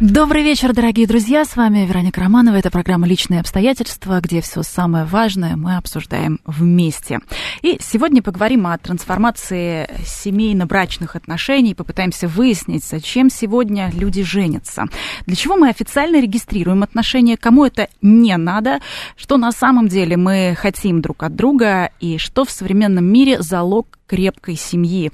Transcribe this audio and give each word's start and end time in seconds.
Добрый 0.00 0.44
вечер, 0.44 0.72
дорогие 0.72 1.08
друзья. 1.08 1.44
С 1.44 1.56
вами 1.56 1.84
Вероника 1.84 2.20
Романова. 2.20 2.54
Это 2.54 2.70
программа 2.70 3.08
«Личные 3.08 3.40
обстоятельства», 3.40 4.20
где 4.20 4.40
все 4.40 4.62
самое 4.62 5.04
важное 5.04 5.56
мы 5.56 5.76
обсуждаем 5.76 6.38
вместе. 6.46 7.18
И 7.62 7.78
сегодня 7.80 8.22
поговорим 8.22 8.68
о 8.68 8.78
трансформации 8.78 9.90
семейно-брачных 10.06 11.16
отношений. 11.16 11.74
Попытаемся 11.74 12.28
выяснить, 12.28 12.84
зачем 12.84 13.28
сегодня 13.28 13.90
люди 13.92 14.22
женятся. 14.22 14.84
Для 15.26 15.34
чего 15.34 15.56
мы 15.56 15.68
официально 15.68 16.20
регистрируем 16.20 16.84
отношения, 16.84 17.36
кому 17.36 17.64
это 17.64 17.88
не 18.00 18.36
надо, 18.36 18.78
что 19.16 19.36
на 19.36 19.50
самом 19.50 19.88
деле 19.88 20.16
мы 20.16 20.54
хотим 20.56 21.02
друг 21.02 21.24
от 21.24 21.34
друга 21.34 21.90
и 21.98 22.18
что 22.18 22.44
в 22.44 22.52
современном 22.52 23.04
мире 23.04 23.42
залог 23.42 23.97
крепкой 24.08 24.56
семьи. 24.56 25.12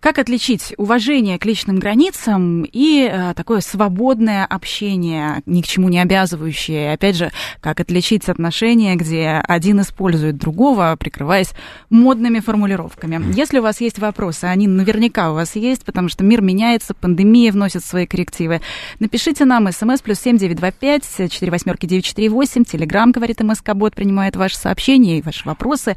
Как 0.00 0.18
отличить 0.18 0.72
уважение 0.78 1.38
к 1.38 1.44
личным 1.44 1.78
границам 1.78 2.62
и 2.62 3.06
э, 3.10 3.34
такое 3.34 3.60
свободное 3.60 4.46
общение, 4.46 5.42
ни 5.44 5.60
к 5.60 5.66
чему 5.66 5.88
не 5.90 5.98
обязывающее? 5.98 6.92
Опять 6.92 7.16
же, 7.16 7.32
как 7.60 7.80
отличить 7.80 8.28
отношения, 8.28 8.94
где 8.94 9.42
один 9.46 9.80
использует 9.80 10.38
другого, 10.38 10.96
прикрываясь 10.98 11.50
модными 11.90 12.40
формулировками? 12.40 13.20
Если 13.36 13.58
у 13.58 13.62
вас 13.62 13.80
есть 13.80 13.98
вопросы, 13.98 14.44
они 14.44 14.66
наверняка 14.66 15.32
у 15.32 15.34
вас 15.34 15.56
есть, 15.56 15.84
потому 15.84 16.08
что 16.08 16.24
мир 16.24 16.40
меняется, 16.40 16.94
пандемия 16.94 17.52
вносит 17.52 17.84
свои 17.84 18.06
коррективы. 18.06 18.60
Напишите 19.00 19.44
нам 19.44 19.70
смс 19.70 20.00
плюс 20.00 20.20
семь 20.20 20.38
девять 20.38 20.56
два 20.56 20.70
пять 20.70 21.04
четыре 21.30 21.50
восьмерки 21.50 21.86
девять 21.86 22.04
четыре 22.04 22.28
восемь. 22.30 22.64
Телеграмм, 22.64 23.10
говорит 23.10 23.40
МСК 23.40 23.74
Бот, 23.74 23.94
принимает 23.94 24.36
ваши 24.36 24.56
сообщения 24.56 25.18
и 25.18 25.22
ваши 25.22 25.44
вопросы 25.44 25.96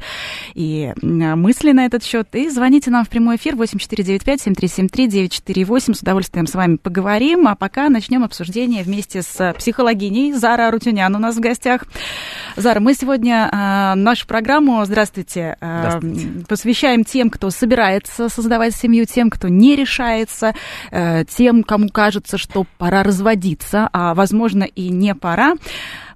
и 0.54 0.92
мысли 1.00 1.72
на 1.72 1.86
этот 1.86 2.02
счет. 2.02 2.23
И 2.32 2.48
звоните 2.48 2.90
нам 2.90 3.04
в 3.04 3.08
прямой 3.08 3.36
эфир 3.36 3.54
8495-7373-948. 3.56 5.94
С 5.94 6.00
удовольствием 6.00 6.46
с 6.46 6.54
вами 6.54 6.76
поговорим. 6.76 7.48
А 7.48 7.54
пока 7.54 7.88
начнем 7.88 8.24
обсуждение 8.24 8.82
вместе 8.82 9.22
с 9.22 9.54
психологиней 9.58 10.32
Зара 10.32 10.70
Рутюнян 10.70 11.14
у 11.14 11.18
нас 11.18 11.36
в 11.36 11.40
гостях. 11.40 11.84
Зара, 12.56 12.80
мы 12.80 12.94
сегодня 12.94 13.48
э, 13.50 13.94
нашу 13.96 14.28
программу, 14.28 14.84
здравствуйте, 14.84 15.56
э, 15.60 15.78
здравствуйте, 15.80 16.28
посвящаем 16.48 17.04
тем, 17.04 17.30
кто 17.30 17.50
собирается 17.50 18.28
создавать 18.28 18.76
семью, 18.76 19.06
тем, 19.06 19.28
кто 19.28 19.48
не 19.48 19.74
решается, 19.74 20.54
э, 20.92 21.24
тем, 21.24 21.64
кому 21.64 21.88
кажется, 21.88 22.38
что 22.38 22.64
пора 22.78 23.02
разводиться, 23.02 23.88
а 23.92 24.14
возможно 24.14 24.62
и 24.62 24.88
не 24.88 25.14
пора. 25.14 25.54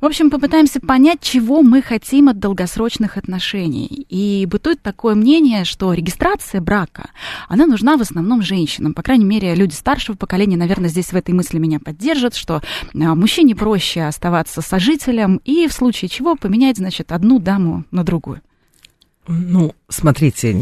В 0.00 0.06
общем, 0.06 0.30
попытаемся 0.30 0.80
понять, 0.80 1.20
чего 1.20 1.62
мы 1.62 1.82
хотим 1.82 2.28
от 2.28 2.38
долгосрочных 2.38 3.16
отношений. 3.16 4.06
И 4.08 4.46
бытует 4.46 4.80
такое 4.80 5.14
мнение, 5.14 5.64
что 5.64 5.92
регистрация 5.92 6.60
брака, 6.60 7.10
она 7.48 7.66
нужна 7.66 7.96
в 7.96 8.02
основном 8.02 8.42
женщинам. 8.42 8.94
По 8.94 9.02
крайней 9.02 9.24
мере, 9.24 9.54
люди 9.54 9.74
старшего 9.74 10.16
поколения, 10.16 10.56
наверное, 10.56 10.88
здесь 10.88 11.12
в 11.12 11.16
этой 11.16 11.34
мысли 11.34 11.58
меня 11.58 11.80
поддержат, 11.80 12.34
что 12.34 12.62
а, 12.94 13.14
мужчине 13.14 13.56
проще 13.56 14.02
оставаться 14.02 14.62
сожителем 14.62 15.40
и 15.44 15.66
в 15.66 15.72
случае 15.72 16.08
чего 16.08 16.36
поменять, 16.36 16.76
значит, 16.76 17.10
одну 17.10 17.40
даму 17.40 17.84
на 17.90 18.04
другую. 18.04 18.40
Ну, 19.26 19.74
смотрите, 19.88 20.56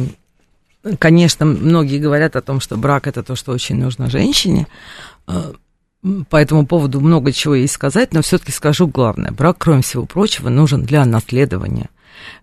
конечно, 0.99 1.47
многие 1.47 1.99
говорят 1.99 2.37
о 2.37 2.43
том, 2.43 2.61
что 2.61 2.77
брак 2.77 3.07
это 3.07 3.23
то, 3.23 3.37
что 3.37 3.53
очень 3.53 3.77
нужно 3.77 4.11
женщине. 4.11 4.67
По 6.29 6.37
этому 6.37 6.67
поводу 6.67 7.01
много 7.01 7.33
чего 7.33 7.55
есть 7.55 7.75
сказать, 7.75 8.13
но 8.13 8.23
все-таки 8.23 8.53
скажу 8.53 8.87
главное. 8.87 9.33
Брак, 9.33 9.57
кроме 9.59 9.83
всего 9.83 10.07
прочего, 10.07 10.49
нужен 10.49 10.83
для 10.83 11.05
наследования. 11.05 11.89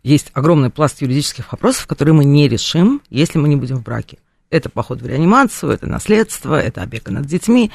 Есть 0.03 0.31
огромный 0.33 0.69
пласт 0.69 1.01
юридических 1.01 1.51
вопросов, 1.51 1.87
которые 1.87 2.13
мы 2.13 2.25
не 2.25 2.47
решим, 2.47 3.01
если 3.09 3.39
мы 3.39 3.47
не 3.47 3.55
будем 3.55 3.77
в 3.77 3.83
браке. 3.83 4.17
Это 4.49 4.69
поход 4.69 5.01
в 5.01 5.07
реанимацию, 5.07 5.71
это 5.71 5.87
наследство, 5.87 6.59
это 6.59 6.83
опека 6.83 7.11
над 7.11 7.25
детьми, 7.25 7.71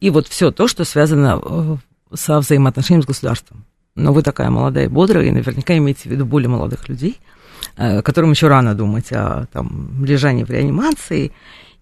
и 0.00 0.10
вот 0.10 0.28
все 0.28 0.50
то, 0.50 0.68
что 0.68 0.84
связано 0.84 1.40
э, 1.42 1.76
со 2.14 2.38
взаимоотношением 2.40 3.02
с 3.02 3.06
государством. 3.06 3.64
Но 3.94 4.12
вы 4.12 4.22
такая 4.22 4.50
молодая 4.50 4.84
и 4.84 4.88
бодрая, 4.88 5.24
и 5.24 5.30
наверняка 5.30 5.76
имеете 5.76 6.02
в 6.02 6.12
виду 6.12 6.26
более 6.26 6.48
молодых 6.48 6.88
людей, 6.88 7.18
э, 7.76 8.02
которым 8.02 8.32
еще 8.32 8.48
рано 8.48 8.74
думать 8.74 9.10
о 9.10 9.46
там, 9.52 10.04
лежании 10.04 10.44
в 10.44 10.50
реанимации 10.50 11.32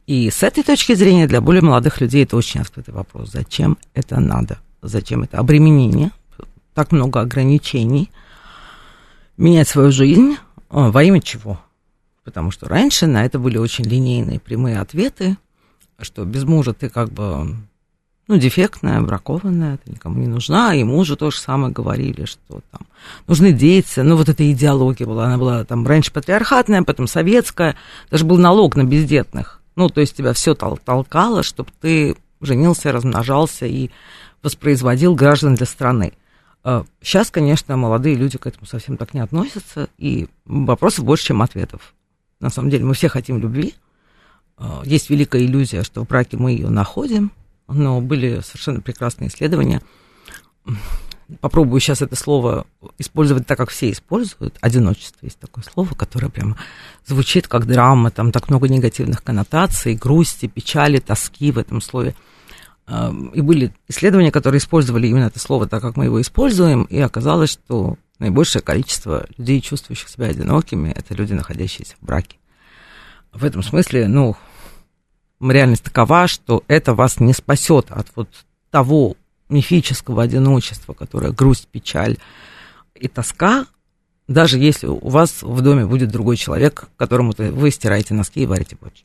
и 0.06 0.30
с 0.30 0.42
этой 0.42 0.62
точки 0.62 0.94
зрения 0.94 1.26
для 1.26 1.40
более 1.40 1.62
молодых 1.62 2.00
людей 2.00 2.24
это 2.24 2.36
очень 2.36 2.60
открытый 2.60 2.94
вопрос. 2.94 3.30
Зачем 3.32 3.76
это 3.92 4.20
надо? 4.20 4.58
Зачем 4.82 5.22
это 5.22 5.38
обременение? 5.38 6.12
Так 6.74 6.92
много 6.92 7.20
ограничений. 7.20 8.10
Менять 9.36 9.68
свою 9.68 9.90
жизнь 9.90 10.36
а, 10.70 10.90
во 10.90 11.02
имя 11.02 11.20
чего? 11.20 11.60
Потому 12.24 12.50
что 12.50 12.68
раньше 12.68 13.06
на 13.06 13.24
это 13.24 13.38
были 13.38 13.58
очень 13.58 13.84
линейные 13.84 14.40
прямые 14.40 14.78
ответы, 14.80 15.36
что 16.00 16.24
без 16.24 16.44
мужа 16.44 16.72
ты 16.72 16.88
как 16.88 17.10
бы 17.10 17.56
ну, 18.28 18.36
дефектная, 18.36 19.00
бракованная, 19.00 19.78
ты 19.78 19.92
никому 19.92 20.18
не 20.18 20.26
нужна, 20.26 20.74
и 20.74 20.82
мужу 20.82 21.16
то 21.16 21.30
же 21.30 21.38
самое 21.38 21.72
говорили, 21.72 22.24
что 22.24 22.60
там 22.72 22.80
нужны 23.28 23.52
дети, 23.52 24.00
ну, 24.00 24.16
вот 24.16 24.28
эта 24.28 24.50
идеология 24.50 25.06
была, 25.06 25.26
она 25.26 25.38
была 25.38 25.64
там 25.64 25.86
раньше 25.86 26.12
патриархатная, 26.12 26.82
потом 26.82 27.06
советская, 27.06 27.76
даже 28.10 28.24
был 28.24 28.38
налог 28.38 28.74
на 28.74 28.82
бездетных, 28.82 29.60
ну, 29.76 29.88
то 29.88 30.00
есть 30.00 30.16
тебя 30.16 30.32
все 30.32 30.54
тол- 30.54 30.80
толкало, 30.82 31.42
чтобы 31.42 31.70
ты 31.80 32.16
женился, 32.40 32.92
размножался 32.92 33.66
и 33.66 33.90
воспроизводил 34.42 35.14
граждан 35.14 35.54
для 35.54 35.66
страны. 35.66 36.12
Сейчас, 37.00 37.28
а, 37.28 37.32
конечно, 37.32 37.76
молодые 37.76 38.16
люди 38.16 38.38
к 38.38 38.46
этому 38.46 38.66
совсем 38.66 38.96
так 38.96 39.14
не 39.14 39.20
относятся, 39.20 39.88
и 39.98 40.28
вопросов 40.44 41.04
больше, 41.04 41.26
чем 41.26 41.42
ответов. 41.42 41.94
На 42.40 42.50
самом 42.50 42.70
деле 42.70 42.84
мы 42.84 42.94
все 42.94 43.08
хотим 43.08 43.38
любви. 43.38 43.74
А, 44.56 44.82
есть 44.84 45.08
великая 45.10 45.44
иллюзия, 45.44 45.84
что 45.84 46.04
в 46.04 46.08
браке 46.08 46.36
мы 46.36 46.50
ее 46.52 46.68
находим, 46.68 47.30
но 47.68 48.00
были 48.00 48.40
совершенно 48.40 48.80
прекрасные 48.80 49.28
исследования 49.28 49.82
попробую 51.40 51.80
сейчас 51.80 52.02
это 52.02 52.16
слово 52.16 52.66
использовать 52.98 53.46
так, 53.46 53.58
как 53.58 53.70
все 53.70 53.90
используют. 53.90 54.56
Одиночество 54.60 55.24
есть 55.24 55.38
такое 55.38 55.64
слово, 55.64 55.94
которое 55.94 56.28
прямо 56.28 56.56
звучит 57.04 57.48
как 57.48 57.66
драма, 57.66 58.10
там 58.10 58.32
так 58.32 58.48
много 58.48 58.68
негативных 58.68 59.22
коннотаций, 59.22 59.94
грусти, 59.94 60.46
печали, 60.46 60.98
тоски 60.98 61.52
в 61.52 61.58
этом 61.58 61.80
слове. 61.80 62.14
И 62.88 63.40
были 63.40 63.74
исследования, 63.88 64.30
которые 64.30 64.60
использовали 64.60 65.08
именно 65.08 65.24
это 65.24 65.40
слово 65.40 65.66
так, 65.66 65.82
как 65.82 65.96
мы 65.96 66.04
его 66.04 66.20
используем, 66.20 66.84
и 66.84 67.00
оказалось, 67.00 67.50
что 67.50 67.96
наибольшее 68.18 68.62
количество 68.62 69.26
людей, 69.36 69.60
чувствующих 69.60 70.08
себя 70.08 70.26
одинокими, 70.26 70.90
это 70.90 71.14
люди, 71.14 71.32
находящиеся 71.32 71.96
в 72.00 72.06
браке. 72.06 72.36
В 73.32 73.44
этом 73.44 73.62
смысле, 73.62 74.06
ну, 74.06 74.36
реальность 75.40 75.82
такова, 75.82 76.28
что 76.28 76.62
это 76.68 76.94
вас 76.94 77.18
не 77.20 77.32
спасет 77.32 77.90
от 77.90 78.06
вот 78.14 78.28
того 78.70 79.16
мифического 79.48 80.22
одиночества, 80.22 80.92
которое 80.92 81.32
грусть, 81.32 81.68
печаль 81.68 82.18
и 82.94 83.08
тоска, 83.08 83.66
даже 84.28 84.58
если 84.58 84.86
у 84.86 85.08
вас 85.08 85.42
в 85.42 85.60
доме 85.60 85.86
будет 85.86 86.10
другой 86.10 86.36
человек, 86.36 86.88
которому 86.96 87.32
вы 87.36 87.70
стираете 87.70 88.14
носки 88.14 88.42
и 88.42 88.46
варите 88.46 88.76
борщ. 88.80 89.04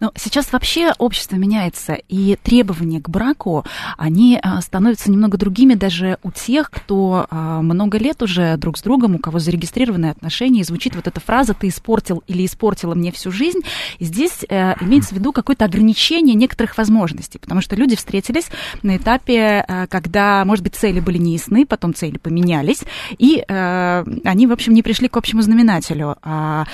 Но 0.00 0.12
сейчас 0.16 0.52
вообще 0.52 0.92
общество 0.98 1.36
меняется, 1.36 1.94
и 1.94 2.36
требования 2.42 3.00
к 3.00 3.08
браку, 3.08 3.64
они 3.96 4.38
а, 4.42 4.60
становятся 4.60 5.10
немного 5.10 5.38
другими 5.38 5.74
даже 5.74 6.18
у 6.22 6.30
тех, 6.30 6.70
кто 6.70 7.26
а, 7.30 7.62
много 7.62 7.98
лет 7.98 8.22
уже 8.22 8.56
друг 8.56 8.78
с 8.78 8.82
другом, 8.82 9.16
у 9.16 9.18
кого 9.18 9.38
зарегистрированные 9.38 10.12
отношения, 10.12 10.60
и 10.60 10.64
звучит 10.64 10.94
вот 10.94 11.06
эта 11.06 11.20
фраза 11.20 11.54
«ты 11.54 11.68
испортил 11.68 12.22
или 12.26 12.44
испортила 12.44 12.94
мне 12.94 13.12
всю 13.12 13.30
жизнь». 13.30 13.60
И 13.98 14.04
здесь 14.04 14.44
э, 14.48 14.74
имеется 14.80 15.14
в 15.14 15.18
виду 15.18 15.32
какое-то 15.32 15.64
ограничение 15.64 16.34
некоторых 16.34 16.76
возможностей, 16.78 17.38
потому 17.38 17.60
что 17.60 17.76
люди 17.76 17.96
встретились 17.96 18.46
на 18.82 18.96
этапе, 18.96 19.64
э, 19.66 19.86
когда, 19.88 20.44
может 20.44 20.62
быть, 20.62 20.74
цели 20.74 21.00
были 21.00 21.18
неясны, 21.18 21.66
потом 21.66 21.94
цели 21.94 22.18
поменялись, 22.18 22.82
и 23.18 23.44
э, 23.46 24.04
они, 24.24 24.46
в 24.46 24.52
общем, 24.52 24.74
не 24.74 24.82
пришли 24.82 25.08
к 25.08 25.16
общему 25.16 25.42
знаменателю, 25.42 26.16
а 26.22 26.66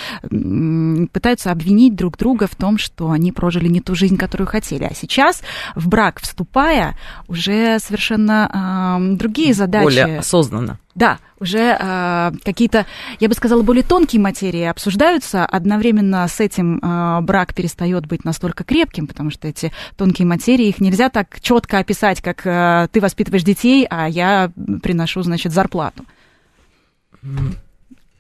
пытаются 1.13 1.51
обвинить 1.51 1.95
друг 1.95 2.17
друга 2.17 2.47
в 2.47 2.57
том, 2.57 2.79
что 2.83 3.11
они 3.11 3.33
прожили 3.33 3.69
не 3.69 3.81
ту 3.81 3.95
жизнь, 3.95 4.17
которую 4.17 4.47
хотели. 4.47 4.85
А 4.85 4.95
сейчас, 4.95 5.43
в 5.75 5.89
брак 5.89 6.21
вступая, 6.21 6.97
уже 7.29 7.79
совершенно 7.79 8.99
э, 9.01 9.17
другие 9.17 9.55
задачи. 9.55 9.85
Более 9.85 10.19
осознанно. 10.19 10.79
Да, 10.95 11.19
уже 11.41 11.77
э, 11.79 12.33
какие-то, 12.45 12.85
я 13.19 13.29
бы 13.29 13.35
сказала, 13.35 13.63
более 13.63 13.83
тонкие 13.83 14.21
материи 14.21 14.65
обсуждаются. 14.65 15.47
Одновременно 15.47 16.29
с 16.29 16.39
этим 16.39 16.79
э, 16.79 17.21
брак 17.23 17.55
перестает 17.55 18.07
быть 18.07 18.25
настолько 18.25 18.63
крепким, 18.65 19.07
потому 19.07 19.31
что 19.31 19.49
эти 19.49 19.73
тонкие 19.97 20.27
материи, 20.27 20.67
их 20.67 20.81
нельзя 20.81 21.09
так 21.09 21.41
четко 21.41 21.79
описать, 21.79 22.21
как 22.21 22.47
э, 22.47 22.89
ты 22.93 23.01
воспитываешь 23.01 23.43
детей, 23.43 23.87
а 23.89 24.07
я 24.07 24.53
приношу, 24.83 25.23
значит, 25.23 25.53
зарплату. 25.53 26.05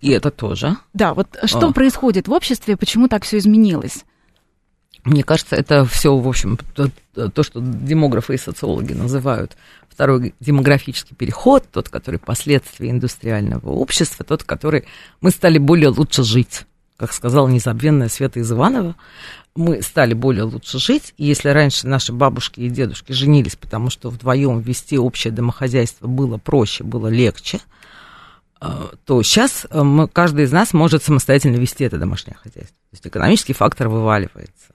И 0.00 0.10
это 0.10 0.30
тоже. 0.30 0.76
Да, 0.94 1.14
вот 1.14 1.38
что 1.44 1.68
а. 1.68 1.72
происходит 1.72 2.26
в 2.26 2.32
обществе, 2.32 2.76
почему 2.76 3.06
так 3.08 3.24
все 3.24 3.38
изменилось? 3.38 4.04
Мне 5.04 5.24
кажется, 5.24 5.56
это 5.56 5.84
все, 5.84 6.16
в 6.16 6.28
общем, 6.28 6.58
то, 6.74 6.90
то, 7.28 7.42
что 7.42 7.60
демографы 7.60 8.34
и 8.34 8.38
социологи 8.38 8.92
называют 8.92 9.56
второй 9.88 10.34
демографический 10.40 11.16
переход, 11.16 11.64
тот, 11.70 11.88
который 11.88 12.20
последствия 12.20 12.90
индустриального 12.90 13.70
общества, 13.70 14.24
тот, 14.24 14.44
который 14.44 14.84
мы 15.20 15.30
стали 15.30 15.58
более 15.58 15.88
лучше 15.88 16.22
жить. 16.22 16.66
Как 16.96 17.12
сказала 17.12 17.48
незабвенная 17.48 18.08
Света 18.08 18.38
из 18.38 18.52
Иванова, 18.52 18.94
мы 19.56 19.82
стали 19.82 20.14
более 20.14 20.44
лучше 20.44 20.78
жить. 20.78 21.14
И 21.18 21.26
если 21.26 21.48
раньше 21.48 21.88
наши 21.88 22.12
бабушки 22.12 22.60
и 22.60 22.70
дедушки 22.70 23.12
женились, 23.12 23.56
потому 23.56 23.90
что 23.90 24.08
вдвоем 24.08 24.60
вести 24.60 24.96
общее 24.98 25.32
домохозяйство 25.32 26.06
было 26.06 26.38
проще, 26.38 26.84
было 26.84 27.08
легче, 27.08 27.60
э, 28.60 28.66
то 29.04 29.22
сейчас 29.22 29.66
э, 29.68 29.82
мы, 29.82 30.06
каждый 30.06 30.44
из 30.44 30.52
нас 30.52 30.72
может 30.72 31.02
самостоятельно 31.02 31.56
вести 31.56 31.84
это 31.84 31.98
домашнее 31.98 32.36
хозяйство. 32.36 32.76
То 32.90 32.92
есть 32.92 33.06
экономический 33.06 33.52
фактор 33.52 33.88
вываливается. 33.88 34.71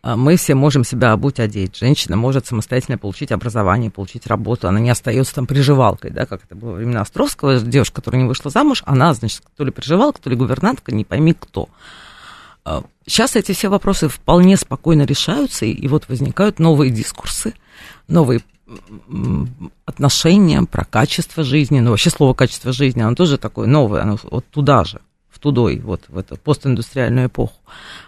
А 0.00 0.16
мы 0.16 0.36
все 0.36 0.54
можем 0.54 0.84
себя 0.84 1.12
обуть, 1.12 1.40
одеть. 1.40 1.76
Женщина 1.76 2.16
может 2.16 2.46
самостоятельно 2.46 2.98
получить 2.98 3.32
образование, 3.32 3.90
получить 3.90 4.26
работу. 4.28 4.68
Она 4.68 4.78
не 4.78 4.90
остается 4.90 5.34
там 5.34 5.46
приживалкой, 5.46 6.12
да, 6.12 6.24
как 6.24 6.44
это 6.44 6.54
было 6.54 6.70
во 6.70 6.76
времена 6.76 7.00
Островского. 7.00 7.58
Девушка, 7.58 7.96
которая 7.96 8.22
не 8.22 8.28
вышла 8.28 8.50
замуж, 8.50 8.82
она, 8.86 9.12
значит, 9.14 9.42
то 9.56 9.64
ли 9.64 9.72
приживалка, 9.72 10.22
то 10.22 10.30
ли 10.30 10.36
гувернантка, 10.36 10.94
не 10.94 11.04
пойми 11.04 11.34
кто. 11.34 11.68
Сейчас 13.06 13.34
а, 13.34 13.38
эти 13.40 13.52
все 13.52 13.68
вопросы 13.68 14.08
вполне 14.08 14.56
спокойно 14.56 15.02
решаются, 15.02 15.64
и 15.64 15.88
вот 15.88 16.08
возникают 16.08 16.58
новые 16.58 16.90
дискурсы, 16.90 17.54
новые 18.06 18.40
отношения 19.86 20.62
про 20.62 20.84
качество 20.84 21.42
жизни, 21.42 21.80
ну 21.80 21.90
вообще 21.90 22.10
слово 22.10 22.34
качество 22.34 22.70
жизни, 22.72 23.00
оно 23.00 23.14
тоже 23.14 23.38
такое 23.38 23.66
новое, 23.66 24.02
оно 24.02 24.18
вот 24.30 24.44
туда 24.50 24.84
же 24.84 25.00
тудой, 25.40 25.80
вот 25.80 26.04
в 26.08 26.18
эту 26.18 26.36
постиндустриальную 26.36 27.28
эпоху. 27.28 27.56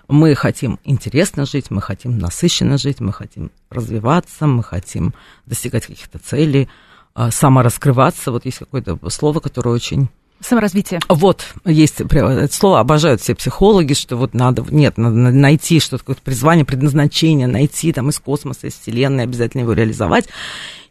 Мы 0.08 0.34
хотим 0.34 0.78
интересно 0.84 1.46
жить, 1.46 1.70
мы 1.70 1.80
хотим 1.80 2.18
насыщенно 2.18 2.78
жить, 2.78 3.00
мы 3.00 3.12
хотим 3.12 3.50
развиваться, 3.70 4.46
мы 4.46 4.62
хотим 4.62 5.14
достигать 5.46 5.86
каких-то 5.86 6.18
целей, 6.18 6.68
а, 7.14 7.30
самораскрываться. 7.30 8.32
Вот 8.32 8.44
есть 8.44 8.58
какое-то 8.58 8.98
слово, 9.10 9.40
которое 9.40 9.70
очень 9.70 10.08
Саморазвитие. 10.40 11.00
Вот, 11.10 11.44
есть 11.66 12.00
это 12.00 12.48
слово, 12.50 12.80
обожают 12.80 13.20
все 13.20 13.34
психологи, 13.34 13.92
что 13.92 14.16
вот 14.16 14.32
надо, 14.32 14.64
нет, 14.70 14.96
надо 14.96 15.14
найти 15.14 15.80
что-то, 15.80 15.98
какое-то 15.98 16.22
призвание, 16.22 16.64
предназначение, 16.64 17.46
найти 17.46 17.92
там 17.92 18.08
из 18.08 18.18
космоса, 18.18 18.66
из 18.66 18.72
Вселенной, 18.72 19.24
обязательно 19.24 19.62
его 19.62 19.74
реализовать. 19.74 20.28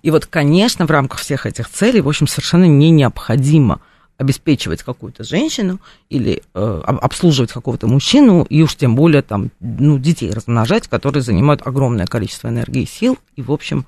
И 0.03 0.11
вот, 0.11 0.27
конечно, 0.27 0.85
в 0.85 0.91
рамках 0.91 1.19
всех 1.19 1.47
этих 1.47 1.67
целей, 1.67 2.01
в 2.01 2.07
общем, 2.07 2.27
совершенно 2.27 2.65
не 2.65 2.91
необходимо 2.91 3.81
обеспечивать 4.19 4.83
какую-то 4.83 5.23
женщину 5.23 5.79
или 6.09 6.43
э, 6.53 6.81
обслуживать 6.85 7.53
какого-то 7.53 7.87
мужчину, 7.87 8.43
и 8.43 8.61
уж 8.61 8.75
тем 8.75 8.95
более 8.95 9.21
там, 9.21 9.49
ну, 9.61 9.97
детей 9.97 10.31
размножать, 10.31 10.89
которые 10.89 11.23
занимают 11.23 11.65
огромное 11.65 12.05
количество 12.05 12.49
энергии 12.49 12.83
и 12.83 12.85
сил. 12.85 13.17
И, 13.37 13.41
в 13.41 13.49
общем, 13.49 13.85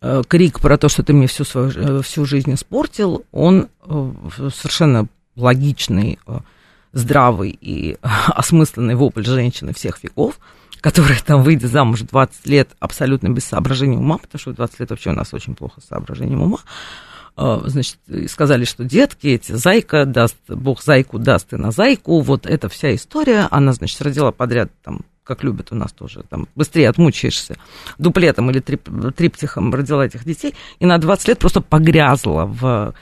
э, 0.00 0.22
крик 0.28 0.60
про 0.60 0.78
то, 0.78 0.88
что 0.88 1.02
ты 1.02 1.12
мне 1.12 1.26
всю, 1.26 1.44
свою, 1.44 1.70
э, 1.70 2.02
всю 2.02 2.24
жизнь 2.24 2.54
испортил, 2.54 3.24
он 3.32 3.68
э, 3.84 4.12
совершенно 4.54 5.08
логичный, 5.34 6.20
э, 6.26 6.38
здравый 6.92 7.50
и 7.60 7.96
осмысленный 8.28 8.94
вопль 8.94 9.24
женщины 9.24 9.74
всех 9.74 10.04
веков, 10.04 10.38
которая 10.80 11.18
там 11.18 11.42
выйдет 11.42 11.72
замуж 11.72 12.02
20 12.02 12.46
лет 12.46 12.68
абсолютно 12.78 13.28
без 13.28 13.44
соображения 13.44 13.98
ума, 13.98 14.18
потому 14.18 14.38
что 14.38 14.52
20 14.52 14.78
лет 14.78 14.90
вообще 14.90 15.10
у 15.10 15.14
нас 15.14 15.34
очень 15.34 15.56
плохо 15.56 15.80
с 15.80 15.88
соображением 15.88 16.42
ума, 16.42 16.58
а, 16.58 16.62
значит, 17.38 17.98
сказали, 18.26 18.64
что 18.64 18.82
детки 18.82 19.28
эти, 19.28 19.52
зайка 19.52 20.04
даст, 20.04 20.36
бог 20.48 20.82
зайку 20.82 21.20
даст 21.20 21.52
и 21.52 21.56
на 21.56 21.70
зайку, 21.70 22.20
вот 22.20 22.46
эта 22.46 22.68
вся 22.68 22.94
история, 22.94 23.46
она, 23.52 23.72
значит, 23.72 24.02
родила 24.02 24.32
подряд 24.32 24.70
там 24.82 25.02
как 25.22 25.44
любят 25.44 25.68
у 25.72 25.74
нас 25.74 25.92
тоже, 25.92 26.24
там, 26.30 26.48
быстрее 26.54 26.88
отмучаешься, 26.88 27.58
дуплетом 27.98 28.50
или 28.50 28.60
трип, 28.60 28.88
триптихом 29.14 29.72
родила 29.74 30.06
этих 30.06 30.24
детей, 30.24 30.54
и 30.78 30.86
на 30.86 30.96
20 30.96 31.28
лет 31.28 31.38
просто 31.38 31.60
погрязла 31.60 32.46
в, 32.46 32.94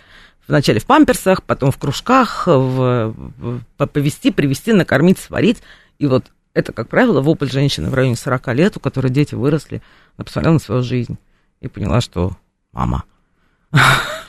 вначале 0.48 0.80
в 0.80 0.86
памперсах, 0.86 1.44
потом 1.44 1.70
в 1.70 1.78
кружках, 1.78 2.48
в, 2.48 3.14
в, 3.14 3.86
повести, 3.86 4.32
привести, 4.32 4.72
накормить, 4.72 5.18
сварить, 5.18 5.62
и 6.00 6.08
вот 6.08 6.26
это, 6.52 6.72
как 6.72 6.88
правило, 6.88 7.20
вопль 7.20 7.48
женщины 7.48 7.90
в 7.90 7.94
районе 7.94 8.16
40 8.16 8.48
лет, 8.54 8.76
у 8.76 8.80
которой 8.80 9.08
дети 9.08 9.36
выросли, 9.36 9.80
она 10.16 10.24
посмотрела 10.24 10.54
на 10.54 10.60
свою 10.60 10.82
жизнь. 10.82 11.18
И 11.60 11.68
поняла, 11.68 12.00
что 12.00 12.36
мама– 12.72 13.04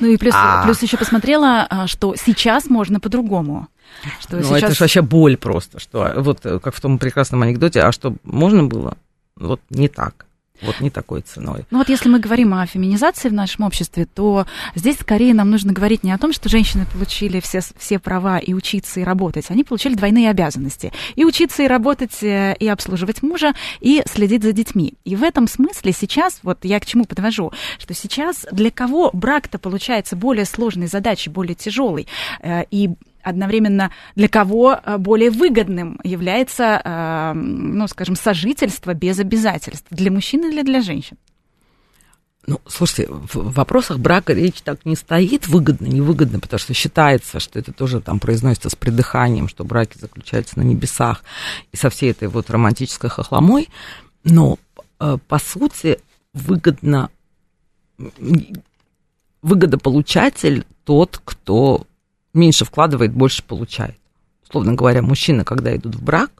ну 0.00 0.08
и 0.08 0.16
плюс, 0.16 0.34
а... 0.36 0.64
плюс 0.64 0.82
еще 0.82 0.96
посмотрела, 0.96 1.66
а, 1.68 1.86
что 1.86 2.14
сейчас 2.16 2.66
можно 2.66 3.00
по-другому. 3.00 3.68
Что 4.20 4.36
ну, 4.36 4.42
сейчас... 4.42 4.62
это 4.62 4.74
же 4.74 4.80
вообще 4.80 5.02
боль 5.02 5.36
просто, 5.36 5.78
что 5.78 6.12
вот 6.16 6.44
э, 6.44 6.58
как 6.58 6.74
в 6.74 6.80
том 6.80 6.98
прекрасном 6.98 7.42
анекдоте, 7.42 7.80
а 7.80 7.92
что 7.92 8.14
можно 8.24 8.64
было, 8.64 8.96
вот 9.36 9.60
не 9.70 9.88
так 9.88 10.26
вот 10.64 10.80
не 10.80 10.90
такой 10.90 11.22
ценой. 11.22 11.64
Ну 11.70 11.78
вот 11.78 11.88
если 11.88 12.08
мы 12.08 12.18
говорим 12.18 12.54
о 12.54 12.66
феминизации 12.66 13.28
в 13.28 13.32
нашем 13.32 13.64
обществе, 13.64 14.06
то 14.06 14.46
здесь 14.74 14.98
скорее 14.98 15.34
нам 15.34 15.50
нужно 15.50 15.72
говорить 15.72 16.04
не 16.04 16.12
о 16.12 16.18
том, 16.18 16.32
что 16.32 16.48
женщины 16.48 16.86
получили 16.86 17.40
все, 17.40 17.60
все 17.78 17.98
права 17.98 18.38
и 18.38 18.54
учиться, 18.54 19.00
и 19.00 19.04
работать. 19.04 19.50
Они 19.50 19.64
получили 19.64 19.94
двойные 19.94 20.30
обязанности. 20.30 20.92
И 21.14 21.24
учиться, 21.24 21.62
и 21.62 21.66
работать, 21.66 22.22
э, 22.22 22.56
и 22.58 22.68
обслуживать 22.68 23.22
мужа, 23.22 23.52
и 23.80 24.02
следить 24.10 24.42
за 24.42 24.52
детьми. 24.52 24.94
И 25.04 25.16
в 25.16 25.22
этом 25.22 25.48
смысле 25.48 25.92
сейчас, 25.92 26.40
вот 26.42 26.64
я 26.64 26.80
к 26.80 26.86
чему 26.86 27.04
подвожу, 27.04 27.52
что 27.78 27.94
сейчас 27.94 28.46
для 28.50 28.70
кого 28.70 29.10
брак-то 29.12 29.58
получается 29.58 30.16
более 30.16 30.44
сложной 30.44 30.86
задачей, 30.86 31.30
более 31.30 31.54
тяжелой, 31.54 32.06
э, 32.40 32.64
и 32.70 32.90
одновременно 33.24 33.90
для 34.14 34.28
кого 34.28 34.78
э, 34.82 34.98
более 34.98 35.30
выгодным 35.30 36.00
является, 36.04 36.80
э, 36.84 37.32
ну, 37.34 37.88
скажем, 37.88 38.16
сожительство 38.16 38.94
без 38.94 39.18
обязательств? 39.18 39.86
Для 39.90 40.10
мужчин 40.10 40.44
или 40.50 40.62
для 40.62 40.80
женщин? 40.80 41.16
Ну, 42.46 42.60
слушайте, 42.66 43.10
в 43.10 43.52
вопросах 43.52 43.98
брака 43.98 44.34
речь 44.34 44.60
так 44.60 44.84
не 44.84 44.96
стоит, 44.96 45.48
выгодно, 45.48 45.86
невыгодно, 45.86 46.40
потому 46.40 46.58
что 46.58 46.74
считается, 46.74 47.40
что 47.40 47.58
это 47.58 47.72
тоже 47.72 48.00
там 48.00 48.20
произносится 48.20 48.68
с 48.68 48.74
придыханием, 48.74 49.48
что 49.48 49.64
браки 49.64 49.96
заключаются 49.98 50.58
на 50.58 50.62
небесах 50.62 51.24
и 51.72 51.76
со 51.76 51.88
всей 51.88 52.10
этой 52.10 52.28
вот 52.28 52.50
романтической 52.50 53.08
хохломой, 53.08 53.70
но 54.24 54.58
э, 55.00 55.16
по 55.26 55.38
сути 55.38 56.00
выгодно, 56.34 57.08
выгодополучатель 59.40 60.66
тот, 60.84 61.20
кто 61.24 61.86
меньше 62.34 62.64
вкладывает, 62.64 63.12
больше 63.12 63.42
получает. 63.42 63.96
Условно 64.46 64.74
говоря, 64.74 65.02
мужчины, 65.02 65.44
когда 65.44 65.74
идут 65.74 65.94
в 65.94 66.02
брак, 66.02 66.30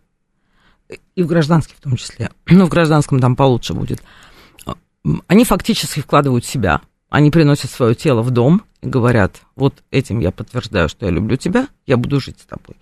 и 1.16 1.22
в 1.22 1.26
гражданский 1.26 1.74
в 1.76 1.80
том 1.80 1.96
числе, 1.96 2.30
но 2.46 2.66
в 2.66 2.68
гражданском 2.68 3.20
там 3.20 3.36
получше 3.36 3.74
будет, 3.74 4.02
они 5.26 5.44
фактически 5.44 6.00
вкладывают 6.00 6.44
себя, 6.44 6.80
они 7.08 7.30
приносят 7.30 7.70
свое 7.70 7.94
тело 7.94 8.22
в 8.22 8.30
дом 8.30 8.62
и 8.82 8.88
говорят, 8.88 9.40
вот 9.54 9.82
этим 9.90 10.20
я 10.20 10.30
подтверждаю, 10.30 10.88
что 10.88 11.06
я 11.06 11.12
люблю 11.12 11.36
тебя, 11.36 11.68
я 11.86 11.96
буду 11.96 12.20
жить 12.20 12.40
с 12.40 12.46
тобой. 12.46 12.76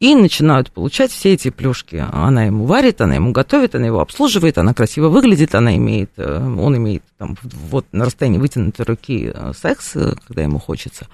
И 0.00 0.14
начинают 0.14 0.70
получать 0.70 1.10
все 1.10 1.34
эти 1.34 1.50
плюшки. 1.50 2.06
Она 2.12 2.44
ему 2.44 2.66
варит, 2.66 3.00
она 3.00 3.16
ему 3.16 3.32
готовит, 3.32 3.74
она 3.74 3.86
его 3.86 4.00
обслуживает, 4.00 4.56
она 4.56 4.72
красиво 4.72 5.08
выглядит, 5.08 5.56
она 5.56 5.76
имеет, 5.76 6.12
э, 6.16 6.38
он 6.40 6.76
имеет 6.76 7.02
там, 7.16 7.36
вот 7.42 7.84
на 7.90 8.04
расстоянии 8.04 8.38
вытянутой 8.38 8.84
руки 8.84 9.32
э, 9.34 9.52
секс, 9.60 9.96
э, 9.96 10.14
когда 10.28 10.42
ему 10.42 10.60
хочется. 10.60 11.08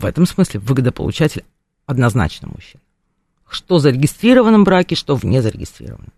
В 0.00 0.06
этом 0.06 0.24
смысле 0.24 0.60
выгодополучатель 0.60 1.44
однозначно 1.84 2.48
мужчина. 2.48 2.82
Что 3.46 3.76
в 3.76 3.80
зарегистрированном 3.80 4.64
браке, 4.64 4.94
что 4.94 5.14
в 5.14 5.24
незарегистрированном. 5.24 6.12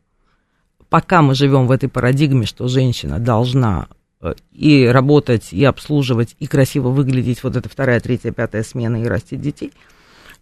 Пока 0.88 1.20
мы 1.20 1.34
живем 1.34 1.66
в 1.66 1.72
этой 1.72 1.88
парадигме, 1.88 2.46
что 2.46 2.68
женщина 2.68 3.18
должна 3.18 3.88
э, 4.20 4.34
и 4.52 4.86
работать, 4.86 5.52
и 5.52 5.64
обслуживать, 5.64 6.36
и 6.38 6.46
красиво 6.46 6.90
выглядеть, 6.90 7.42
вот 7.42 7.56
эта 7.56 7.68
вторая, 7.68 7.98
третья, 7.98 8.30
пятая 8.30 8.62
смена, 8.62 9.02
и 9.02 9.06
растить 9.06 9.40
детей, 9.40 9.72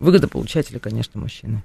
выгодополучатели, 0.00 0.76
конечно, 0.76 1.18
мужчины. 1.18 1.62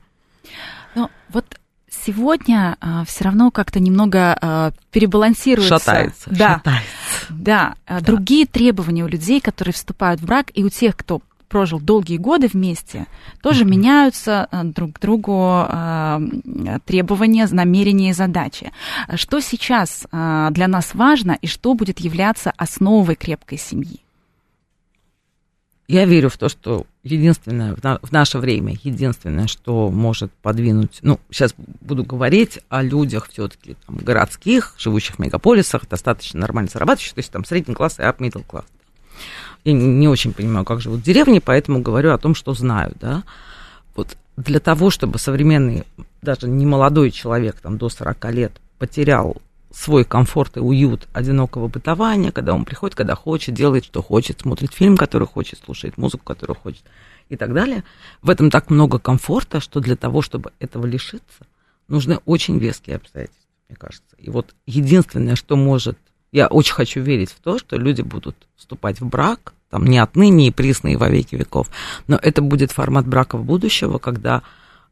Ну, 0.94 1.10
вот 1.28 1.60
сегодня 1.90 2.78
а, 2.80 3.04
все 3.04 3.26
равно 3.26 3.52
как-то 3.52 3.82
немного 3.82 4.38
а, 4.40 4.72
перебалансируется. 4.92 5.80
Шатается. 5.80 6.30
Да, 6.30 6.54
шатается. 6.54 6.86
Да, 7.32 7.76
да. 7.86 8.00
Другие 8.00 8.46
требования 8.46 9.04
у 9.04 9.08
людей, 9.08 9.42
которые 9.42 9.74
вступают 9.74 10.22
в 10.22 10.26
брак, 10.26 10.52
и 10.54 10.64
у 10.64 10.70
тех, 10.70 10.96
кто 10.96 11.22
прожил 11.48 11.80
долгие 11.80 12.18
годы 12.18 12.48
вместе, 12.48 13.08
тоже 13.42 13.64
mm-hmm. 13.64 13.70
меняются 13.70 14.48
э, 14.52 14.64
друг 14.64 14.94
к 14.94 15.00
другу 15.00 15.66
э, 15.68 16.20
требования, 16.86 17.48
намерения 17.52 18.10
и 18.10 18.14
задачи. 18.14 18.72
Что 19.16 19.40
сейчас 19.40 20.08
э, 20.12 20.48
для 20.52 20.68
нас 20.68 20.94
важно 20.94 21.38
и 21.42 21.48
что 21.48 21.74
будет 21.74 22.00
являться 22.00 22.52
основой 22.58 23.16
крепкой 23.16 23.58
семьи? 23.58 24.00
Я 25.88 26.06
верю 26.06 26.30
в 26.30 26.38
то, 26.38 26.50
что 26.50 26.88
единственное 27.04 27.76
в 27.76 28.12
наше 28.12 28.40
время, 28.40 28.76
единственное, 28.84 29.46
что 29.46 29.92
может 29.92 30.32
подвинуть, 30.32 30.98
ну, 31.04 31.20
сейчас 31.30 31.54
буду 31.82 32.04
говорить 32.04 32.60
о 32.70 32.82
людях 32.82 33.30
все-таки 33.30 33.78
городских, 33.88 34.74
живущих 34.80 35.18
в 35.18 35.20
мегаполисах, 35.20 35.88
достаточно 35.88 36.40
нормально 36.40 36.72
зарабатывающих, 36.74 37.14
то 37.14 37.20
есть 37.20 37.32
там 37.32 37.46
средний 37.46 37.76
класс 37.76 38.00
и 38.00 38.02
up 38.02 38.18
middle 38.18 38.44
класс. 38.44 38.66
Я 39.64 39.74
не 39.74 40.08
очень 40.08 40.34
понимаю, 40.34 40.66
как 40.66 40.82
живут 40.82 41.00
в 41.00 41.04
деревне, 41.04 41.42
поэтому 41.42 41.82
говорю 41.82 42.12
о 42.12 42.18
том, 42.18 42.36
что 42.36 42.54
знаю, 42.54 42.94
да. 43.00 43.24
Вот 43.96 44.18
для 44.38 44.60
того, 44.60 44.90
чтобы 44.90 45.18
современный, 45.18 45.84
даже 46.22 46.48
не 46.48 46.66
молодой 46.66 47.12
человек, 47.12 47.60
там, 47.62 47.78
до 47.78 47.90
40 47.90 48.32
лет, 48.32 48.52
потерял 48.78 49.38
свой 49.74 50.06
комфорт 50.06 50.58
и 50.58 50.62
уют 50.62 51.08
одинокого 51.14 51.68
бытования, 51.68 52.32
когда 52.32 52.54
он 52.54 52.64
приходит, 52.64 52.96
когда 52.96 53.16
хочет, 53.16 53.56
делает, 53.56 53.86
что 53.86 54.02
хочет, 54.02 54.42
смотрит 54.42 54.74
фильм, 54.74 54.96
который 54.96 55.28
хочет, 55.28 55.60
слушает 55.64 55.98
музыку, 55.98 56.24
которую 56.24 56.58
хочет 56.58 56.84
и 57.30 57.36
так 57.36 57.54
далее. 57.54 57.84
В 58.22 58.30
этом 58.30 58.50
так 58.50 58.70
много 58.70 59.00
комфорта, 59.00 59.60
что 59.60 59.80
для 59.80 59.96
того, 59.96 60.22
чтобы 60.22 60.52
этого 60.60 60.86
лишиться, 60.86 61.46
нужны 61.88 62.20
очень 62.26 62.58
веские 62.58 62.98
обстоятельства, 62.98 63.50
мне 63.68 63.76
кажется. 63.76 64.16
И 64.18 64.30
вот 64.30 64.56
единственное, 64.66 65.36
что 65.36 65.56
может... 65.56 65.98
Я 66.36 66.48
очень 66.48 66.74
хочу 66.74 67.00
верить 67.00 67.32
в 67.32 67.40
то, 67.40 67.58
что 67.58 67.78
люди 67.78 68.02
будут 68.02 68.36
вступать 68.58 69.00
в 69.00 69.06
брак, 69.08 69.54
там 69.70 69.86
не 69.86 70.00
отныне 70.00 70.50
и 70.50 70.52
присно 70.52 70.90
и 70.90 70.98
во 70.98 71.08
веки 71.08 71.36
веков, 71.36 71.70
но 72.08 72.20
это 72.22 72.42
будет 72.42 72.74
формат 72.74 73.08
брака 73.08 73.38
в 73.38 73.46
будущего, 73.46 74.00
когда 74.00 74.42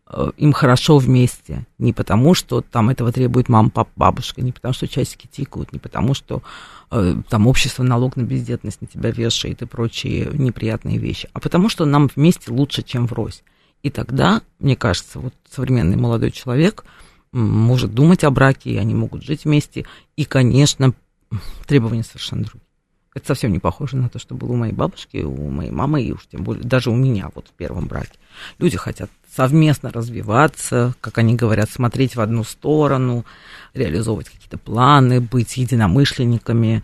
э, 0.08 0.32
им 0.38 0.54
хорошо 0.54 1.00
вместе, 1.00 1.66
не 1.80 1.92
потому, 1.92 2.34
что 2.34 2.62
там 2.62 2.90
этого 2.90 3.12
требует 3.12 3.50
мама, 3.50 3.70
папа, 3.70 3.92
бабушка, 3.98 4.42
не 4.42 4.54
потому, 4.54 4.74
что 4.74 4.88
часики 4.88 5.28
тикают, 5.30 5.74
не 5.74 5.80
потому, 5.80 6.14
что 6.14 6.44
э, 6.92 7.16
там 7.28 7.48
общество 7.48 7.84
налог 7.84 8.16
на 8.16 8.22
бездетность 8.22 8.80
на 8.80 8.88
тебя 8.88 9.12
вешает 9.12 9.62
и 9.62 9.66
прочие 9.66 10.30
неприятные 10.32 10.98
вещи, 10.98 11.28
а 11.34 11.42
потому, 11.42 11.68
что 11.68 11.84
нам 11.84 12.10
вместе 12.16 12.54
лучше, 12.54 12.84
чем 12.84 13.06
врозь. 13.06 13.44
И 13.82 13.90
тогда, 13.90 14.44
мне 14.60 14.78
кажется, 14.78 15.20
вот 15.20 15.34
современный 15.52 15.98
молодой 15.98 16.32
человек 16.32 16.86
может 17.34 17.94
думать 17.94 18.24
о 18.24 18.32
браке, 18.32 18.70
и 18.72 18.78
они 18.78 18.94
могут 18.94 19.24
жить 19.24 19.44
вместе. 19.44 19.86
И, 20.16 20.24
конечно, 20.24 20.94
требования 21.68 22.04
совершенно 22.04 22.44
другие. 22.44 22.68
Это 23.16 23.28
совсем 23.28 23.52
не 23.52 23.60
похоже 23.60 23.98
на 23.98 24.10
то, 24.10 24.18
что 24.18 24.34
было 24.34 24.54
у 24.54 24.56
моей 24.56 24.74
бабушки, 24.74 25.18
у 25.18 25.50
моей 25.50 25.70
мамы, 25.70 26.02
и 26.02 26.12
уж 26.12 26.26
тем 26.32 26.44
более 26.44 26.64
даже 26.64 26.90
у 26.90 26.96
меня 26.96 27.30
вот 27.36 27.48
в 27.48 27.52
первом 27.52 27.86
браке. 27.86 28.18
Люди 28.58 28.76
хотят 28.76 29.10
совместно 29.36 29.92
развиваться, 29.92 30.96
как 31.00 31.20
они 31.20 31.36
говорят, 31.36 31.70
смотреть 31.70 32.16
в 32.16 32.22
одну 32.22 32.44
сторону, 32.44 33.24
реализовывать 33.76 34.30
какие-то 34.30 34.58
планы, 34.58 35.22
быть 35.22 35.58
единомышленниками 35.58 36.84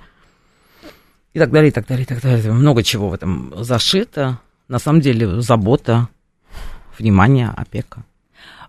и 1.33 1.39
так 1.39 1.51
далее, 1.51 1.69
и 1.69 1.71
так 1.71 1.87
далее, 1.87 2.03
и 2.03 2.07
так 2.07 2.21
далее. 2.21 2.51
Много 2.51 2.83
чего 2.83 3.09
в 3.09 3.13
этом 3.13 3.53
зашито. 3.63 4.39
На 4.67 4.77
самом 4.77 5.01
деле 5.01 5.41
забота, 5.41 6.09
внимание, 6.97 7.49
опека. 7.49 8.03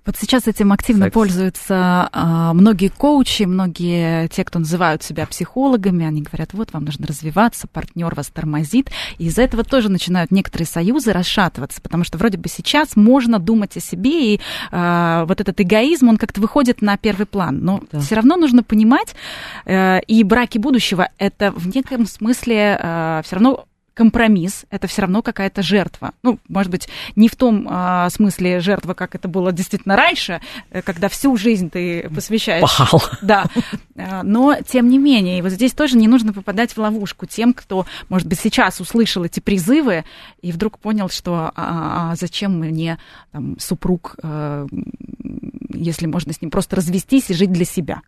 Вот 0.07 0.17
сейчас 0.19 0.49
этим 0.49 0.73
активно 0.73 1.07
Секс. 1.07 1.15
пользуются 1.15 2.09
а, 2.13 2.55
многие 2.55 2.89
коучи, 2.89 3.43
многие 3.43 4.29
те, 4.29 4.45
кто 4.45 4.59
называют 4.59 5.03
себя 5.03 5.27
психологами, 5.27 6.07
они 6.07 6.23
говорят, 6.23 6.55
вот 6.55 6.73
вам 6.73 6.87
нужно 6.87 7.07
развиваться, 7.07 7.67
партнер 7.67 8.15
вас 8.15 8.29
тормозит, 8.29 8.91
и 9.19 9.27
из-за 9.27 9.43
этого 9.43 9.63
тоже 9.63 9.91
начинают 9.91 10.31
некоторые 10.31 10.67
союзы 10.67 11.13
расшатываться, 11.13 11.83
потому 11.83 12.05
что 12.05 12.17
вроде 12.17 12.39
бы 12.39 12.49
сейчас 12.49 12.97
можно 12.97 13.39
думать 13.39 13.77
о 13.77 13.81
себе, 13.81 14.35
и 14.35 14.41
а, 14.71 15.27
вот 15.27 15.41
этот 15.41 15.61
эгоизм, 15.61 16.09
он 16.09 16.17
как-то 16.17 16.41
выходит 16.41 16.81
на 16.81 16.97
первый 16.97 17.27
план, 17.27 17.61
но 17.61 17.83
да. 17.93 18.01
все 18.01 18.15
равно 18.15 18.37
нужно 18.37 18.63
понимать, 18.63 19.15
а, 19.67 19.99
и 19.99 20.25
браки 20.25 20.57
будущего 20.57 21.11
это 21.19 21.53
в 21.53 21.75
неком 21.75 22.07
смысле 22.07 22.79
а, 22.81 23.23
все 23.23 23.37
равно 23.37 23.67
компромисс, 24.01 24.65
это 24.71 24.87
все 24.87 25.03
равно 25.03 25.21
какая-то 25.21 25.61
жертва. 25.61 26.15
Ну, 26.23 26.39
может 26.49 26.73
быть, 26.73 26.89
не 27.17 27.29
в 27.29 27.37
том 27.37 27.67
а, 27.69 28.09
смысле 28.09 28.61
жертва, 28.61 28.95
как 28.95 29.15
это 29.15 29.29
было 29.29 29.53
действительно 29.53 29.95
раньше, 29.95 30.41
э, 30.71 30.81
когда 30.81 31.11
всю 31.11 31.37
жизнь 31.37 31.69
ты 31.69 32.09
посвящаешь. 32.09 32.63
Пахал. 32.63 33.03
Да. 33.21 33.45
А, 33.97 34.23
но, 34.23 34.57
тем 34.67 34.89
не 34.89 34.97
менее, 34.97 35.39
и 35.39 35.43
вот 35.43 35.53
здесь 35.53 35.75
тоже 35.75 35.99
не 35.99 36.09
нужно 36.09 36.33
попадать 36.33 36.73
в 36.73 36.79
ловушку 36.79 37.27
тем, 37.27 37.53
кто, 37.53 37.85
может 38.09 38.27
быть, 38.27 38.41
сейчас 38.41 38.81
услышал 38.81 39.23
эти 39.23 39.41
призывы 39.41 40.07
и 40.41 40.51
вдруг 40.51 40.79
понял, 40.79 41.11
что 41.11 41.53
а, 41.55 42.13
а 42.13 42.17
зачем 42.17 42.59
мне 42.59 42.99
там, 43.33 43.59
супруг, 43.59 44.17
а, 44.23 44.67
если 45.75 46.07
можно 46.07 46.33
с 46.33 46.41
ним 46.41 46.51
просто 46.51 46.77
развестись 46.77 47.29
и 47.29 47.35
жить 47.35 47.53
для 47.53 47.67
себя. 47.67 48.01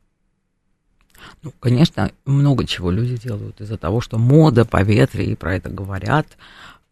Ну, 1.43 1.53
конечно, 1.59 2.13
много 2.25 2.65
чего 2.67 2.91
люди 2.91 3.17
делают 3.17 3.61
из-за 3.61 3.77
того, 3.77 4.01
что 4.01 4.19
мода, 4.19 4.65
поветрие, 4.65 5.33
и 5.33 5.35
про 5.35 5.57
это 5.57 5.71
говорят. 5.71 6.27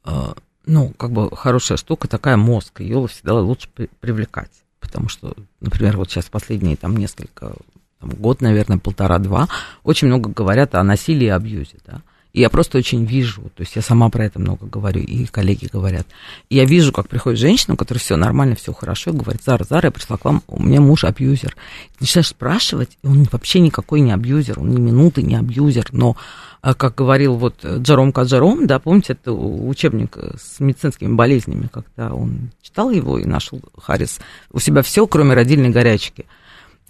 Э, 0.04 0.32
ну, 0.66 0.92
как 0.96 1.12
бы 1.12 1.34
хорошая 1.36 1.78
штука 1.78 2.08
такая 2.08 2.36
мозг, 2.36 2.80
ее 2.80 3.06
всегда 3.06 3.34
лучше 3.34 3.68
привлекать. 4.00 4.50
Потому 4.80 5.08
что, 5.08 5.34
например, 5.60 5.96
вот 5.96 6.10
сейчас 6.10 6.26
последние 6.26 6.76
там 6.76 6.96
несколько, 6.96 7.54
там, 8.00 8.10
год, 8.10 8.40
наверное, 8.40 8.78
полтора-два, 8.78 9.48
очень 9.84 10.08
много 10.08 10.30
говорят 10.30 10.74
о 10.74 10.82
насилии 10.82 11.26
и 11.26 11.28
абьюзе, 11.28 11.78
да. 11.86 12.02
И 12.32 12.40
я 12.40 12.48
просто 12.48 12.78
очень 12.78 13.04
вижу, 13.04 13.42
то 13.54 13.62
есть 13.62 13.74
я 13.74 13.82
сама 13.82 14.08
про 14.08 14.24
это 14.24 14.38
много 14.38 14.66
говорю, 14.66 15.00
и 15.00 15.26
коллеги 15.26 15.68
говорят. 15.72 16.06
И 16.48 16.56
я 16.56 16.64
вижу, 16.64 16.92
как 16.92 17.08
приходит 17.08 17.40
женщина, 17.40 17.74
у 17.74 17.76
которой 17.76 17.98
все 17.98 18.16
нормально, 18.16 18.54
все 18.54 18.72
хорошо, 18.72 19.10
и 19.10 19.14
говорит, 19.14 19.42
Зара, 19.44 19.64
Зара, 19.64 19.86
я 19.86 19.90
пришла 19.90 20.16
к 20.16 20.24
вам, 20.24 20.42
у 20.46 20.62
меня 20.62 20.80
муж 20.80 21.04
абьюзер. 21.04 21.50
Ты 21.50 21.96
начинаешь 22.00 22.28
спрашивать, 22.28 22.96
и 23.02 23.06
он 23.06 23.26
вообще 23.32 23.60
никакой 23.60 24.00
не 24.00 24.12
абьюзер, 24.12 24.60
он 24.60 24.70
ни 24.70 24.80
минуты 24.80 25.22
не 25.22 25.34
абьюзер, 25.34 25.88
но, 25.92 26.16
э, 26.62 26.74
как 26.74 26.94
говорил 26.94 27.34
вот 27.34 27.64
Джером 27.64 28.12
Каджером, 28.12 28.66
да, 28.66 28.78
помните, 28.78 29.14
это 29.14 29.32
учебник 29.32 30.16
с 30.38 30.60
медицинскими 30.60 31.12
болезнями, 31.12 31.68
когда 31.72 32.14
он 32.14 32.50
читал 32.62 32.90
его 32.90 33.18
и 33.18 33.24
нашел 33.24 33.60
Харрис, 33.76 34.20
у 34.52 34.60
себя 34.60 34.82
все, 34.82 35.06
кроме 35.06 35.34
родильной 35.34 35.70
горячки– 35.70 36.26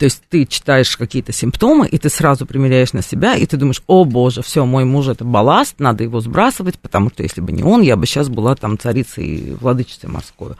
то 0.01 0.05
есть 0.05 0.23
ты 0.31 0.47
читаешь 0.47 0.97
какие-то 0.97 1.31
симптомы, 1.31 1.87
и 1.87 1.99
ты 1.99 2.09
сразу 2.09 2.47
примеряешь 2.47 2.95
на 2.95 3.03
себя, 3.03 3.37
и 3.37 3.45
ты 3.45 3.59
думаешь, 3.59 3.83
о 3.87 4.07
боже, 4.07 4.41
все, 4.41 4.65
мой 4.65 4.87
муж 4.87 5.09
это 5.09 5.27
балласт, 5.27 5.75
надо 5.79 6.05
его 6.05 6.21
сбрасывать, 6.21 6.79
потому 6.79 7.11
что 7.11 7.23
если 7.23 7.43
бы 7.43 7.53
не 7.53 7.63
он, 7.63 7.83
я 7.83 7.97
бы 7.97 8.07
сейчас 8.07 8.31
была 8.31 8.55
там 8.57 8.79
царицей 8.79 9.55
владычицей 9.61 10.09
морской. 10.09 10.55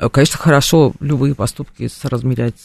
Э, 0.00 0.08
конечно, 0.08 0.38
хорошо 0.38 0.94
любые 0.98 1.36
поступки 1.36 1.86
соразмерять 1.86 2.58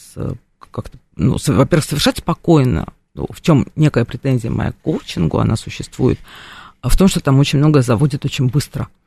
как-то, 0.72 0.98
ну, 1.14 1.36
во-первых, 1.46 1.84
совершать 1.84 2.18
спокойно, 2.18 2.88
ну, 3.14 3.28
в 3.30 3.40
чем 3.40 3.68
некая 3.76 4.04
претензия 4.04 4.50
моя 4.50 4.72
к 4.72 4.78
коучингу, 4.78 5.38
она 5.38 5.54
существует, 5.54 6.18
а 6.80 6.88
в 6.88 6.96
том, 6.96 7.06
что 7.06 7.20
там 7.20 7.38
очень 7.38 7.60
много 7.60 7.80
заводит 7.80 8.24
очень 8.24 8.48
быстро– 8.48 8.88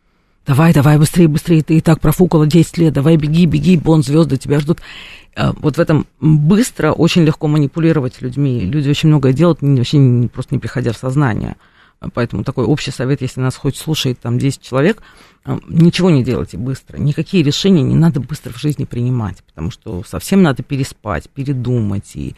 давай, 0.45 0.73
давай, 0.73 0.97
быстрее, 0.97 1.27
быстрее, 1.27 1.63
ты 1.63 1.77
и 1.77 1.81
так 1.81 1.99
профукала 1.99 2.45
10 2.45 2.77
лет, 2.77 2.93
давай, 2.93 3.17
беги, 3.17 3.45
беги, 3.45 3.77
бон, 3.77 4.03
звезды 4.03 4.37
тебя 4.37 4.59
ждут. 4.59 4.79
А, 5.35 5.53
вот 5.57 5.77
в 5.77 5.79
этом 5.79 6.05
быстро 6.19 6.91
очень 6.91 7.23
легко 7.23 7.47
манипулировать 7.47 8.21
людьми. 8.21 8.61
Люди 8.61 8.89
очень 8.89 9.09
многое 9.09 9.33
делают, 9.33 9.61
вообще 9.61 10.29
просто 10.33 10.55
не 10.55 10.59
приходя 10.59 10.93
в 10.93 10.97
сознание. 10.97 11.55
А, 11.99 12.09
поэтому 12.09 12.43
такой 12.43 12.65
общий 12.65 12.91
совет, 12.91 13.21
если 13.21 13.41
нас 13.41 13.55
хоть 13.55 13.75
слушает 13.75 14.19
там 14.19 14.37
10 14.37 14.61
человек, 14.61 15.01
а, 15.43 15.59
ничего 15.67 16.09
не 16.09 16.23
делайте 16.23 16.57
быстро. 16.57 16.97
Никакие 16.97 17.43
решения 17.43 17.81
не 17.81 17.95
надо 17.95 18.19
быстро 18.19 18.53
в 18.53 18.59
жизни 18.59 18.85
принимать, 18.85 19.43
потому 19.43 19.71
что 19.71 20.03
совсем 20.07 20.43
надо 20.43 20.63
переспать, 20.63 21.29
передумать. 21.29 22.15
И 22.15 22.35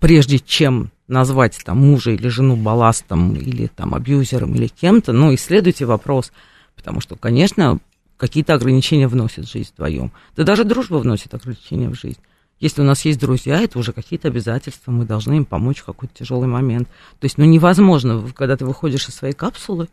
прежде 0.00 0.40
чем 0.40 0.90
назвать 1.06 1.56
там 1.64 1.78
мужа 1.78 2.10
или 2.10 2.26
жену 2.26 2.56
балластом 2.56 3.36
или 3.36 3.68
там 3.68 3.94
абьюзером 3.94 4.56
или 4.56 4.66
кем-то, 4.66 5.12
ну, 5.12 5.32
исследуйте 5.32 5.84
вопрос– 5.84 6.32
Потому 6.80 7.00
что, 7.02 7.14
конечно, 7.14 7.78
какие-то 8.16 8.54
ограничения 8.54 9.06
вносят 9.06 9.44
в 9.44 9.52
жизнь 9.52 9.70
вдвоем. 9.74 10.12
Да 10.34 10.44
даже 10.44 10.64
дружба 10.64 10.96
вносит 10.96 11.34
ограничения 11.34 11.90
в 11.90 11.94
жизнь. 11.94 12.18
Если 12.58 12.80
у 12.80 12.84
нас 12.84 13.04
есть 13.04 13.20
друзья, 13.20 13.60
это 13.60 13.78
уже 13.78 13.92
какие-то 13.92 14.28
обязательства, 14.28 14.90
мы 14.90 15.04
должны 15.04 15.34
им 15.34 15.44
помочь 15.44 15.80
в 15.80 15.84
какой-то 15.84 16.14
тяжелый 16.14 16.46
момент. 16.46 16.88
То 17.18 17.26
есть, 17.26 17.36
ну, 17.36 17.44
невозможно, 17.44 18.26
когда 18.34 18.56
ты 18.56 18.64
выходишь 18.64 19.08
из 19.08 19.14
своей 19.14 19.34
капсулы, 19.34 19.88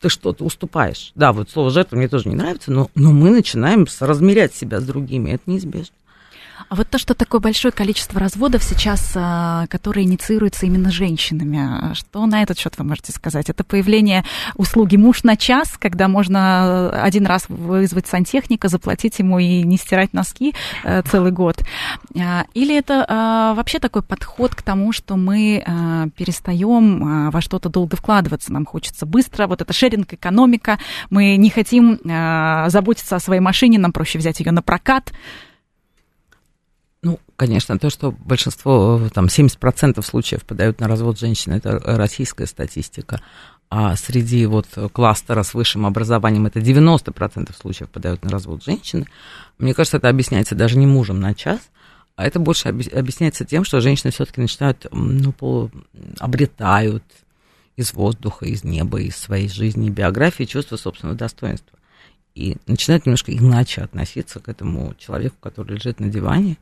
ты 0.00 0.08
что-то 0.08 0.44
уступаешь. 0.44 1.10
Да, 1.16 1.32
вот 1.32 1.50
слово 1.50 1.70
жертва 1.70 1.96
мне 1.96 2.08
тоже 2.08 2.28
не 2.28 2.36
нравится, 2.36 2.70
но, 2.70 2.88
но 2.94 3.12
мы 3.12 3.30
начинаем 3.30 3.86
размерять 4.00 4.54
себя 4.54 4.80
с 4.80 4.84
другими, 4.84 5.30
это 5.30 5.42
неизбежно. 5.50 5.94
А 6.68 6.74
вот 6.74 6.88
то, 6.88 6.98
что 6.98 7.14
такое 7.14 7.40
большое 7.40 7.70
количество 7.70 8.18
разводов 8.18 8.62
сейчас, 8.62 9.12
а, 9.14 9.66
которые 9.68 10.04
инициируются 10.04 10.66
именно 10.66 10.90
женщинами, 10.90 11.94
что 11.94 12.26
на 12.26 12.42
этот 12.42 12.58
счет 12.58 12.74
вы 12.78 12.84
можете 12.84 13.12
сказать? 13.12 13.50
Это 13.50 13.62
появление 13.62 14.24
услуги 14.56 14.96
муж 14.96 15.22
на 15.22 15.36
час, 15.36 15.76
когда 15.78 16.08
можно 16.08 16.90
один 17.02 17.26
раз 17.26 17.46
вызвать 17.48 18.06
сантехника, 18.06 18.68
заплатить 18.68 19.18
ему 19.18 19.38
и 19.38 19.62
не 19.62 19.76
стирать 19.76 20.12
носки 20.12 20.54
э, 20.84 21.02
целый 21.02 21.30
год? 21.30 21.62
Или 22.54 22.76
это 22.76 23.54
вообще 23.56 23.78
такой 23.78 24.02
подход 24.02 24.54
к 24.54 24.62
тому, 24.62 24.92
что 24.92 25.16
мы 25.16 25.62
перестаем 26.16 27.30
во 27.30 27.40
что-то 27.40 27.68
долго 27.68 27.96
вкладываться, 27.96 28.52
нам 28.52 28.64
хочется 28.64 29.06
быстро, 29.06 29.46
вот 29.46 29.60
это 29.60 29.72
шеринг-экономика, 29.72 30.78
мы 31.10 31.36
не 31.36 31.50
хотим 31.50 31.98
заботиться 32.70 33.16
о 33.16 33.20
своей 33.20 33.40
машине, 33.40 33.78
нам 33.78 33.92
проще 33.92 34.18
взять 34.18 34.40
ее 34.40 34.52
на 34.52 34.62
прокат, 34.62 35.12
ну, 37.02 37.20
конечно, 37.36 37.78
то, 37.78 37.90
что 37.90 38.10
большинство, 38.10 39.00
там, 39.12 39.26
70% 39.26 40.02
случаев 40.02 40.44
подают 40.44 40.80
на 40.80 40.88
развод 40.88 41.18
женщины, 41.18 41.54
это 41.54 41.78
российская 41.78 42.46
статистика. 42.46 43.20
А 43.68 43.96
среди 43.96 44.46
вот 44.46 44.66
кластера 44.92 45.42
с 45.42 45.54
высшим 45.54 45.86
образованием 45.86 46.46
это 46.46 46.60
90% 46.60 47.54
случаев 47.60 47.90
подают 47.90 48.24
на 48.24 48.30
развод 48.30 48.64
женщины. 48.64 49.06
Мне 49.58 49.74
кажется, 49.74 49.96
это 49.96 50.08
объясняется 50.08 50.54
даже 50.54 50.78
не 50.78 50.86
мужем 50.86 51.20
на 51.20 51.34
час, 51.34 51.60
а 52.16 52.26
это 52.26 52.40
больше 52.40 52.68
объясняется 52.68 53.44
тем, 53.44 53.64
что 53.64 53.80
женщины 53.80 54.10
все-таки 54.10 54.40
начинают, 54.40 54.86
ну, 54.90 55.32
по, 55.32 55.70
обретают 56.18 57.04
из 57.76 57.92
воздуха, 57.92 58.46
из 58.46 58.64
неба, 58.64 59.00
из 59.00 59.16
своей 59.16 59.48
жизни, 59.48 59.90
биографии 59.90 60.44
чувство 60.44 60.76
собственного 60.76 61.16
достоинства. 61.16 61.78
и 62.34 62.56
начинают 62.66 63.06
немножко 63.06 63.32
иначе 63.32 63.82
относиться 63.82 64.40
к 64.40 64.48
этому 64.48 64.94
человеку, 64.98 65.36
который 65.40 65.76
лежит 65.76 66.00
на 66.00 66.08
диване, 66.08 66.58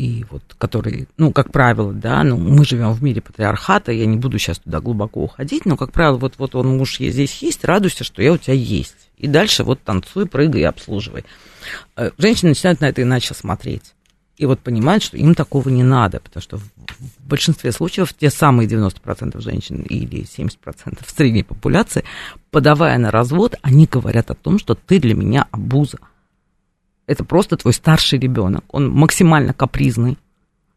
и 0.00 0.24
вот 0.30 0.42
который, 0.56 1.08
ну, 1.18 1.30
как 1.30 1.52
правило, 1.52 1.92
да, 1.92 2.24
ну, 2.24 2.38
мы 2.38 2.64
живем 2.64 2.92
в 2.92 3.02
мире 3.02 3.20
патриархата, 3.20 3.92
я 3.92 4.06
не 4.06 4.16
буду 4.16 4.38
сейчас 4.38 4.58
туда 4.58 4.80
глубоко 4.80 5.22
уходить, 5.22 5.66
но, 5.66 5.76
как 5.76 5.92
правило, 5.92 6.16
вот, 6.16 6.36
вот 6.38 6.54
он, 6.54 6.78
муж 6.78 6.96
здесь 6.98 7.42
есть, 7.42 7.66
радуйся, 7.66 8.02
что 8.02 8.22
я 8.22 8.32
у 8.32 8.38
тебя 8.38 8.54
есть. 8.54 9.10
И 9.18 9.26
дальше 9.26 9.62
вот 9.62 9.82
танцуй, 9.82 10.24
прыгай 10.24 10.62
обслуживай. 10.62 11.26
Э, 11.96 12.12
женщины 12.16 12.50
начинают 12.50 12.80
на 12.80 12.88
это 12.88 13.02
иначе 13.02 13.34
смотреть. 13.34 13.92
И 14.38 14.46
вот 14.46 14.60
понимают, 14.60 15.02
что 15.02 15.18
им 15.18 15.34
такого 15.34 15.68
не 15.68 15.82
надо, 15.82 16.18
потому 16.20 16.42
что 16.42 16.56
в 16.56 16.64
большинстве 17.20 17.70
случаев 17.70 18.14
те 18.14 18.30
самые 18.30 18.66
90% 18.66 19.38
женщин 19.38 19.82
или 19.82 20.24
70% 20.24 20.98
средней 21.14 21.42
популяции, 21.42 22.04
подавая 22.50 22.96
на 22.96 23.10
развод, 23.10 23.56
они 23.60 23.84
говорят 23.84 24.30
о 24.30 24.34
том, 24.34 24.58
что 24.58 24.74
ты 24.74 24.98
для 24.98 25.14
меня 25.14 25.46
обуза 25.50 25.98
это 27.10 27.24
просто 27.24 27.56
твой 27.56 27.72
старший 27.72 28.20
ребенок. 28.20 28.62
Он 28.68 28.88
максимально 28.88 29.52
капризный. 29.52 30.16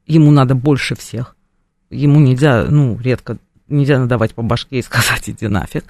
Ему 0.07 0.31
надо 0.31 0.55
больше 0.55 0.95
всех. 0.95 1.35
Ему 1.91 2.19
нельзя, 2.19 2.65
ну, 2.67 2.97
редко, 2.99 3.37
нельзя 3.67 3.99
надавать 3.99 4.33
по 4.33 4.41
башке 4.41 4.79
и 4.79 4.81
сказать, 4.89 5.29
иди 5.29 5.47
нафиг. 5.47 5.85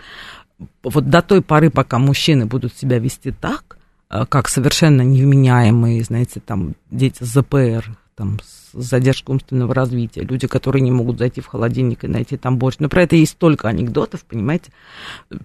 Вот 0.83 1.09
до 1.09 1.21
той 1.21 1.41
поры, 1.41 1.69
пока 1.69 1.97
мужчины 1.97 2.45
будут 2.45 2.75
себя 2.75 2.99
вести 2.99 3.31
так, 3.31 3.77
э, 4.09 4.25
как 4.27 4.49
совершенно 4.49 5.01
невменяемые, 5.01 6.03
знаете, 6.03 6.41
там, 6.41 6.75
дети 6.91 7.23
с 7.23 7.27
ЗПР, 7.27 7.97
там, 8.15 8.39
с 8.43 8.73
задержкой 8.73 9.33
умственного 9.33 9.73
развития, 9.73 10.21
люди, 10.21 10.47
которые 10.47 10.81
не 10.81 10.91
могут 10.91 11.17
зайти 11.17 11.41
в 11.41 11.47
холодильник 11.47 12.03
и 12.03 12.07
найти 12.07 12.37
там 12.37 12.57
борщ. 12.57 12.77
Но 12.79 12.89
про 12.89 13.03
это 13.03 13.15
есть 13.15 13.33
столько 13.33 13.67
анекдотов, 13.67 14.23
понимаете, 14.25 14.71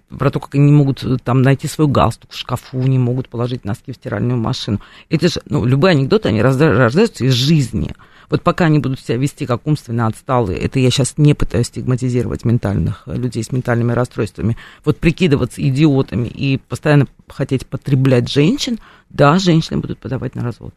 про 0.09 0.31
то, 0.31 0.41
как 0.41 0.55
они 0.55 0.67
не 0.67 0.73
могут 0.73 1.03
э, 1.03 1.17
там 1.23 1.43
найти 1.43 1.67
свой 1.69 1.89
галстук 1.89 2.31
в 2.31 2.37
шкафу, 2.37 2.79
не 2.83 2.99
могут 2.99 3.29
положить 3.29 3.65
носки 3.65 3.93
в 3.93 3.97
стиральную 3.97 4.39
машину. 4.39 4.81
Это 5.09 5.29
же, 5.29 5.41
ну, 5.47 5.65
любые 5.65 5.93
анекдоты, 5.93 6.29
они 6.29 6.43
рождаются 6.43 7.25
из 7.25 7.33
жизни. 7.33 7.95
Вот 8.31 8.43
пока 8.43 8.67
они 8.67 8.79
будут 8.79 9.01
себя 9.01 9.17
вести 9.17 9.47
как 9.47 9.67
умственно 9.67 10.07
отсталые, 10.07 10.59
это 10.59 10.79
я 10.79 10.91
сейчас 10.91 11.15
не 11.17 11.33
пытаюсь 11.33 11.69
стигматизировать 11.69 12.45
ментальных 12.45 13.05
э, 13.07 13.17
людей 13.17 13.43
с 13.43 13.53
ментальными 13.53 13.93
расстройствами, 13.93 14.57
вот 14.85 14.99
прикидываться 14.99 15.67
идиотами 15.67 16.29
и 16.29 16.59
постоянно 16.59 17.07
хотеть 17.29 17.67
потреблять 17.67 18.31
женщин, 18.31 18.79
да, 19.09 19.39
женщины 19.39 19.79
будут 19.79 19.99
подавать 19.99 20.35
на 20.35 20.43
развод 20.43 20.75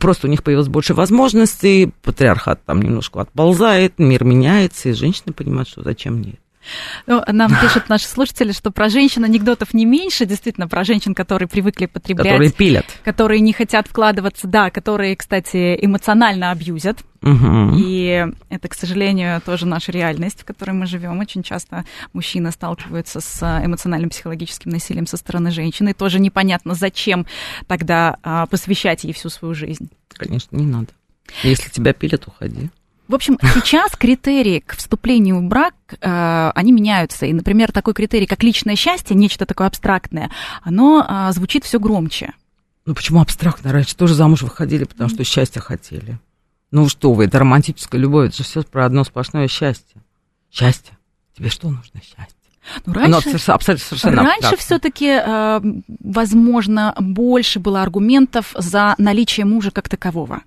просто 0.00 0.26
у 0.26 0.30
них 0.30 0.42
появилось 0.42 0.68
больше 0.68 0.94
возможностей, 0.94 1.92
патриархат 2.02 2.64
там 2.64 2.82
немножко 2.82 3.20
отползает, 3.20 3.94
мир 3.98 4.24
меняется, 4.24 4.88
и 4.88 4.92
женщины 4.92 5.32
понимают, 5.32 5.68
что 5.68 5.82
зачем 5.82 6.14
мне 6.14 6.38
ну, 7.06 7.22
нам 7.26 7.50
пишут 7.60 7.88
наши 7.88 8.06
слушатели, 8.06 8.52
что 8.52 8.70
про 8.70 8.88
женщин 8.88 9.24
анекдотов 9.24 9.74
не 9.74 9.84
меньше, 9.84 10.26
действительно, 10.26 10.68
про 10.68 10.84
женщин, 10.84 11.14
которые 11.14 11.48
привыкли 11.48 11.86
потреблять. 11.86 12.26
Которые 12.26 12.52
пилят. 12.52 12.86
Которые 13.04 13.40
не 13.40 13.52
хотят 13.52 13.88
вкладываться, 13.88 14.46
да, 14.46 14.70
которые, 14.70 15.16
кстати, 15.16 15.78
эмоционально 15.80 16.50
абьюзят. 16.50 16.98
Угу. 17.22 17.72
И 17.76 18.26
это, 18.48 18.68
к 18.68 18.74
сожалению, 18.74 19.40
тоже 19.40 19.66
наша 19.66 19.90
реальность, 19.90 20.42
в 20.42 20.44
которой 20.44 20.72
мы 20.72 20.86
живем. 20.86 21.18
Очень 21.18 21.42
часто 21.42 21.84
мужчины 22.12 22.50
сталкиваются 22.52 23.20
с 23.20 23.42
эмоциональным 23.64 24.10
психологическим 24.10 24.70
насилием 24.70 25.06
со 25.06 25.16
стороны 25.16 25.50
женщины. 25.50 25.90
И 25.90 25.94
тоже 25.94 26.20
непонятно, 26.20 26.74
зачем 26.74 27.26
тогда 27.66 28.18
а, 28.22 28.46
посвящать 28.46 29.04
ей 29.04 29.12
всю 29.12 29.30
свою 29.30 29.54
жизнь. 29.54 29.90
Конечно, 30.14 30.56
не 30.56 30.66
надо. 30.66 30.88
Если 31.42 31.70
тебя 31.70 31.92
пилят, 31.92 32.26
уходи. 32.26 32.70
В 33.08 33.14
общем, 33.14 33.38
сейчас 33.54 33.92
критерии 33.96 34.60
к 34.60 34.76
вступлению 34.76 35.40
в 35.40 35.44
брак, 35.44 35.74
э, 36.00 36.52
они 36.54 36.72
меняются. 36.72 37.26
И, 37.26 37.32
например, 37.32 37.72
такой 37.72 37.94
критерий, 37.94 38.26
как 38.26 38.42
личное 38.42 38.76
счастье, 38.76 39.16
нечто 39.16 39.46
такое 39.46 39.66
абстрактное, 39.66 40.30
оно 40.62 41.04
э, 41.08 41.32
звучит 41.32 41.64
все 41.64 41.80
громче. 41.80 42.34
Ну 42.84 42.94
почему 42.94 43.20
абстрактно? 43.20 43.72
Раньше 43.72 43.96
тоже 43.96 44.14
замуж 44.14 44.42
выходили, 44.42 44.84
потому 44.84 45.10
что 45.10 45.24
счастье 45.24 45.60
хотели. 45.60 46.18
Ну 46.70 46.88
что 46.88 47.12
вы, 47.12 47.24
это 47.24 47.38
романтическая 47.38 48.00
любовь, 48.00 48.28
это 48.28 48.38
же 48.38 48.44
все 48.44 48.62
про 48.62 48.84
одно 48.84 49.04
сплошное 49.04 49.48
счастье. 49.48 50.02
Счастье. 50.50 50.96
Тебе 51.36 51.48
что 51.48 51.68
нужно 51.68 52.00
счастье? 52.00 52.34
Ну, 52.84 52.92
раньше, 52.92 53.30
абсолютно, 53.50 53.84
совершенно 53.84 54.22
раньше 54.22 54.56
все-таки, 54.58 55.08
э, 55.08 55.60
возможно, 56.00 56.94
больше 56.98 57.60
было 57.60 57.82
аргументов 57.82 58.52
за 58.54 58.94
наличие 58.98 59.46
мужа 59.46 59.70
как 59.70 59.88
такового. 59.88 60.42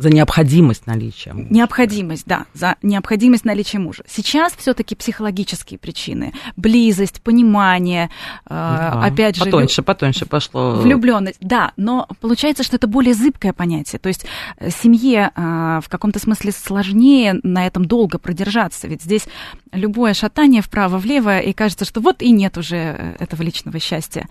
За 0.00 0.08
необходимость 0.08 0.86
наличия 0.86 1.34
мужа. 1.34 1.48
Необходимость, 1.50 2.22
да, 2.24 2.46
за 2.54 2.76
необходимость 2.80 3.44
наличия 3.44 3.78
мужа. 3.78 4.02
Сейчас 4.08 4.54
все-таки 4.56 4.94
психологические 4.94 5.78
причины. 5.78 6.32
Близость, 6.56 7.20
понимание, 7.20 8.08
э, 8.46 8.48
да. 8.48 9.02
опять 9.04 9.36
же... 9.36 9.44
Потоньше, 9.44 9.82
потоньше 9.82 10.24
пошло. 10.24 10.76
Влюбленность, 10.76 11.36
да, 11.42 11.72
но 11.76 12.08
получается, 12.22 12.62
что 12.62 12.76
это 12.76 12.86
более 12.86 13.12
зыбкое 13.12 13.52
понятие. 13.52 13.98
То 13.98 14.08
есть 14.08 14.24
э, 14.56 14.70
семье 14.70 15.32
э, 15.36 15.80
в 15.84 15.88
каком-то 15.90 16.18
смысле 16.18 16.52
сложнее 16.52 17.38
на 17.42 17.66
этом 17.66 17.84
долго 17.84 18.18
продержаться. 18.18 18.88
Ведь 18.88 19.02
здесь 19.02 19.28
любое 19.70 20.14
шатание 20.14 20.62
вправо-влево, 20.62 21.40
и 21.40 21.52
кажется, 21.52 21.84
что 21.84 22.00
вот 22.00 22.22
и 22.22 22.30
нет 22.30 22.56
уже 22.56 23.16
этого 23.18 23.42
личного 23.42 23.78
счастья. 23.78 24.26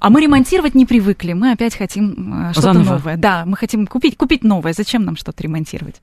А 0.00 0.10
мы 0.10 0.20
ремонтировать 0.20 0.74
не 0.74 0.86
привыкли, 0.86 1.32
мы 1.32 1.52
опять 1.52 1.76
хотим 1.76 2.48
э, 2.48 2.52
что-то 2.52 2.72
Заново. 2.72 2.92
новое. 2.94 3.16
Да, 3.16 3.44
мы 3.46 3.56
хотим 3.56 3.86
купить, 3.86 4.16
купить 4.16 4.42
новое. 4.42 4.72
Зачем 4.72 5.04
нам 5.04 5.16
что-то 5.16 5.42
ремонтировать? 5.42 6.00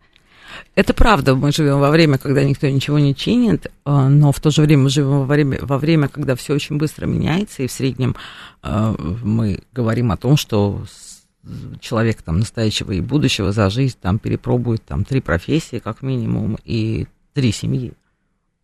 Это 0.75 0.93
правда, 0.93 1.35
мы 1.35 1.51
живем 1.51 1.79
во 1.79 1.89
время, 1.89 2.17
когда 2.17 2.43
никто 2.43 2.67
ничего 2.67 2.99
не 2.99 3.15
чинит, 3.15 3.67
э, 3.67 4.07
но 4.07 4.31
в 4.31 4.39
то 4.39 4.51
же 4.51 4.61
время 4.61 4.83
мы 4.83 4.89
живем 4.89 5.19
во 5.19 5.25
время, 5.25 5.59
во 5.61 5.77
время 5.77 6.07
когда 6.07 6.35
все 6.35 6.53
очень 6.53 6.77
быстро 6.77 7.05
меняется, 7.05 7.63
и 7.63 7.67
в 7.67 7.71
среднем 7.71 8.15
э, 8.63 8.95
мы 9.23 9.59
говорим 9.73 10.11
о 10.11 10.17
том, 10.17 10.37
что 10.37 10.83
человек 11.79 12.21
там 12.21 12.39
настоящего 12.39 12.91
и 12.91 13.01
будущего 13.01 13.51
за 13.51 13.69
жизнь 13.69 13.97
там 13.99 14.19
перепробует 14.19 14.83
там 14.85 15.03
три 15.03 15.21
профессии 15.21 15.79
как 15.79 16.01
минимум 16.01 16.57
и 16.63 17.07
три 17.33 17.51
семьи. 17.51 17.93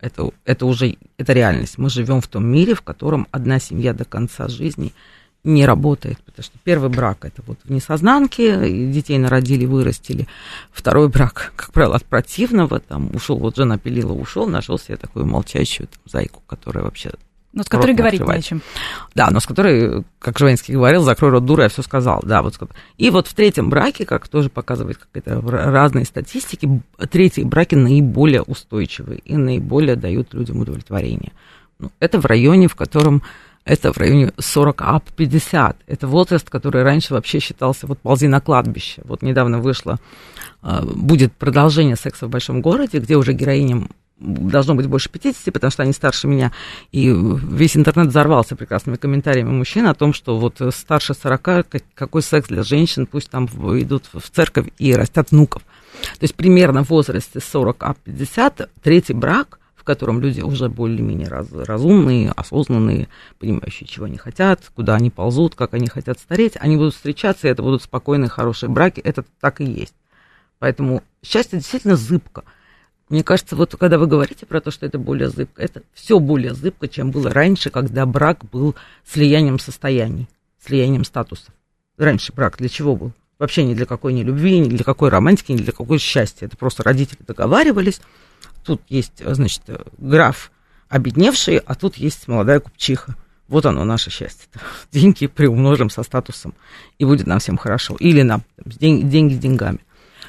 Это, 0.00 0.30
это 0.44 0.66
уже 0.66 0.96
это 1.16 1.32
реальность. 1.32 1.76
Мы 1.76 1.90
живем 1.90 2.20
в 2.20 2.28
том 2.28 2.46
мире, 2.46 2.74
в 2.74 2.82
котором 2.82 3.26
одна 3.32 3.58
семья 3.58 3.92
до 3.92 4.04
конца 4.04 4.46
жизни 4.46 4.92
не 5.44 5.64
работает, 5.66 6.18
потому 6.24 6.44
что 6.44 6.58
первый 6.64 6.90
брак 6.90 7.24
это 7.24 7.42
вот 7.46 7.58
в 7.64 7.70
несознанке, 7.70 8.90
детей 8.90 9.18
народили, 9.18 9.64
вырастили. 9.64 10.26
Второй 10.72 11.08
брак, 11.08 11.52
как 11.56 11.72
правило, 11.72 11.96
от 11.96 12.04
противного, 12.04 12.80
там 12.80 13.10
ушел, 13.14 13.38
вот 13.38 13.56
жена 13.56 13.78
пилила, 13.78 14.12
ушел, 14.12 14.46
нашел 14.46 14.78
себе 14.78 14.96
такую 14.96 15.26
молчащую 15.26 15.88
там, 15.88 16.00
зайку, 16.06 16.42
которая 16.46 16.84
вообще 16.84 17.12
но 17.54 17.62
с 17.62 17.68
которой 17.68 17.94
говорить 17.94 18.20
открывать. 18.20 18.36
не 18.36 18.40
о 18.40 18.42
чем. 18.42 18.62
Да, 19.14 19.30
но 19.30 19.40
с 19.40 19.46
которой, 19.46 20.04
как 20.18 20.38
Жванецкий 20.38 20.74
говорил, 20.74 21.02
закрой 21.02 21.30
рот 21.30 21.46
дура, 21.46 21.64
я 21.64 21.68
все 21.70 21.82
сказал. 21.82 22.22
Да, 22.22 22.42
вот. 22.42 22.56
И 22.98 23.10
вот 23.10 23.26
в 23.26 23.34
третьем 23.34 23.70
браке, 23.70 24.04
как 24.04 24.28
тоже 24.28 24.50
показывает 24.50 24.98
какие-то 24.98 25.40
разные 25.40 26.04
статистики, 26.04 26.82
третьи 27.10 27.42
браки 27.42 27.74
наиболее 27.74 28.42
устойчивые 28.42 29.20
и 29.20 29.36
наиболее 29.36 29.96
дают 29.96 30.34
людям 30.34 30.60
удовлетворение. 30.60 31.32
Ну, 31.78 31.90
это 32.00 32.20
в 32.20 32.26
районе, 32.26 32.68
в 32.68 32.76
котором 32.76 33.22
это 33.68 33.92
в 33.92 33.98
районе 33.98 34.32
40 34.38 34.82
ап 34.82 35.10
50. 35.14 35.76
Это 35.86 36.06
возраст, 36.06 36.48
который 36.48 36.82
раньше 36.82 37.12
вообще 37.12 37.38
считался 37.38 37.86
вот 37.86 37.98
ползи 37.98 38.26
на 38.26 38.40
кладбище. 38.40 39.02
Вот 39.04 39.20
недавно 39.22 39.58
вышло, 39.58 39.98
а, 40.62 40.82
будет 40.82 41.34
продолжение 41.34 41.96
секса 41.96 42.26
в 42.26 42.30
большом 42.30 42.62
городе, 42.62 42.98
где 42.98 43.16
уже 43.16 43.34
героиням 43.34 43.90
должно 44.20 44.74
быть 44.74 44.86
больше 44.86 45.10
50, 45.10 45.52
потому 45.52 45.70
что 45.70 45.82
они 45.82 45.92
старше 45.92 46.26
меня. 46.26 46.50
И 46.92 47.08
весь 47.10 47.76
интернет 47.76 48.08
взорвался 48.08 48.56
прекрасными 48.56 48.96
комментариями 48.96 49.50
мужчин 49.50 49.86
о 49.86 49.94
том, 49.94 50.14
что 50.14 50.38
вот 50.38 50.60
старше 50.74 51.12
40, 51.12 51.66
какой 51.94 52.22
секс 52.22 52.48
для 52.48 52.62
женщин, 52.62 53.06
пусть 53.06 53.30
там 53.30 53.46
идут 53.46 54.08
в 54.12 54.30
церковь 54.30 54.68
и 54.78 54.94
растят 54.94 55.30
внуков. 55.30 55.62
То 56.18 56.22
есть 56.22 56.34
примерно 56.34 56.84
в 56.84 56.90
возрасте 56.90 57.38
40, 57.38 57.82
а 57.82 57.94
50, 58.04 58.70
третий 58.82 59.12
брак, 59.12 59.57
котором 59.88 60.20
люди 60.20 60.40
уже 60.40 60.68
более-менее 60.68 61.28
раз, 61.28 61.50
разумные, 61.52 62.30
осознанные, 62.30 63.08
понимающие, 63.38 63.88
чего 63.88 64.06
они 64.06 64.16
хотят, 64.16 64.70
куда 64.74 64.94
они 64.94 65.10
ползут, 65.10 65.54
как 65.54 65.74
они 65.74 65.88
хотят 65.88 66.18
стареть, 66.18 66.54
они 66.60 66.76
будут 66.76 66.94
встречаться, 66.94 67.48
и 67.48 67.50
это 67.50 67.62
будут 67.62 67.82
спокойные, 67.82 68.28
хорошие 68.28 68.70
браки, 68.70 69.00
это 69.00 69.24
так 69.40 69.60
и 69.60 69.64
есть. 69.64 69.94
Поэтому 70.58 71.02
счастье 71.22 71.58
действительно 71.58 71.96
зыбко– 71.96 72.44
мне 73.08 73.24
кажется, 73.24 73.56
вот 73.56 73.74
когда 73.76 73.96
вы 73.98 74.06
говорите 74.06 74.44
про 74.44 74.60
то, 74.60 74.70
что 74.70 74.84
это 74.84 74.98
более 74.98 75.30
зыбко, 75.30 75.62
это 75.62 75.82
все 75.94 76.18
более 76.18 76.54
зыбко, 76.54 76.88
чем 76.88 77.10
было 77.10 77.30
раньше, 77.30 77.70
когда 77.70 78.04
брак 78.04 78.44
был 78.52 78.74
слиянием 79.06 79.58
состояний, 79.58 80.28
слиянием 80.62 81.04
статусов. 81.04 81.54
Раньше 81.96 82.32
брак 82.34 82.58
для 82.58 82.68
чего 82.68 82.96
был? 82.96 83.12
Вообще 83.38 83.64
ни 83.64 83.72
для 83.74 83.86
какой 83.86 84.12
ни 84.12 84.22
любви, 84.22 84.58
ни 84.58 84.68
для 84.68 84.84
какой 84.84 85.08
романтики, 85.08 85.52
ни 85.52 85.58
для 85.58 85.72
какой 85.72 85.98
счастья. 85.98 86.46
Это 86.46 86.56
просто 86.56 86.82
родители 86.82 87.18
договаривались. 87.26 88.00
Тут 88.64 88.82
есть, 88.88 89.22
значит, 89.24 89.62
граф 89.98 90.50
обедневший, 90.88 91.58
а 91.58 91.74
тут 91.74 91.96
есть 91.96 92.28
молодая 92.28 92.60
купчиха. 92.60 93.14
Вот 93.48 93.64
оно, 93.64 93.84
наше 93.84 94.10
счастье. 94.10 94.48
Деньги 94.92 95.26
приумножим 95.26 95.90
со 95.90 96.02
статусом, 96.02 96.54
и 96.98 97.04
будет 97.04 97.26
нам 97.26 97.38
всем 97.38 97.56
хорошо. 97.56 97.96
Или 97.98 98.22
нам 98.22 98.42
деньги, 98.64 99.06
деньги 99.06 99.34
с 99.34 99.38
деньгами. 99.38 99.78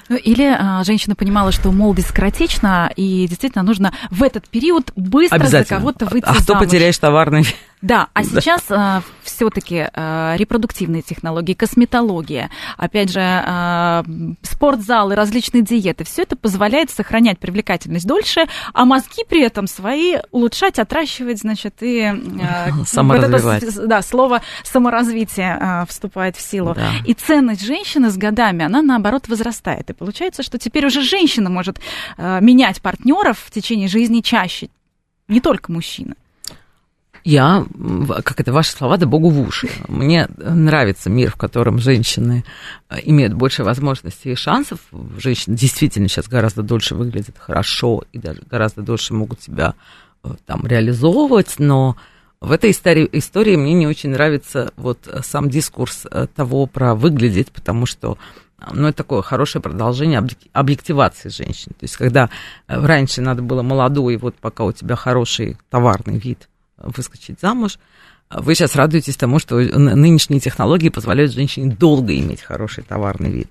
Ну, 0.07 0.15
или 0.15 0.43
а, 0.43 0.83
женщина 0.83 1.15
понимала, 1.15 1.51
что 1.51 1.71
молодость 1.71 2.09
скоротечна, 2.09 2.91
и 2.95 3.27
действительно 3.27 3.63
нужно 3.63 3.93
в 4.09 4.23
этот 4.23 4.49
период 4.49 4.91
быстро 4.95 5.45
за 5.45 5.63
кого-то 5.63 6.07
выйти 6.07 6.25
А 6.25 6.33
замуж. 6.33 6.45
то 6.47 6.57
потеряешь 6.57 6.97
товарный 6.97 7.45
Да, 7.81 8.09
а 8.13 8.23
сейчас 8.25 8.65
э, 8.69 9.01
все-таки 9.23 9.87
э, 9.93 10.35
репродуктивные 10.37 11.01
технологии, 11.01 11.53
косметология, 11.53 12.49
опять 12.77 13.09
же, 13.09 13.21
э, 13.21 14.03
спортзалы, 14.41 15.15
различные 15.15 15.63
диеты, 15.63 16.03
все 16.03 16.23
это 16.23 16.35
позволяет 16.35 16.89
сохранять 16.89 17.39
привлекательность 17.39 18.05
дольше, 18.05 18.47
а 18.73 18.83
мозги 18.83 19.23
при 19.27 19.43
этом 19.43 19.65
свои 19.65 20.17
улучшать, 20.31 20.77
отращивать, 20.77 21.39
значит, 21.39 21.75
и 21.81 21.99
э. 22.01 22.71
Вот 23.63 23.63
это, 23.63 23.87
да, 23.87 24.01
слово 24.01 24.41
саморазвитие 24.63 25.57
э, 25.59 25.85
вступает 25.87 26.35
в 26.35 26.41
силу. 26.41 26.73
Да. 26.73 26.91
И 27.05 27.13
ценность 27.13 27.65
женщины 27.65 28.09
с 28.09 28.17
годами, 28.17 28.65
она 28.65 28.81
наоборот 28.81 29.29
возрастает. 29.29 29.89
И 29.89 29.93
получается, 29.93 30.43
что 30.43 30.57
теперь 30.57 30.85
уже 30.85 31.01
женщина 31.01 31.49
может 31.49 31.79
э, 32.17 32.39
менять 32.41 32.81
партнеров 32.81 33.39
в 33.39 33.51
течение 33.51 33.87
жизни 33.87 34.19
чаще, 34.19 34.69
не 35.29 35.39
только 35.39 35.71
мужчина. 35.71 36.15
Я, 37.23 37.65
как 38.23 38.39
это 38.39 38.53
ваши 38.53 38.71
слова, 38.71 38.97
да 38.97 39.05
богу 39.05 39.29
в 39.29 39.39
уши. 39.41 39.69
Мне 39.87 40.27
нравится 40.37 41.09
мир, 41.09 41.31
в 41.31 41.35
котором 41.35 41.79
женщины 41.79 42.45
э, 42.89 42.97
имеют 43.03 43.33
больше 43.33 43.63
возможностей 43.63 44.31
и 44.31 44.35
шансов. 44.35 44.79
Женщины 45.17 45.55
действительно 45.55 46.07
сейчас 46.07 46.27
гораздо 46.27 46.63
дольше 46.63 46.95
выглядят 46.95 47.35
хорошо 47.37 48.03
и 48.13 48.19
даже 48.19 48.41
гораздо 48.49 48.81
дольше 48.81 49.13
могут 49.13 49.41
себя 49.41 49.75
э, 50.23 50.29
там 50.45 50.65
реализовывать, 50.65 51.55
но 51.57 51.97
в 52.39 52.51
этой 52.51 52.71
истории, 52.71 53.09
истории 53.11 53.57
мне 53.57 53.73
не 53.73 53.87
очень 53.87 54.11
нравится 54.11 54.71
вот 54.77 54.99
сам 55.23 55.49
дискурс 55.49 56.05
э, 56.09 56.27
того 56.33 56.67
про 56.67 56.95
выглядеть, 56.95 57.51
потому 57.51 57.85
что 57.85 58.17
ну, 58.73 58.87
это 58.87 58.97
такое 58.97 59.21
хорошее 59.21 59.61
продолжение 59.61 60.21
объективации 60.51 61.29
женщин. 61.29 61.71
То 61.79 61.83
есть, 61.83 61.95
когда 61.95 62.29
раньше 62.67 63.21
надо 63.21 63.41
было 63.41 63.61
молодой, 63.61 64.17
вот 64.17 64.35
пока 64.35 64.65
у 64.65 64.73
тебя 64.73 64.97
хороший 64.97 65.57
товарный 65.69 66.17
вид– 66.17 66.48
выскочить 66.81 67.39
замуж. 67.39 67.77
Вы 68.29 68.55
сейчас 68.55 68.75
радуетесь 68.75 69.17
тому, 69.17 69.39
что 69.39 69.55
нынешние 69.57 70.39
технологии 70.39 70.89
позволяют 70.89 71.33
женщине 71.33 71.75
долго 71.75 72.17
иметь 72.17 72.41
хороший 72.41 72.83
товарный 72.83 73.31
вид. 73.31 73.49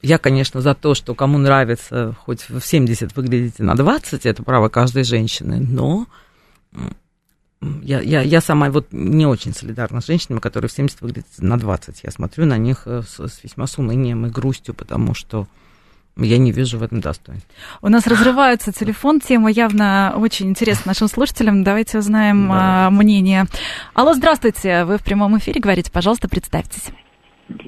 Я, 0.00 0.18
конечно, 0.18 0.60
за 0.60 0.74
то, 0.74 0.94
что 0.94 1.14
кому 1.14 1.38
нравится 1.38 2.16
хоть 2.24 2.48
в 2.48 2.60
70 2.60 3.14
выглядите 3.14 3.62
на 3.62 3.76
20, 3.76 4.26
это 4.26 4.42
право 4.42 4.68
каждой 4.68 5.04
женщины, 5.04 5.60
но 5.60 6.08
я, 7.82 8.00
я, 8.00 8.22
я 8.22 8.40
сама 8.40 8.70
вот 8.70 8.88
не 8.90 9.26
очень 9.26 9.54
солидарна 9.54 10.00
с 10.00 10.06
женщинами, 10.06 10.40
которые 10.40 10.68
в 10.68 10.72
70 10.72 11.00
выглядят 11.00 11.26
на 11.38 11.56
20. 11.56 12.00
Я 12.02 12.10
смотрю 12.10 12.46
на 12.46 12.58
них 12.58 12.82
э, 12.86 13.02
с, 13.02 13.20
с 13.20 13.44
весьма 13.44 13.68
с 13.68 13.78
унынием 13.78 14.26
и 14.26 14.30
грустью, 14.30 14.74
потому 14.74 15.14
что 15.14 15.46
я 16.16 16.38
не 16.38 16.52
вижу 16.52 16.78
в 16.78 16.82
этом 16.82 17.00
достоинства. 17.00 17.48
У 17.80 17.88
нас 17.88 18.06
разрывается 18.06 18.72
телефон, 18.72 19.20
тема 19.20 19.50
явно 19.50 20.14
очень 20.16 20.48
интересна 20.48 20.90
нашим 20.90 21.08
слушателям. 21.08 21.64
Давайте 21.64 21.98
узнаем 21.98 22.48
да. 22.48 22.90
мнение. 22.90 23.44
Алло, 23.94 24.12
здравствуйте, 24.12 24.84
вы 24.84 24.98
в 24.98 25.04
прямом 25.04 25.38
эфире 25.38 25.60
говорите, 25.60 25.90
пожалуйста, 25.90 26.28
представьтесь. 26.28 26.92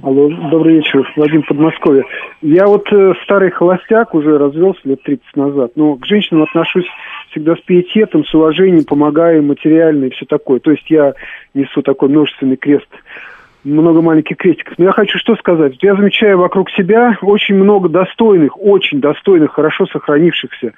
Алло, 0.03 0.29
добрый 0.51 0.77
вечер, 0.77 1.11
Владимир 1.17 1.45
Подмосковье. 1.47 2.05
Я 2.43 2.67
вот 2.67 2.87
э, 2.93 3.13
старый 3.25 3.51
холостяк, 3.51 4.15
уже 4.15 4.39
развелся 4.39 4.81
лет 4.85 5.03
30 5.03 5.37
назад, 5.37 5.73
но 5.77 5.97
к 5.97 6.07
женщинам 6.07 6.45
отношусь 6.45 6.87
всегда 7.31 7.57
с 7.57 7.61
пиететом, 7.61 8.25
с 8.25 8.35
уважением, 8.35 8.85
помогаю 8.85 9.43
материально 9.43 10.07
и 10.07 10.11
все 10.11 10.25
такое. 10.27 10.61
То 10.61 10.71
есть 10.71 10.89
я 10.89 11.15
несу 11.55 11.83
такой 11.83 12.09
множественный 12.09 12.57
крест 12.57 12.89
много 13.64 14.03
маленьких 14.03 14.37
крестиков. 14.37 14.74
Но 14.79 14.85
я 14.85 14.92
хочу 14.92 15.18
что 15.18 15.35
сказать. 15.37 15.74
Я 15.81 15.96
замечаю 15.96 16.38
вокруг 16.38 16.70
себя 16.70 17.16
очень 17.22 17.55
много 17.55 17.88
достойных, 17.88 18.61
очень 18.61 19.00
достойных, 19.00 19.53
хорошо 19.53 19.87
сохранившихся 19.87 20.72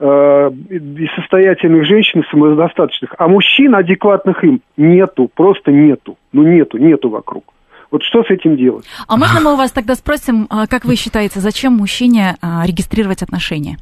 э, 0.00 0.50
и 0.70 1.08
состоятельных 1.16 1.86
женщин, 1.86 2.24
самодостаточных. 2.30 3.14
А 3.18 3.28
мужчин 3.28 3.74
адекватных 3.74 4.42
им 4.44 4.60
нету, 4.76 5.30
просто 5.34 5.70
нету. 5.70 6.18
Ну 6.32 6.42
нету, 6.42 6.78
нету 6.78 7.08
вокруг. 7.08 7.44
Вот 7.90 8.02
что 8.02 8.24
с 8.24 8.30
этим 8.30 8.56
делать? 8.56 8.86
А 9.06 9.16
можно 9.16 9.40
мы 9.40 9.52
у 9.52 9.56
вас 9.56 9.70
тогда 9.70 9.94
спросим, 9.94 10.46
а, 10.48 10.66
как 10.66 10.86
вы 10.86 10.96
считаете, 10.96 11.40
зачем 11.40 11.74
мужчине 11.74 12.36
а, 12.40 12.66
регистрировать 12.66 13.22
отношения? 13.22 13.76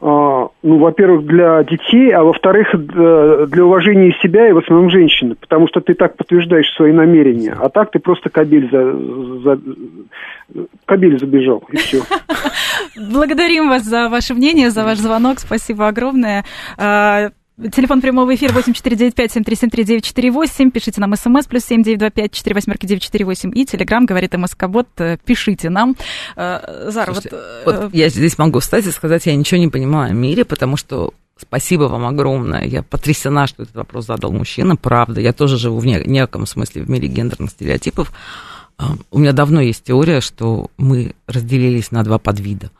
А, 0.00 0.48
ну, 0.62 0.78
во-первых, 0.78 1.26
для 1.26 1.64
детей, 1.64 2.12
а 2.12 2.22
во-вторых, 2.22 2.68
для 2.74 3.64
уважения 3.64 4.14
себя 4.22 4.48
и 4.48 4.52
в 4.52 4.58
основном 4.58 4.90
женщины, 4.90 5.34
потому 5.34 5.66
что 5.66 5.80
ты 5.80 5.94
так 5.94 6.16
подтверждаешь 6.16 6.72
свои 6.76 6.92
намерения, 6.92 7.56
а 7.58 7.68
так 7.68 7.90
ты 7.90 7.98
просто 7.98 8.30
кабель 8.30 8.70
за, 8.70 8.92
за 9.42 9.60
кабель 10.84 11.18
забежал 11.18 11.64
и 11.72 11.76
все. 11.76 12.02
Благодарим 13.10 13.68
вас 13.68 13.82
за 13.82 14.08
ваше 14.08 14.34
мнение, 14.34 14.70
за 14.70 14.84
ваш 14.84 14.98
звонок, 14.98 15.40
спасибо 15.40 15.88
огромное. 15.88 16.44
Телефон 17.58 18.00
прямого 18.00 18.32
эфира 18.36 18.52
8495-7373-948. 18.52 20.70
Пишите 20.70 21.00
нам 21.00 21.16
смс 21.16 21.46
плюс 21.46 21.64
7925 21.64 22.32
4 22.32 22.54
восьмерки 22.54 22.86
948. 22.86 23.50
И 23.52 23.66
телеграмм 23.66 24.06
говорит 24.06 24.32
МСК-бот. 24.34 24.86
Пишите 25.24 25.68
нам. 25.68 25.96
Э, 26.36 26.88
Зара, 26.90 27.12
вот... 27.12 27.26
Э, 27.26 27.62
вот 27.66 27.92
я 27.92 28.10
здесь 28.10 28.38
могу 28.38 28.60
встать 28.60 28.86
и 28.86 28.92
сказать, 28.92 29.26
я 29.26 29.34
ничего 29.34 29.58
не 29.58 29.66
понимаю 29.66 30.12
о 30.12 30.14
мире, 30.14 30.44
потому 30.44 30.76
что 30.76 31.12
Спасибо 31.40 31.84
вам 31.84 32.04
огромное. 32.04 32.64
Я 32.64 32.82
потрясена, 32.82 33.46
что 33.46 33.62
этот 33.62 33.76
вопрос 33.76 34.06
задал 34.06 34.32
мужчина. 34.32 34.74
Правда, 34.74 35.20
я 35.20 35.32
тоже 35.32 35.56
живу 35.56 35.78
в 35.78 35.86
неком 35.86 36.46
смысле 36.46 36.82
в 36.82 36.90
мире 36.90 37.06
гендерных 37.06 37.50
стереотипов. 37.50 38.12
Э, 38.78 38.84
у 39.10 39.18
меня 39.18 39.32
давно 39.32 39.60
есть 39.60 39.82
теория, 39.84 40.20
что 40.20 40.70
мы 40.78 41.16
разделились 41.26 41.90
на 41.90 42.04
два 42.04 42.18
подвида 42.18 42.70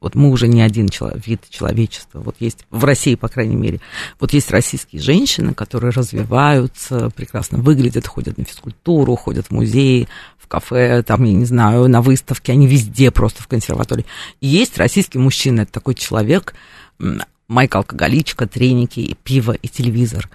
вот 0.00 0.14
мы 0.14 0.30
уже 0.30 0.48
не 0.48 0.62
один 0.62 0.88
человек, 0.88 1.26
вид 1.26 1.42
человечества, 1.48 2.20
вот 2.20 2.36
есть 2.40 2.66
в 2.70 2.84
России, 2.84 3.14
по 3.14 3.28
крайней 3.28 3.56
мере, 3.56 3.80
вот 4.20 4.32
есть 4.32 4.50
российские 4.50 5.02
женщины, 5.02 5.54
которые 5.54 5.90
развиваются, 5.90 7.10
прекрасно 7.10 7.58
выглядят, 7.58 8.06
ходят 8.06 8.38
на 8.38 8.44
физкультуру, 8.44 9.16
ходят 9.16 9.46
в 9.46 9.50
музеи, 9.50 10.08
в 10.38 10.46
кафе, 10.48 11.02
там, 11.02 11.24
я 11.24 11.32
не 11.32 11.44
знаю, 11.44 11.88
на 11.88 12.00
выставке, 12.00 12.52
они 12.52 12.66
везде 12.66 13.10
просто 13.10 13.42
в 13.42 13.48
консерватории. 13.48 14.06
И 14.40 14.46
есть 14.46 14.78
российский 14.78 15.18
мужчина, 15.18 15.62
это 15.62 15.72
такой 15.72 15.94
человек, 15.94 16.54
майка 17.48 17.78
алкоголичка, 17.78 18.46
треники, 18.46 19.16
пиво 19.24 19.52
и 19.52 19.68
телевизор. 19.68 20.30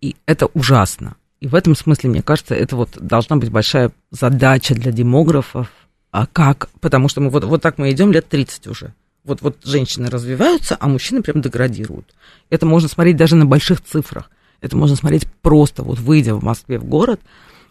И 0.00 0.16
это 0.26 0.46
ужасно. 0.46 1.16
И 1.40 1.46
в 1.46 1.54
этом 1.54 1.76
смысле, 1.76 2.10
мне 2.10 2.22
кажется, 2.22 2.54
это 2.54 2.76
вот 2.76 2.98
должна 3.00 3.36
быть 3.36 3.50
большая 3.50 3.92
задача 4.10 4.74
для 4.74 4.90
демографов, 4.90 5.68
а 6.10 6.26
как? 6.26 6.68
Потому 6.80 7.08
что 7.08 7.20
мы 7.20 7.30
вот, 7.30 7.44
вот 7.44 7.62
так 7.62 7.78
мы 7.78 7.90
идем 7.90 8.12
лет 8.12 8.28
30 8.28 8.66
уже. 8.66 8.94
Вот, 9.24 9.42
вот 9.42 9.58
женщины 9.64 10.08
развиваются, 10.08 10.76
а 10.80 10.88
мужчины 10.88 11.22
прям 11.22 11.42
деградируют. 11.42 12.14
Это 12.50 12.64
можно 12.64 12.88
смотреть 12.88 13.16
даже 13.16 13.36
на 13.36 13.44
больших 13.44 13.82
цифрах. 13.84 14.30
Это 14.60 14.76
можно 14.76 14.96
смотреть 14.96 15.26
просто, 15.42 15.82
вот 15.82 15.98
выйдя 15.98 16.34
в 16.34 16.42
Москве 16.42 16.78
в 16.78 16.84
город, 16.84 17.20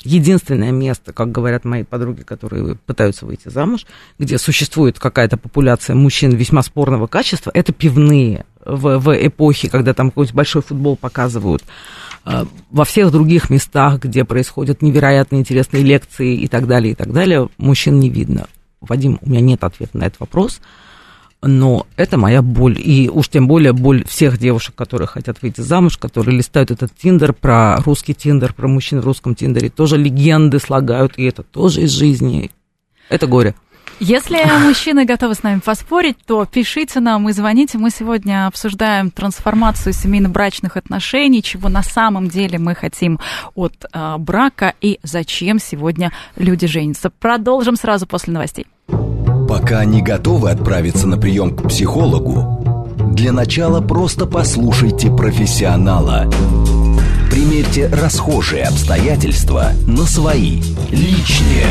единственное 0.03 0.71
место, 0.71 1.13
как 1.13 1.31
говорят 1.31 1.65
мои 1.65 1.83
подруги, 1.83 2.21
которые 2.21 2.75
пытаются 2.75 3.25
выйти 3.25 3.49
замуж, 3.49 3.85
где 4.19 4.37
существует 4.37 4.99
какая-то 4.99 5.37
популяция 5.37 5.95
мужчин 5.95 6.31
весьма 6.31 6.61
спорного 6.61 7.07
качества, 7.07 7.51
это 7.53 7.73
пивные 7.73 8.45
в, 8.63 8.99
в 8.99 9.27
эпохе, 9.27 9.69
когда 9.69 9.93
там 9.93 10.11
какой-то 10.11 10.33
большой 10.33 10.61
футбол 10.61 10.95
показывают. 10.95 11.63
А, 12.23 12.45
во 12.71 12.85
всех 12.85 13.11
других 13.11 13.49
местах, 13.49 13.99
где 13.99 14.25
происходят 14.25 14.81
невероятно 14.81 15.37
интересные 15.37 15.83
лекции 15.83 16.35
и 16.35 16.47
так 16.47 16.67
далее, 16.67 16.93
и 16.93 16.95
так 16.95 17.11
далее, 17.11 17.49
мужчин 17.57 17.99
не 17.99 18.09
видно. 18.09 18.47
Вадим, 18.81 19.19
у 19.21 19.29
меня 19.29 19.41
нет 19.41 19.63
ответа 19.63 19.97
на 19.97 20.03
этот 20.05 20.19
вопрос, 20.19 20.59
но 21.41 21.87
это 21.95 22.17
моя 22.17 22.41
боль. 22.41 22.79
И 22.79 23.09
уж 23.09 23.29
тем 23.29 23.47
более 23.47 23.73
боль 23.73 24.05
всех 24.05 24.37
девушек, 24.37 24.75
которые 24.75 25.07
хотят 25.07 25.41
выйти 25.41 25.61
замуж, 25.61 25.97
которые 25.97 26.37
листают 26.37 26.71
этот 26.71 26.95
тиндер, 26.95 27.33
про 27.33 27.77
русский 27.77 28.13
тиндер, 28.13 28.53
про 28.53 28.67
мужчин 28.67 29.01
в 29.01 29.05
русском 29.05 29.35
тиндере, 29.35 29.69
тоже 29.69 29.97
легенды 29.97 30.59
слагают, 30.59 31.13
и 31.17 31.23
это 31.23 31.43
тоже 31.43 31.81
из 31.81 31.91
жизни. 31.91 32.51
Это 33.09 33.27
горе. 33.27 33.55
Если 33.99 34.37
мужчины 34.65 35.05
готовы 35.05 35.33
с 35.33 35.43
нами 35.43 35.59
поспорить, 35.59 36.17
то 36.25 36.45
пишите 36.45 36.99
нам 36.99 37.29
и 37.29 37.31
звоните. 37.31 37.77
Мы 37.77 37.89
сегодня 37.89 38.47
обсуждаем 38.47 39.11
трансформацию 39.11 39.93
семейно-брачных 39.93 40.77
отношений, 40.77 41.41
чего 41.41 41.69
на 41.69 41.83
самом 41.83 42.29
деле 42.29 42.59
мы 42.59 42.75
хотим 42.75 43.19
от 43.55 43.73
э, 43.91 44.15
брака 44.17 44.73
и 44.81 44.99
зачем 45.03 45.59
сегодня 45.59 46.11
люди 46.35 46.67
женятся. 46.67 47.09
Продолжим 47.09 47.75
сразу 47.75 48.05
после 48.05 48.33
новостей. 48.33 48.67
Пока 49.49 49.83
не 49.85 50.01
готовы 50.01 50.51
отправиться 50.51 51.07
на 51.07 51.17
прием 51.17 51.55
к 51.55 51.67
психологу, 51.67 52.93
для 53.13 53.31
начала 53.31 53.81
просто 53.81 54.27
послушайте 54.27 55.09
профессионала. 55.09 56.29
Примерьте 57.31 57.87
расхожие 57.87 58.65
обстоятельства 58.65 59.71
на 59.87 60.03
свои, 60.03 60.61
личные. 60.91 61.65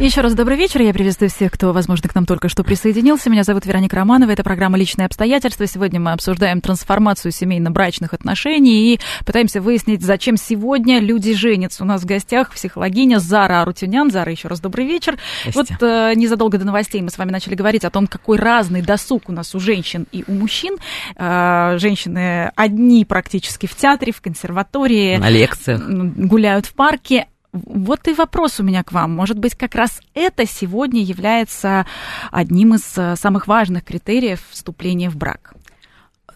Еще 0.00 0.22
раз 0.22 0.32
добрый 0.32 0.56
вечер. 0.56 0.80
Я 0.80 0.94
приветствую 0.94 1.28
всех, 1.28 1.52
кто, 1.52 1.74
возможно, 1.74 2.08
к 2.08 2.14
нам 2.14 2.24
только 2.24 2.48
что 2.48 2.64
присоединился. 2.64 3.28
Меня 3.28 3.44
зовут 3.44 3.66
Вероника 3.66 3.96
Романова. 3.96 4.30
Это 4.30 4.42
программа 4.42 4.78
«Личные 4.78 5.04
обстоятельства». 5.04 5.66
Сегодня 5.66 6.00
мы 6.00 6.12
обсуждаем 6.12 6.62
трансформацию 6.62 7.32
семейно-брачных 7.32 8.14
отношений 8.14 8.94
и 8.94 9.00
пытаемся 9.26 9.60
выяснить, 9.60 10.00
зачем 10.00 10.38
сегодня 10.38 11.00
люди 11.00 11.34
женятся. 11.34 11.84
У 11.84 11.86
нас 11.86 12.00
в 12.00 12.06
гостях 12.06 12.50
психологиня 12.50 13.18
Зара 13.18 13.60
Арутюнян. 13.60 14.10
Зара, 14.10 14.32
еще 14.32 14.48
раз 14.48 14.60
добрый 14.60 14.86
вечер. 14.86 15.18
Здрасте. 15.46 15.76
Вот 15.78 15.86
э, 15.86 16.14
незадолго 16.16 16.56
до 16.56 16.64
новостей 16.64 17.02
мы 17.02 17.10
с 17.10 17.18
вами 17.18 17.30
начали 17.30 17.54
говорить 17.54 17.84
о 17.84 17.90
том, 17.90 18.06
какой 18.06 18.38
разный 18.38 18.80
досуг 18.80 19.28
у 19.28 19.32
нас 19.32 19.54
у 19.54 19.60
женщин 19.60 20.06
и 20.12 20.24
у 20.26 20.32
мужчин. 20.32 20.78
Э, 21.16 21.76
женщины 21.76 22.50
одни 22.56 23.04
практически 23.04 23.66
в 23.66 23.76
театре, 23.76 24.12
в 24.12 24.22
консерватории. 24.22 25.18
На 25.18 25.28
лекциях. 25.28 25.86
Гуляют 25.86 26.64
в 26.64 26.72
парке. 26.72 27.26
Вот 27.52 28.06
и 28.06 28.12
вопрос 28.12 28.60
у 28.60 28.62
меня 28.62 28.84
к 28.84 28.92
вам. 28.92 29.12
Может 29.12 29.38
быть, 29.38 29.54
как 29.54 29.74
раз 29.74 30.00
это 30.14 30.46
сегодня 30.46 31.02
является 31.02 31.86
одним 32.30 32.74
из 32.74 32.96
э, 32.96 33.16
самых 33.16 33.48
важных 33.48 33.84
критериев 33.84 34.40
вступления 34.50 35.10
в 35.10 35.16
брак? 35.16 35.54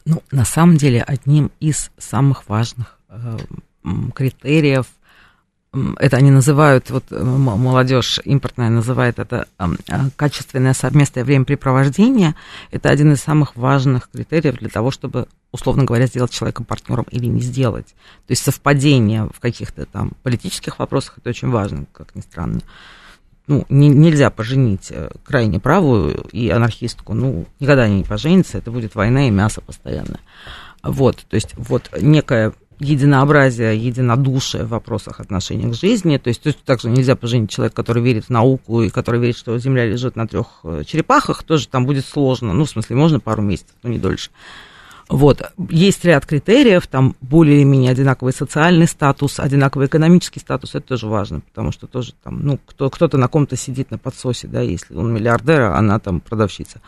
Ну, 0.05 0.23
на 0.33 0.45
самом 0.45 0.77
деле, 0.77 1.03
одним 1.03 1.53
из 1.61 1.91
самых 1.99 2.49
важных 2.49 2.99
э, 3.09 3.39
критериев, 4.15 4.87
это 5.99 6.17
они 6.17 6.31
называют, 6.31 6.91
вот 6.91 7.05
э, 7.11 7.23
молодежь 7.23 8.21
импортная 8.25 8.71
называет 8.71 9.19
это 9.19 9.47
э, 9.59 9.67
качественное 10.17 10.75
совместное 10.75 11.25
времяпрепровождение, 11.25 12.35
это 12.71 12.91
один 12.91 13.13
из 13.13 13.21
самых 13.21 13.57
важных 13.57 14.09
критериев 14.11 14.59
для 14.59 14.69
того, 14.69 14.91
чтобы, 14.91 15.27
условно 15.53 15.85
говоря, 15.85 16.07
сделать 16.07 16.33
человека 16.33 16.65
партнером 16.65 17.07
или 17.11 17.27
не 17.27 17.41
сделать. 17.41 17.89
То 18.27 18.31
есть 18.31 18.43
совпадение 18.43 19.29
в 19.35 19.41
каких-то 19.41 19.87
там 19.87 20.13
политических 20.23 20.79
вопросах, 20.79 21.19
это 21.19 21.31
очень 21.31 21.51
важно, 21.51 21.87
как 21.93 22.15
ни 22.15 22.21
странно. 22.21 22.61
Ну, 23.47 23.67
не- 23.69 23.91
нельзя 23.91 24.31
поженить 24.31 24.89
э, 24.91 25.11
крайне 25.25 25.61
правую 25.61 26.27
и 26.33 26.49
анархистку. 26.49 27.15
Ну, 27.15 27.47
никогда 27.61 27.83
они 27.83 27.99
не 27.99 28.05
поженятся, 28.05 28.59
это 28.59 28.71
будет 28.71 28.95
война 28.95 29.29
и 29.29 29.31
мясо 29.31 29.61
постоянно. 29.61 30.21
Вот, 30.83 31.25
то 31.29 31.35
есть 31.35 31.55
вот 31.57 31.91
некое 31.99 32.53
единообразие, 32.79 33.77
единодушие 33.77 34.65
в 34.65 34.69
вопросах 34.69 35.21
отношений 35.21 35.71
к 35.71 35.75
жизни. 35.75 36.17
То 36.19 36.29
есть 36.29 36.43
точно 36.43 36.61
так 36.65 36.81
же 36.81 36.91
нельзя 36.91 37.17
поженить 37.17 37.51
человека, 37.51 37.77
который 37.77 38.03
верит 38.03 38.27
в 38.27 38.31
науку 38.31 38.83
и 38.83 38.91
который 38.91 39.21
верит, 39.21 39.37
что 39.37 39.59
Земля 39.59 39.87
лежит 39.87 40.17
на 40.17 40.27
трех 40.27 40.61
э, 40.65 40.83
черепахах, 40.87 41.43
тоже 41.43 41.69
там 41.69 41.87
будет 41.87 42.05
сложно. 42.05 42.53
Ну, 42.53 42.65
в 42.65 42.71
смысле, 42.71 42.97
можно 42.97 43.21
пару 43.21 43.43
месяцев, 43.43 43.75
но 43.83 43.91
не 43.91 43.99
дольше. 43.99 44.31
Вот. 45.09 45.43
Есть 45.69 46.05
ряд 46.05 46.25
критериев, 46.25 46.87
там 46.87 47.15
более 47.21 47.59
или 47.59 47.65
менее 47.65 47.91
одинаковый 47.91 48.33
социальный 48.33 48.89
статус, 48.89 49.39
одинаковый 49.39 49.87
экономический 49.87 50.41
статус, 50.41 50.75
это 50.75 50.89
тоже 50.89 51.09
важно, 51.09 51.41
потому 51.41 51.73
что 51.73 51.87
тоже 51.87 52.15
там, 52.23 52.41
ну, 52.41 52.59
кто, 52.65 52.89
кто-то 52.89 53.19
на 53.19 53.29
ком-то 53.29 53.55
сидит 53.55 53.91
на 53.91 53.99
подсосе, 53.99 54.49
да, 54.49 54.63
если 54.63 54.95
он 54.95 55.13
миллиардер, 55.13 55.61
а 55.61 55.77
она 55.77 55.99
там 55.99 56.21
продавщица. 56.21 56.81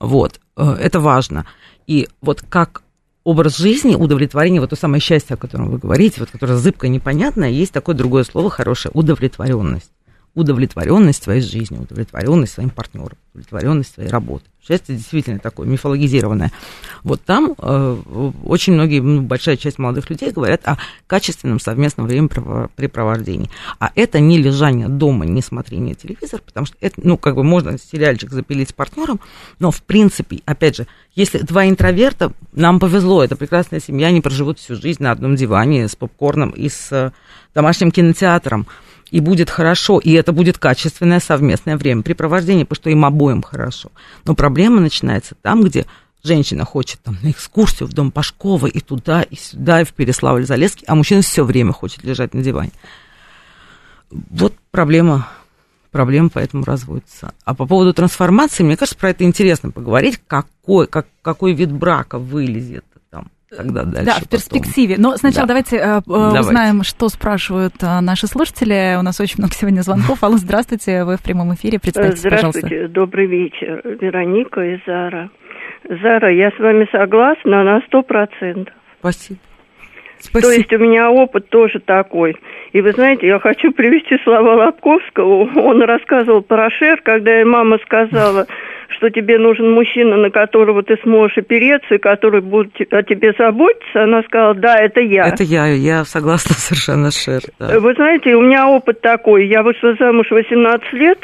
Вот, 0.00 0.40
Э, 0.56 0.72
это 0.78 1.00
важно. 1.00 1.46
И 1.86 2.08
вот 2.20 2.42
как 2.48 2.82
образ 3.24 3.56
жизни, 3.56 3.94
удовлетворение, 3.94 4.60
вот 4.60 4.70
то 4.70 4.76
самое 4.76 5.00
счастье, 5.00 5.34
о 5.34 5.36
котором 5.36 5.70
вы 5.70 5.78
говорите, 5.78 6.20
вот 6.20 6.30
которое 6.30 6.56
зыбкое, 6.56 6.90
непонятное, 6.90 7.50
есть 7.50 7.72
такое 7.72 7.94
другое 7.94 8.24
слово 8.24 8.50
хорошее, 8.50 8.92
удовлетворенность. 8.94 9.90
Удовлетворенность 10.34 11.22
своей 11.22 11.42
жизнью, 11.42 11.82
удовлетворенность 11.82 12.54
своим 12.54 12.70
партнером, 12.70 13.18
удовлетворенность 13.34 13.94
своей 13.94 14.08
работой. 14.08 14.48
Счастье 14.66 14.94
действительно 14.94 15.40
такое 15.40 15.66
мифологизированное. 15.66 16.52
Вот 17.02 17.20
там 17.22 17.54
э, 17.58 17.98
очень 18.44 18.74
многие, 18.74 19.00
ну, 19.00 19.20
большая 19.20 19.56
часть 19.56 19.78
молодых 19.78 20.08
людей 20.08 20.30
говорят 20.30 20.62
о 20.66 20.78
качественном 21.08 21.58
совместном 21.58 22.06
времяпрепровождении. 22.06 23.50
А 23.80 23.90
это 23.96 24.20
не 24.20 24.38
лежание 24.38 24.88
дома, 24.88 25.26
не 25.26 25.42
смотрение 25.42 25.96
телевизора, 25.96 26.40
потому 26.46 26.66
что 26.66 26.76
это, 26.80 27.00
ну, 27.02 27.18
как 27.18 27.34
бы 27.34 27.42
можно 27.42 27.76
сериальчик 27.76 28.30
запилить 28.30 28.70
с 28.70 28.72
партнером, 28.72 29.18
но 29.58 29.72
в 29.72 29.82
принципе, 29.82 30.40
опять 30.46 30.76
же, 30.76 30.86
если 31.14 31.38
два 31.38 31.68
интроверта, 31.68 32.32
нам 32.52 32.78
повезло, 32.78 33.24
это 33.24 33.34
прекрасная 33.34 33.80
семья, 33.80 34.06
они 34.06 34.20
проживут 34.20 34.60
всю 34.60 34.76
жизнь 34.76 35.02
на 35.02 35.10
одном 35.10 35.34
диване 35.34 35.88
с 35.88 35.96
попкорном 35.96 36.50
и 36.50 36.68
с 36.68 36.92
э, 36.92 37.10
домашним 37.52 37.90
кинотеатром 37.90 38.68
и 39.12 39.20
будет 39.20 39.50
хорошо, 39.50 39.98
и 39.98 40.12
это 40.12 40.32
будет 40.32 40.58
качественное 40.58 41.20
совместное 41.20 41.76
времяпрепровождение, 41.76 42.64
потому 42.64 42.82
что 42.82 42.90
им 42.90 43.04
обоим 43.04 43.42
хорошо. 43.42 43.90
Но 44.24 44.34
проблема 44.34 44.80
начинается 44.80 45.34
там, 45.42 45.62
где 45.62 45.84
женщина 46.24 46.64
хочет 46.64 47.00
там, 47.02 47.18
на 47.22 47.30
экскурсию 47.30 47.88
в 47.88 47.92
дом 47.92 48.10
Пашкова 48.10 48.66
и 48.66 48.80
туда, 48.80 49.22
и 49.22 49.36
сюда, 49.36 49.82
и 49.82 49.84
в 49.84 49.92
Переславль-Залесский, 49.92 50.84
а 50.86 50.94
мужчина 50.94 51.20
все 51.20 51.44
время 51.44 51.72
хочет 51.72 52.02
лежать 52.04 52.32
на 52.32 52.42
диване. 52.42 52.72
Вот 54.10 54.54
проблема, 54.70 55.28
проблема 55.90 56.30
поэтому 56.32 56.64
разводится. 56.64 57.34
А 57.44 57.54
по 57.54 57.66
поводу 57.66 57.92
трансформации, 57.92 58.62
мне 58.62 58.78
кажется, 58.78 58.98
про 58.98 59.10
это 59.10 59.24
интересно 59.24 59.70
поговорить, 59.70 60.18
какой, 60.26 60.86
как, 60.86 61.06
какой 61.20 61.52
вид 61.52 61.70
брака 61.70 62.18
вылезет 62.18 62.86
там, 63.56 63.66
тогда 63.66 63.84
дальше. 63.84 64.04
Да, 64.04 64.12
в 64.12 64.20
потом. 64.20 64.28
перспективе. 64.30 64.94
Но 64.98 65.16
сначала 65.16 65.46
Да. 65.46 65.48
давайте, 65.48 65.76
э, 65.76 65.80
э, 65.80 66.00
Давайте. 66.06 66.40
узнаем, 66.40 66.82
что 66.82 67.08
спрашивают 67.08 67.74
э, 67.82 68.00
наши 68.00 68.26
слушатели. 68.26 68.96
У 68.98 69.02
нас 69.02 69.20
очень 69.20 69.36
много 69.38 69.54
сегодня 69.54 69.82
звонков. 69.82 70.22
Алло, 70.22 70.36
здравствуйте, 70.36 71.04
вы 71.04 71.16
в 71.16 71.22
прямом 71.22 71.54
эфире. 71.54 71.78
Представьтесь, 71.78 72.22
пожалуйста. 72.22 72.60
Здравствуйте, 72.60 72.88
добрый 72.88 73.26
вечер. 73.26 73.80
Вероника 73.84 74.60
и 74.62 74.78
Зара. 74.86 75.30
Зара, 75.88 76.32
я 76.32 76.50
с 76.50 76.58
вами 76.58 76.88
согласна 76.92 77.64
на 77.64 77.80
сто 77.86 78.02
процентов. 78.02 78.74
Спасибо. 79.00 79.40
То 80.22 80.28
Спасибо. 80.38 80.52
есть 80.52 80.72
у 80.72 80.78
меня 80.78 81.10
опыт 81.10 81.48
тоже 81.48 81.80
такой. 81.80 82.36
И 82.72 82.80
вы 82.80 82.92
знаете, 82.92 83.26
я 83.26 83.40
хочу 83.40 83.72
привести 83.72 84.16
слова 84.22 84.54
Лобковского. 84.54 85.48
Он 85.58 85.82
рассказывал 85.82 86.42
про 86.42 86.70
Шер, 86.70 87.02
когда 87.02 87.34
ей 87.38 87.44
мама 87.44 87.78
сказала, 87.84 88.46
что 89.02 89.10
тебе 89.10 89.36
нужен 89.36 89.72
мужчина, 89.72 90.16
на 90.16 90.30
которого 90.30 90.84
ты 90.84 90.96
сможешь 91.02 91.36
опереться, 91.36 91.96
и 91.96 91.98
который 91.98 92.40
будет 92.40 92.72
о 92.92 93.02
тебе 93.02 93.32
заботиться. 93.36 94.04
Она 94.04 94.22
сказала, 94.22 94.54
да, 94.54 94.76
это 94.78 95.00
я. 95.00 95.26
Это 95.26 95.42
я, 95.42 95.66
я 95.66 96.04
согласна 96.04 96.54
совершенно 96.56 97.10
Шер. 97.10 97.40
да. 97.58 97.80
Вы 97.80 97.94
знаете, 97.94 98.36
у 98.36 98.42
меня 98.42 98.68
опыт 98.68 99.00
такой. 99.00 99.46
Я 99.46 99.64
вышла 99.64 99.96
замуж 99.98 100.26
18 100.30 100.92
лет, 100.92 101.18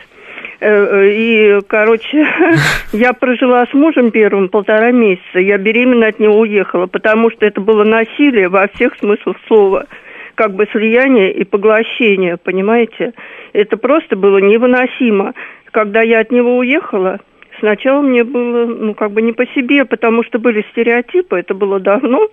э, 0.58 0.66
э, 0.68 1.10
и, 1.12 1.60
короче, 1.68 2.26
я 2.92 3.12
прожила 3.12 3.64
с 3.66 3.72
мужем 3.72 4.10
первым 4.10 4.48
полтора 4.48 4.90
месяца. 4.90 5.38
Я 5.38 5.56
беременна 5.56 6.08
от 6.08 6.18
него 6.18 6.40
уехала, 6.40 6.86
потому 6.86 7.30
что 7.30 7.46
это 7.46 7.60
было 7.60 7.84
насилие 7.84 8.48
во 8.48 8.66
всех 8.66 8.96
смыслах 8.98 9.36
слова. 9.46 9.86
Как 10.34 10.52
бы 10.54 10.66
слияние 10.72 11.32
и 11.32 11.44
поглощение, 11.44 12.38
понимаете? 12.38 13.12
Это 13.52 13.76
просто 13.76 14.16
было 14.16 14.38
невыносимо. 14.38 15.34
Когда 15.70 16.02
я 16.02 16.20
от 16.20 16.32
него 16.32 16.56
уехала, 16.56 17.18
Сначала 17.60 18.02
мне 18.02 18.24
было, 18.24 18.66
ну, 18.66 18.94
как 18.94 19.12
бы 19.12 19.22
не 19.22 19.32
по 19.32 19.46
себе, 19.46 19.84
потому 19.84 20.22
что 20.22 20.38
были 20.38 20.64
стереотипы, 20.70 21.38
это 21.38 21.54
было 21.54 21.80
давно. 21.80 22.28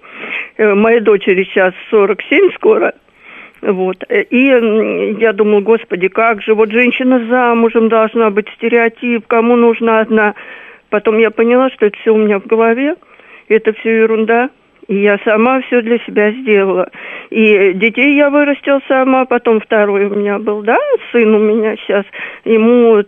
Э, 0.57 0.73
Моей 0.73 0.99
дочери 0.99 1.43
сейчас 1.43 1.73
47 1.89 2.51
скоро. 2.55 2.93
Вот. 3.61 4.03
Э, 4.09 4.21
И 4.23 5.17
я 5.19 5.33
думала, 5.33 5.61
господи, 5.61 6.07
как 6.07 6.41
же, 6.41 6.53
вот 6.53 6.71
женщина 6.71 7.25
замужем 7.27 7.89
должна 7.89 8.29
быть 8.29 8.47
стереотип, 8.55 9.25
кому 9.27 9.55
нужна 9.55 10.01
одна. 10.01 10.35
Потом 10.89 11.17
я 11.17 11.31
поняла, 11.31 11.69
что 11.71 11.87
это 11.87 11.97
все 11.97 12.13
у 12.13 12.17
меня 12.17 12.39
в 12.39 12.45
голове, 12.45 12.95
это 13.47 13.73
все 13.73 14.01
ерунда. 14.01 14.49
И 14.87 14.97
я 14.97 15.17
сама 15.25 15.61
все 15.61 15.81
для 15.81 15.97
себя 15.99 16.31
сделала. 16.31 16.89
И 17.31 17.73
детей 17.73 18.15
я 18.15 18.29
вырастила 18.29 18.81
сама, 18.87 19.25
потом 19.25 19.59
второй 19.59 20.05
у 20.05 20.15
меня 20.15 20.37
был, 20.37 20.61
да, 20.61 20.77
сын 21.11 21.33
у 21.33 21.39
меня 21.39 21.75
сейчас, 21.77 22.05
ему 22.43 23.01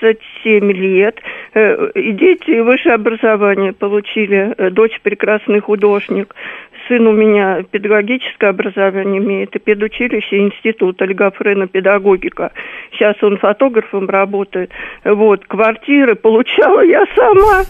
37 0.00 0.72
лет. 0.72 1.20
Э, 1.54 1.90
И 1.94 2.12
дети 2.12 2.60
высшее 2.60 2.94
образование 2.94 3.72
получили, 3.72 4.54
Э, 4.56 4.70
дочь 4.70 5.00
прекрасный 5.02 5.60
художник. 5.60 6.34
Сын 6.88 7.06
у 7.06 7.12
меня 7.12 7.62
педагогическое 7.70 8.50
образование 8.50 9.18
имеет, 9.18 9.56
и 9.56 9.58
педучилище, 9.58 10.38
институт 10.38 11.00
Ольгафрена 11.00 11.66
педагогика. 11.66 12.52
Сейчас 12.92 13.16
он 13.22 13.38
фотографом 13.38 14.08
работает. 14.08 14.70
Вот, 15.04 15.46
квартиры 15.46 16.14
получала 16.14 16.80
я 16.82 17.04
сама. 17.16 17.64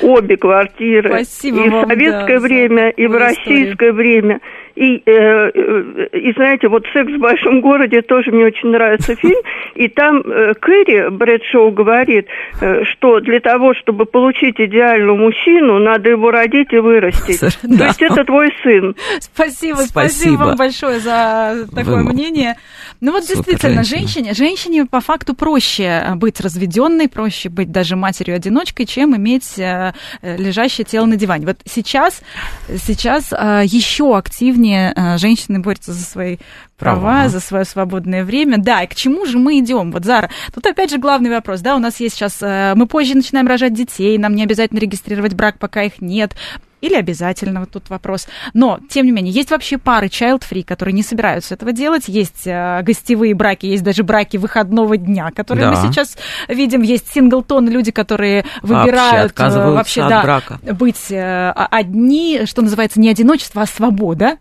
Обе 0.00 0.36
квартиры. 0.36 1.10
Спасибо 1.10 1.64
и 1.64 1.68
вам, 1.68 1.84
в 1.84 1.88
советское 1.88 2.38
да, 2.38 2.46
время, 2.46 2.88
и 2.90 3.06
в 3.06 3.12
такую 3.12 3.18
российское 3.18 3.92
время. 3.92 4.40
И, 4.74 5.02
э, 5.04 5.50
э, 5.54 6.06
и 6.12 6.32
знаете, 6.32 6.68
вот 6.68 6.84
«Секс 6.92 7.12
в 7.12 7.18
большом 7.18 7.60
городе» 7.60 8.02
тоже 8.02 8.30
мне 8.30 8.46
очень 8.46 8.70
нравится 8.70 9.14
фильм. 9.16 9.40
И 9.74 9.88
там 9.88 10.20
э, 10.20 10.54
Кэрри 10.54 11.10
Брэдшоу 11.10 11.70
говорит, 11.72 12.26
э, 12.60 12.84
что 12.84 13.20
для 13.20 13.40
того, 13.40 13.74
чтобы 13.74 14.06
получить 14.06 14.58
идеального 14.58 15.16
мужчину, 15.16 15.78
надо 15.78 16.10
его 16.10 16.30
родить 16.30 16.72
и 16.72 16.78
вырастить. 16.78 17.40
То 17.40 17.84
есть 17.84 18.02
это 18.02 18.24
твой 18.24 18.50
сын. 18.62 18.94
Спасибо, 19.20 19.76
спасибо, 19.76 20.08
Спасибо. 20.08 20.42
вам 20.42 20.56
большое 20.56 21.00
за 21.00 21.66
такое 21.74 22.02
Вы- 22.04 22.12
мнение. 22.12 22.56
Ну 23.00 23.12
вот 23.12 23.24
Супер 23.24 23.44
действительно, 23.44 23.84
женщине, 23.84 24.32
женщине 24.32 24.86
по 24.86 25.00
факту 25.00 25.34
проще 25.34 26.02
быть 26.16 26.40
разведенной, 26.40 27.08
проще 27.08 27.48
быть 27.48 27.70
даже 27.72 27.96
матерью-одиночкой, 27.96 28.86
чем 28.86 29.16
иметь 29.16 29.58
э, 29.58 29.92
лежащее 30.22 30.84
тело 30.84 31.06
на 31.06 31.16
диване. 31.16 31.46
Вот 31.46 31.58
сейчас, 31.64 32.22
сейчас 32.68 33.32
э, 33.32 33.62
еще 33.64 34.16
активнее 34.16 34.61
деревне 34.62 34.92
э, 34.94 35.18
женщины 35.18 35.58
борются 35.60 35.92
за 35.92 36.04
свои 36.04 36.38
права, 36.78 37.00
права, 37.00 37.28
за 37.28 37.40
свое 37.40 37.64
свободное 37.64 38.24
время. 38.24 38.58
Да, 38.58 38.82
и 38.82 38.86
к 38.86 38.94
чему 38.94 39.26
же 39.26 39.38
мы 39.38 39.58
идем? 39.58 39.90
Вот, 39.92 40.04
Зара, 40.04 40.30
тут 40.54 40.66
опять 40.66 40.90
же 40.90 40.98
главный 40.98 41.30
вопрос, 41.30 41.60
да, 41.60 41.76
у 41.76 41.78
нас 41.78 42.00
есть 42.00 42.16
сейчас, 42.16 42.38
э, 42.40 42.74
мы 42.76 42.86
позже 42.86 43.14
начинаем 43.14 43.46
рожать 43.46 43.74
детей, 43.74 44.16
нам 44.18 44.34
не 44.34 44.42
обязательно 44.42 44.78
регистрировать 44.78 45.34
брак, 45.34 45.58
пока 45.58 45.82
их 45.82 46.00
нет 46.00 46.34
или 46.82 46.94
обязательно, 46.94 47.60
вот 47.60 47.70
тут 47.70 47.88
вопрос. 47.88 48.28
Но, 48.52 48.80
тем 48.90 49.06
не 49.06 49.12
менее, 49.12 49.32
есть 49.32 49.50
вообще 49.50 49.78
пары 49.78 50.08
child-free, 50.08 50.64
которые 50.64 50.92
не 50.92 51.02
собираются 51.02 51.54
этого 51.54 51.72
делать, 51.72 52.08
есть 52.08 52.46
э, 52.46 52.82
гостевые 52.82 53.34
браки, 53.34 53.66
есть 53.66 53.84
даже 53.84 54.02
браки 54.02 54.36
выходного 54.36 54.96
дня, 54.96 55.30
которые 55.30 55.70
да. 55.70 55.70
мы 55.70 55.88
сейчас 55.88 56.18
видим, 56.48 56.82
есть 56.82 57.10
синглтон, 57.10 57.68
люди, 57.68 57.92
которые 57.92 58.44
выбирают 58.62 59.32
вообще, 59.38 59.58
э, 59.58 59.70
вообще 59.70 60.08
да, 60.08 60.22
брака. 60.22 60.58
быть 60.74 61.10
э, 61.10 61.50
одни, 61.52 62.42
что 62.46 62.62
называется, 62.62 63.00
не 63.00 63.08
одиночество, 63.08 63.62
а 63.62 63.66
свобода. 63.66 64.38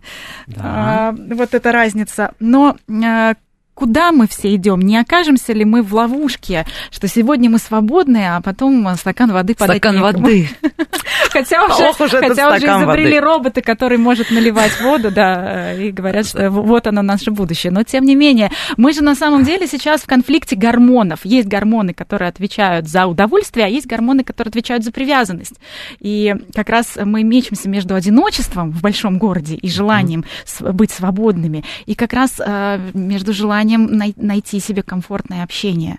Да. 0.47 0.61
А, 0.63 1.15
вот 1.15 1.53
эта 1.53 1.71
разница. 1.71 2.33
Но 2.39 2.75
э, 2.89 3.35
куда 3.73 4.11
мы 4.11 4.27
все 4.27 4.55
идем? 4.55 4.81
Не 4.81 4.97
окажемся 4.97 5.53
ли 5.53 5.65
мы 5.65 5.81
в 5.81 5.93
ловушке, 5.93 6.65
что 6.91 7.07
сегодня 7.07 7.49
мы 7.49 7.57
свободны, 7.57 8.25
а 8.27 8.41
потом 8.41 8.87
стакан 8.95 9.31
воды 9.31 9.55
подать 9.55 9.77
Стакан 9.77 9.95
некому? 9.95 10.23
воды. 10.25 10.49
Хотя 11.31 11.65
уже, 11.65 11.89
Ох, 11.89 11.99
уже, 12.01 12.17
хотя 12.19 12.49
уже 12.55 12.65
изобрели 12.65 13.15
воды. 13.15 13.19
роботы, 13.21 13.61
который 13.61 13.97
может 13.97 14.31
наливать 14.31 14.79
воду, 14.81 15.11
да, 15.11 15.73
и 15.73 15.91
говорят, 15.91 16.27
что 16.27 16.49
вот 16.49 16.87
оно 16.87 17.01
наше 17.01 17.31
будущее. 17.31 17.71
Но 17.71 17.83
тем 17.83 18.03
не 18.03 18.15
менее, 18.15 18.51
мы 18.75 18.91
же 18.91 19.01
на 19.03 19.15
самом 19.15 19.43
деле 19.43 19.67
сейчас 19.67 20.01
в 20.01 20.07
конфликте 20.07 20.55
гормонов. 20.55 21.19
Есть 21.23 21.47
гормоны, 21.47 21.93
которые 21.93 22.29
отвечают 22.29 22.87
за 22.89 23.05
удовольствие, 23.07 23.65
а 23.65 23.69
есть 23.69 23.87
гормоны, 23.87 24.23
которые 24.23 24.49
отвечают 24.49 24.83
за 24.83 24.91
привязанность. 24.91 25.55
И 25.99 26.35
как 26.53 26.69
раз 26.69 26.97
мы 27.01 27.23
мечемся 27.23 27.69
между 27.69 27.95
одиночеством 27.95 28.71
в 28.71 28.81
большом 28.81 29.17
городе 29.17 29.55
и 29.55 29.69
желанием 29.69 30.25
быть 30.59 30.91
свободными, 30.91 31.63
и 31.85 31.95
как 31.95 32.13
раз 32.13 32.41
э, 32.45 32.79
между 32.93 33.31
желанием 33.33 33.60
желанием 33.61 34.13
найти 34.17 34.59
себе 34.59 34.83
комфортное 34.83 35.43
общение. 35.43 35.97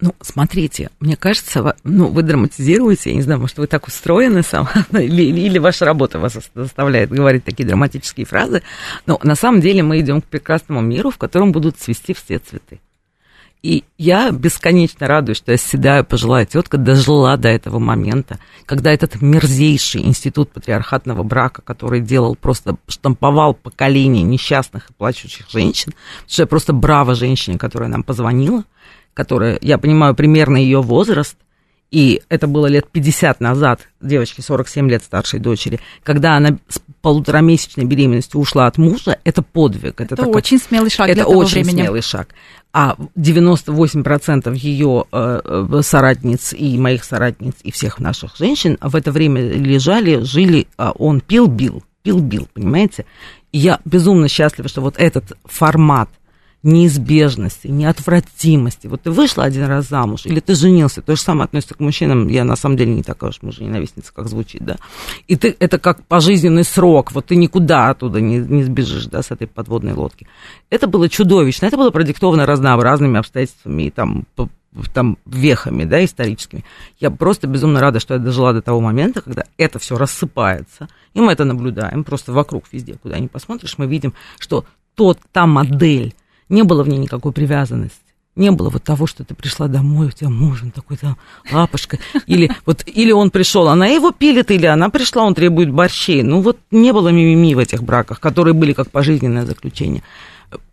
Ну, 0.00 0.14
смотрите, 0.20 0.90
мне 0.98 1.16
кажется, 1.16 1.76
ну, 1.84 2.08
вы 2.08 2.22
драматизируете, 2.22 3.10
я 3.10 3.16
не 3.16 3.22
знаю, 3.22 3.40
может, 3.40 3.58
вы 3.58 3.66
так 3.66 3.86
устроены 3.86 4.42
сам, 4.42 4.68
или, 4.92 5.22
или 5.22 5.58
ваша 5.58 5.84
работа 5.84 6.18
вас 6.18 6.36
заставляет 6.54 7.10
говорить 7.10 7.44
такие 7.44 7.66
драматические 7.66 8.26
фразы, 8.26 8.62
но 9.06 9.20
на 9.22 9.36
самом 9.36 9.60
деле 9.60 9.82
мы 9.82 10.00
идем 10.00 10.20
к 10.20 10.26
прекрасному 10.26 10.80
миру, 10.80 11.10
в 11.10 11.16
котором 11.16 11.52
будут 11.52 11.78
цвести 11.78 12.12
все 12.12 12.38
цветы. 12.38 12.80
И 13.64 13.82
я 13.96 14.30
бесконечно 14.30 15.06
радуюсь, 15.06 15.38
что 15.38 15.50
я 15.50 15.56
седая 15.56 16.02
пожилая 16.02 16.44
тетка 16.44 16.76
дожила 16.76 17.34
до 17.38 17.48
этого 17.48 17.78
момента, 17.78 18.38
когда 18.66 18.92
этот 18.92 19.22
мерзейший 19.22 20.02
институт 20.02 20.50
патриархатного 20.50 21.22
брака, 21.22 21.62
который 21.62 22.02
делал 22.02 22.36
просто, 22.36 22.76
штамповал 22.88 23.54
поколение 23.54 24.22
несчастных 24.22 24.90
и 24.90 24.92
плачущих 24.92 25.48
женщин, 25.48 25.94
что 26.28 26.42
я 26.42 26.46
просто 26.46 26.74
браво 26.74 27.14
женщине, 27.14 27.56
которая 27.56 27.88
нам 27.88 28.02
позвонила, 28.02 28.64
которая, 29.14 29.58
я 29.62 29.78
понимаю, 29.78 30.14
примерно 30.14 30.58
ее 30.58 30.82
возраст, 30.82 31.38
и 31.90 32.20
это 32.28 32.46
было 32.46 32.66
лет 32.66 32.90
50 32.90 33.40
назад, 33.40 33.88
девочке 34.02 34.42
47 34.42 34.90
лет 34.90 35.02
старшей 35.02 35.40
дочери, 35.40 35.80
когда 36.02 36.36
она 36.36 36.58
с 36.68 36.82
полуторамесячной 37.00 37.84
беременностью 37.84 38.40
ушла 38.40 38.66
от 38.66 38.76
мужа, 38.78 39.18
это 39.24 39.42
подвиг. 39.42 40.00
Это, 40.00 40.14
это 40.14 40.16
такой, 40.16 40.34
очень 40.34 40.58
смелый 40.58 40.90
шаг 40.90 41.06
Это 41.06 41.14
для 41.14 41.24
того 41.24 41.38
очень 41.38 41.62
времени. 41.62 41.82
смелый 41.82 42.02
шаг. 42.02 42.28
А 42.76 42.96
98% 43.16 44.52
ее 44.56 45.04
э, 45.12 45.40
э, 45.44 45.80
соратниц 45.82 46.52
и 46.52 46.76
моих 46.76 47.04
соратниц 47.04 47.54
и 47.62 47.70
всех 47.70 48.00
наших 48.00 48.36
женщин 48.36 48.78
в 48.80 48.96
это 48.96 49.12
время 49.12 49.40
лежали, 49.42 50.24
жили, 50.24 50.66
а 50.76 50.90
он 50.90 51.20
пил, 51.20 51.46
бил, 51.46 51.84
пил, 52.02 52.18
бил, 52.18 52.48
понимаете? 52.52 53.06
Я 53.52 53.78
безумно 53.84 54.26
счастлива, 54.26 54.68
что 54.68 54.80
вот 54.80 54.96
этот 54.98 55.38
формат– 55.44 56.08
неизбежности, 56.64 57.68
неотвратимости. 57.68 58.86
Вот 58.86 59.02
ты 59.02 59.10
вышла 59.10 59.44
один 59.44 59.64
раз 59.66 59.88
замуж, 59.88 60.22
или 60.24 60.40
ты 60.40 60.54
женился, 60.54 61.02
то 61.02 61.14
же 61.14 61.20
самое 61.20 61.44
относится 61.44 61.74
к 61.74 61.80
мужчинам, 61.80 62.26
я 62.28 62.44
на 62.44 62.56
самом 62.56 62.76
деле 62.76 62.94
не 62.94 63.02
такая 63.02 63.30
уж 63.30 63.42
мужа-ненавистница, 63.42 64.12
как 64.12 64.28
звучит, 64.28 64.64
да. 64.64 64.76
И 65.28 65.36
ты, 65.36 65.54
это 65.60 65.78
как 65.78 66.04
пожизненный 66.06 66.64
срок, 66.64 67.12
вот 67.12 67.26
ты 67.26 67.36
никуда 67.36 67.90
оттуда 67.90 68.20
не, 68.20 68.38
не 68.38 68.64
сбежишь, 68.64 69.06
да, 69.06 69.22
с 69.22 69.30
этой 69.30 69.46
подводной 69.46 69.92
лодки. 69.92 70.26
Это 70.70 70.86
было 70.86 71.08
чудовищно, 71.08 71.66
это 71.66 71.76
было 71.76 71.90
продиктовано 71.90 72.46
разнообразными 72.46 73.18
обстоятельствами 73.18 73.84
и 73.84 73.90
там 73.90 74.24
там 74.92 75.18
вехами, 75.24 75.84
да, 75.84 76.04
историческими. 76.04 76.64
Я 76.98 77.10
просто 77.10 77.46
безумно 77.46 77.80
рада, 77.80 78.00
что 78.00 78.14
я 78.14 78.20
дожила 78.20 78.52
до 78.52 78.60
того 78.60 78.80
момента, 78.80 79.20
когда 79.22 79.44
это 79.56 79.78
все 79.78 79.96
рассыпается, 79.96 80.88
и 81.12 81.20
мы 81.20 81.32
это 81.32 81.44
наблюдаем 81.44 82.02
просто 82.02 82.32
вокруг 82.32 82.64
везде, 82.72 82.94
куда 82.94 83.18
ни 83.18 83.28
посмотришь, 83.28 83.78
мы 83.78 83.86
видим, 83.86 84.14
что 84.38 84.64
тот, 84.94 85.18
та 85.32 85.46
модель, 85.46 86.14
не 86.54 86.62
было 86.62 86.82
в 86.82 86.88
ней 86.88 86.98
никакой 86.98 87.32
привязанности. 87.32 87.98
Не 88.36 88.50
было 88.50 88.68
вот 88.68 88.82
того, 88.82 89.06
что 89.06 89.22
ты 89.24 89.34
пришла 89.34 89.68
домой, 89.68 90.08
у 90.08 90.10
тебя 90.10 90.28
муж, 90.28 90.62
он 90.62 90.72
такой 90.72 90.96
там 90.96 91.16
лапушка. 91.52 91.98
Или, 92.26 92.50
вот, 92.66 92.82
или 92.86 93.12
он 93.12 93.30
пришел, 93.30 93.68
она 93.68 93.86
его 93.86 94.10
пилит, 94.10 94.50
или 94.50 94.66
она 94.66 94.88
пришла, 94.88 95.22
он 95.22 95.34
требует 95.34 95.70
борщей. 95.70 96.22
Ну 96.22 96.40
вот 96.40 96.58
не 96.72 96.92
было 96.92 97.10
мимими 97.10 97.54
в 97.54 97.58
этих 97.58 97.84
браках, 97.84 98.18
которые 98.18 98.54
были 98.54 98.72
как 98.72 98.90
пожизненное 98.90 99.46
заключение. 99.46 100.02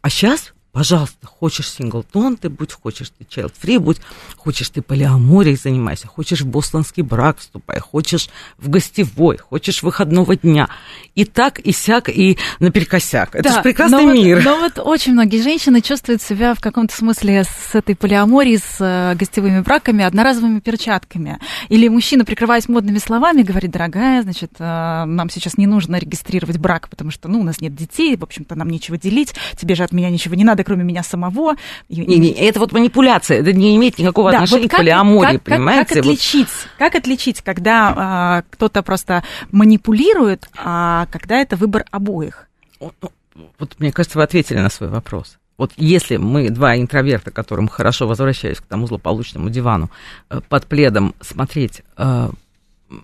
А 0.02 0.10
сейчас 0.10 0.54
Пожалуйста, 0.72 1.28
хочешь 1.28 1.70
синглтон 1.70 2.38
ты 2.38 2.50
будь, 2.50 2.72
хочешь 2.72 3.10
ты 3.10 3.26
child 3.26 3.52
free 3.62 3.78
будь, 3.78 3.98
хочешь 4.38 4.70
ты 4.70 4.82
полиаморией 4.82 5.58
занимайся, 5.58 6.08
хочешь 6.08 6.42
в 6.42 6.48
бостонский 6.48 7.04
брак 7.04 7.40
вступай, 7.40 7.80
хочешь 7.82 8.30
в 8.58 8.70
гостевой, 8.70 9.38
хочешь 9.38 9.84
выходного 9.84 10.38
дня. 10.38 10.70
И 11.14 11.26
так, 11.26 11.60
и 11.60 11.74
сяк, 11.74 12.08
и 12.08 12.38
наперекосяк. 12.60 13.36
Это 13.36 13.50
да, 13.50 13.56
же 13.56 13.62
прекрасный 13.64 14.06
но 14.06 14.14
мир. 14.14 14.38
Вот, 14.38 14.46
но 14.46 14.60
вот 14.60 14.80
очень 14.80 15.12
многие 15.12 15.42
женщины 15.42 15.82
чувствуют 15.82 16.22
себя 16.22 16.54
в 16.54 16.62
каком-то 16.62 16.96
смысле 16.96 17.44
с 17.44 17.76
этой 17.76 17.98
полиаморией, 17.98 18.58
с 18.58 18.78
э, 18.80 19.16
гостевыми 19.16 19.60
браками, 19.60 20.06
одноразовыми 20.06 20.62
перчатками. 20.62 21.40
Или 21.68 21.90
мужчина, 21.90 22.24
прикрываясь 22.24 22.70
модными 22.70 23.00
словами, 23.00 23.42
говорит, 23.42 23.72
дорогая, 23.72 24.22
значит, 24.22 24.52
э, 24.58 24.64
нам 24.64 25.30
сейчас 25.30 25.58
не 25.58 25.68
нужно 25.68 25.98
регистрировать 25.98 26.60
брак, 26.60 26.88
потому 26.88 27.12
что, 27.12 27.28
ну, 27.28 27.42
у 27.42 27.44
нас 27.44 27.60
нет 27.60 27.76
детей, 27.76 28.16
в 28.16 28.24
общем-то, 28.24 28.56
нам 28.56 28.70
нечего 28.70 28.98
делить, 28.98 29.34
тебе 29.58 29.76
же 29.76 29.84
от 29.84 29.92
меня 29.92 30.10
ничего 30.10 30.36
не 30.36 30.46
надо, 30.46 30.61
надо, 30.62 30.64
кроме 30.64 30.84
меня 30.84 31.04
самого. 31.04 31.56
Не, 31.90 32.18
не, 32.18 32.32
это 32.32 32.60
вот 32.60 32.72
манипуляция, 32.72 33.40
это 33.40 33.54
не 33.54 33.76
имеет 33.76 33.98
никакого 33.98 34.32
да, 34.32 34.38
отношения 34.38 34.64
вот 34.64 34.72
как, 34.72 34.80
к 34.80 34.82
полиамории, 34.82 35.38
как, 35.38 35.44
понимаете? 35.44 35.96
Как, 35.96 35.96
как 35.96 35.98
отличить, 35.98 36.48
вот. 36.48 36.70
как 36.78 36.96
отличить, 36.96 37.42
когда 37.42 37.94
а, 37.96 38.44
кто-то 38.50 38.84
просто 38.84 39.24
манипулирует, 39.52 40.48
а 40.58 41.08
когда 41.12 41.38
это 41.38 41.56
выбор 41.56 41.86
обоих? 41.92 42.48
Вот 42.80 43.80
мне 43.80 43.92
кажется, 43.92 44.18
вы 44.18 44.24
ответили 44.24 44.60
на 44.60 44.70
свой 44.70 44.90
вопрос. 44.90 45.38
Вот 45.58 45.72
если 45.78 46.18
мы 46.18 46.50
два 46.50 46.76
интроверта, 46.78 47.32
которым 47.32 47.68
хорошо 47.68 48.08
возвращаюсь 48.08 48.60
к 48.60 48.66
тому 48.66 48.88
злополучному 48.88 49.50
дивану, 49.50 49.92
э, 50.30 50.42
под 50.50 50.66
пледом 50.66 51.14
смотреть 51.22 51.84
э, 51.98 52.30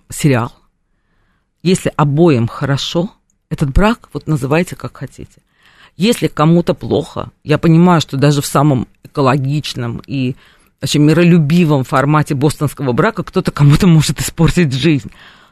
сериал, 0.08 0.52
если 1.62 1.92
обоим 1.96 2.48
хорошо, 2.48 3.10
этот 3.48 3.70
брак 3.72 4.08
вот 4.12 4.26
называйте 4.26 4.76
как 4.76 4.96
хотите. 4.96 5.40
Если 5.98 6.28
кому-то 6.28 6.74
плохо, 6.74 7.32
я 7.42 7.58
понимаю, 7.58 8.00
что 8.00 8.16
даже 8.16 8.40
в 8.40 8.46
самом 8.46 8.86
экологичном 9.02 10.00
и 10.06 10.36
вообще 10.80 11.00
миролюбивом 11.00 11.82
формате 11.82 12.36
бостонского 12.36 12.92
брака 12.92 13.24
кто-то 13.24 13.50
кому-то 13.50 13.88
может 13.88 14.20
испортить 14.20 14.72
жизнь. 14.72 15.10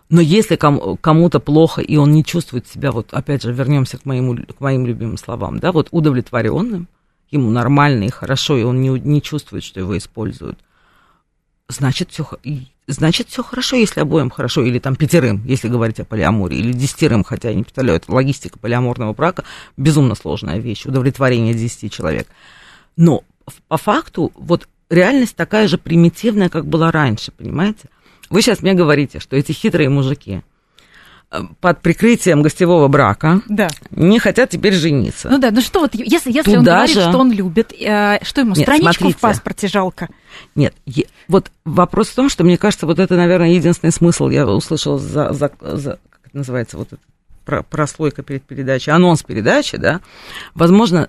Но 0.09 0.21
если 0.21 0.55
кому-то 0.55 1.41
плохо, 1.41 1.81
и 1.81 1.97
он 1.97 2.13
не 2.13 2.25
чувствует 2.25 2.69
себя, 2.69 2.93
вот 2.93 3.13
опять 3.13 3.43
же, 3.43 3.53
вернемся 3.53 3.99
к, 3.99 4.05
моему, 4.05 4.37
к 4.37 4.61
моим 4.61 4.87
любимым 4.87 5.17
словам, 5.17 5.59
да, 5.59 5.73
вот 5.73 5.89
удовлетворенным, 5.91 6.87
ему 7.33 7.51
нормально 7.51 8.05
и 8.05 8.11
хорошо, 8.11 8.57
и 8.57 8.63
он 8.63 8.81
не, 8.81 8.91
не 9.01 9.21
чувствует, 9.21 9.65
что 9.65 9.81
его 9.81 9.99
используют, 9.99 10.61
значит, 11.69 12.13
все, 12.13 12.25
значит, 12.87 13.29
все 13.29 13.43
хорошо, 13.43 13.77
если 13.77 14.01
обоим 14.01 14.31
хорошо, 14.31 14.63
или 14.63 14.79
там 14.79 14.97
пятерым, 14.97 15.43
если 15.45 15.69
говорить 15.69 16.01
о 16.01 16.05
полиамории, 16.05 16.59
или 16.59 16.73
десятерым, 16.73 17.25
хотя 17.25 17.51
я 17.51 17.55
не 17.55 17.63
представляю, 17.63 17.99
это 17.99 18.13
логистика 18.13 18.59
полиаморного 18.59 19.13
брака, 19.13 19.45
безумно 19.77 20.15
сложная 20.15 20.59
вещь, 20.59 20.87
удовлетворение 20.87 21.55
десяти 21.55 21.91
человек. 21.91 22.29
Но 22.97 23.25
по 23.69 23.77
факту, 23.77 24.33
вот 24.35 24.69
реальность 24.91 25.37
такая 25.37 25.69
же 25.69 25.79
примитивная, 25.79 26.49
как 26.49 26.67
была 26.67 26.91
раньше, 26.91 27.33
понимаете? 27.33 27.89
Вы 28.31 28.43
сейчас 28.43 28.63
мне 28.63 28.75
говорите, 28.75 29.21
что 29.21 29.37
эти 29.37 29.53
хитрые 29.53 29.89
мужики– 29.89 30.43
под 31.61 31.81
прикрытием 31.81 32.43
гостевого 32.43 32.89
брака 32.89 33.43
да. 33.49 33.69
не 33.91 34.19
хотят 34.19 34.51
теперь 34.51 34.73
жениться. 34.73 35.29
Ну 35.29 35.39
да, 35.39 35.51
ну 35.51 35.61
что 35.61 35.81
вот, 35.81 35.95
если, 35.95 36.33
если 36.33 36.57
он 36.57 36.65
говорит, 36.65 36.95
же... 36.95 37.03
что 37.03 37.19
он 37.19 37.33
любит, 37.33 37.73
э, 37.73 38.19
что 38.23 38.43
ему, 38.43 38.55
Нет, 38.55 38.63
страничку 38.63 38.95
смотрите. 38.95 39.19
в 39.19 39.21
паспорте 39.21 39.69
жалко? 39.69 40.09
Нет, 40.55 40.75
е- 40.87 41.07
вот 41.27 41.51
вопрос 41.65 42.09
в 42.09 42.15
том, 42.15 42.29
что 42.29 42.45
мне 42.45 42.57
кажется, 42.57 42.87
вот 42.87 43.01
это, 43.01 43.17
наверное, 43.17 43.51
единственный 43.51 43.91
смысл 43.91 44.29
я 44.29 44.47
услышала 44.47 44.99
за, 44.99 45.33
за, 45.33 45.51
за 45.61 45.99
как 46.11 46.21
это 46.27 46.37
называется, 46.37 46.79
вот 46.79 46.93
эта 46.93 47.63
прослойка 47.65 48.23
перед 48.23 48.45
передачей, 48.45 48.93
анонс 48.93 49.23
передачи, 49.23 49.77
да, 49.77 50.01
возможно, 50.55 51.09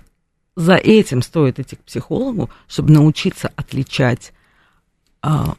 за 0.56 0.74
этим 0.74 1.22
стоит 1.22 1.60
идти 1.60 1.76
к 1.76 1.84
психологу, 1.84 2.50
чтобы 2.66 2.92
научиться 2.92 3.52
отличать 3.54 4.32
а, 5.22 5.54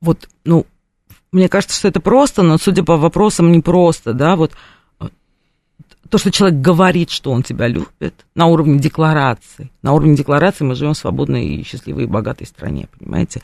вот, 0.00 0.28
ну, 0.44 0.66
мне 1.34 1.48
кажется, 1.48 1.76
что 1.76 1.88
это 1.88 2.00
просто, 2.00 2.42
но 2.42 2.58
судя 2.58 2.84
по 2.84 2.96
вопросам, 2.96 3.52
не 3.52 3.60
просто, 3.60 4.12
да, 4.12 4.36
вот 4.36 4.52
то, 6.08 6.18
что 6.18 6.30
человек 6.30 6.60
говорит, 6.60 7.10
что 7.10 7.32
он 7.32 7.42
тебя 7.42 7.66
любит, 7.66 8.14
на 8.34 8.46
уровне 8.46 8.78
декларации. 8.78 9.70
На 9.82 9.92
уровне 9.92 10.16
декларации 10.16 10.64
мы 10.64 10.74
живем 10.74 10.94
в 10.94 10.98
свободной 10.98 11.46
и 11.46 11.64
счастливой 11.64 12.04
и 12.04 12.06
богатой 12.06 12.46
стране, 12.46 12.88
понимаете? 12.96 13.42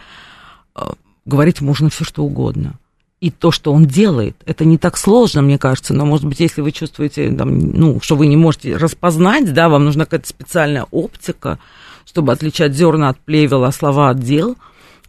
А, 0.74 0.94
говорить 1.24 1.60
можно 1.60 1.90
все, 1.90 2.04
что 2.04 2.22
угодно. 2.22 2.74
И 3.20 3.30
то, 3.30 3.50
что 3.50 3.72
он 3.72 3.86
делает, 3.86 4.36
это 4.46 4.64
не 4.64 4.78
так 4.78 4.96
сложно, 4.96 5.42
мне 5.42 5.58
кажется, 5.58 5.94
но, 5.94 6.06
может 6.06 6.26
быть, 6.26 6.40
если 6.40 6.60
вы 6.60 6.70
чувствуете, 6.70 7.30
там, 7.32 7.58
ну, 7.58 8.00
что 8.00 8.14
вы 8.14 8.26
не 8.28 8.36
можете 8.36 8.76
распознать, 8.76 9.52
да, 9.52 9.68
вам 9.68 9.84
нужна 9.84 10.04
какая-то 10.04 10.28
специальная 10.28 10.86
оптика, 10.90 11.58
чтобы 12.06 12.32
отличать 12.32 12.74
зерна 12.74 13.08
от 13.08 13.18
плевела, 13.18 13.72
слова 13.72 14.10
от 14.10 14.20
дел, 14.20 14.56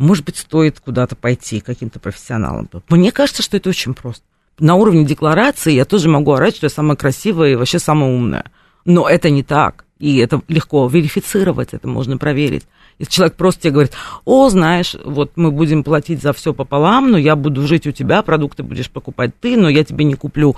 может 0.02 0.26
быть, 0.26 0.38
стоит 0.38 0.80
куда-то 0.80 1.16
пойти 1.16 1.60
каким-то 1.60 2.00
профессионалом. 2.00 2.70
Мне 2.90 3.12
кажется, 3.12 3.44
что 3.44 3.58
это 3.58 3.70
очень 3.70 3.94
просто 3.94 4.24
на 4.62 4.76
уровне 4.76 5.06
декларации 5.06 5.74
я 5.74 5.86
тоже 5.86 6.08
могу 6.08 6.34
орать, 6.34 6.56
что 6.56 6.68
я 6.68 6.70
самая 6.70 6.96
красивая 6.96 7.52
и 7.52 7.56
вообще 7.56 7.80
самая 7.80 8.12
умная. 8.12 8.46
Но 8.86 9.10
это 9.10 9.30
не 9.30 9.44
так. 9.44 9.86
И 10.00 10.18
это 10.18 10.42
легко 10.48 10.88
верифицировать, 10.88 11.74
это 11.74 11.88
можно 11.88 12.18
проверить. 12.18 12.64
Если 12.98 13.12
человек 13.12 13.36
просто 13.36 13.64
тебе 13.64 13.72
говорит, 13.72 13.94
о, 14.26 14.50
знаешь, 14.50 14.96
вот 15.04 15.32
мы 15.36 15.52
будем 15.52 15.84
платить 15.84 16.22
за 16.22 16.34
все 16.34 16.54
пополам, 16.54 17.12
но 17.12 17.18
я 17.18 17.36
буду 17.36 17.66
жить 17.68 17.88
у 17.88 17.92
тебя, 17.92 18.22
продукты 18.22 18.64
будешь 18.64 18.90
покупать 18.90 19.32
ты, 19.40 19.58
но 19.58 19.70
я 19.70 19.84
тебе 19.84 20.06
не 20.06 20.16
куплю 20.16 20.56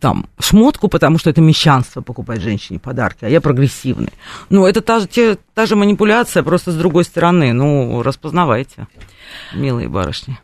там 0.00 0.24
шмотку, 0.38 0.88
потому 0.88 1.18
что 1.18 1.28
это 1.28 1.40
мещанство 1.40 2.00
покупать 2.00 2.40
женщине 2.40 2.78
подарки, 2.78 3.24
а 3.24 3.28
я 3.28 3.40
прогрессивный. 3.40 4.12
Ну, 4.48 4.66
это 4.66 4.80
та 4.80 5.00
же, 5.00 5.06
те, 5.06 5.36
та 5.54 5.66
же 5.66 5.76
манипуляция, 5.76 6.42
просто 6.42 6.70
с 6.70 6.76
другой 6.76 7.04
стороны. 7.04 7.52
Ну, 7.52 8.02
распознавайте, 8.02 8.86
милые 9.54 9.88
барышни. 9.88 10.38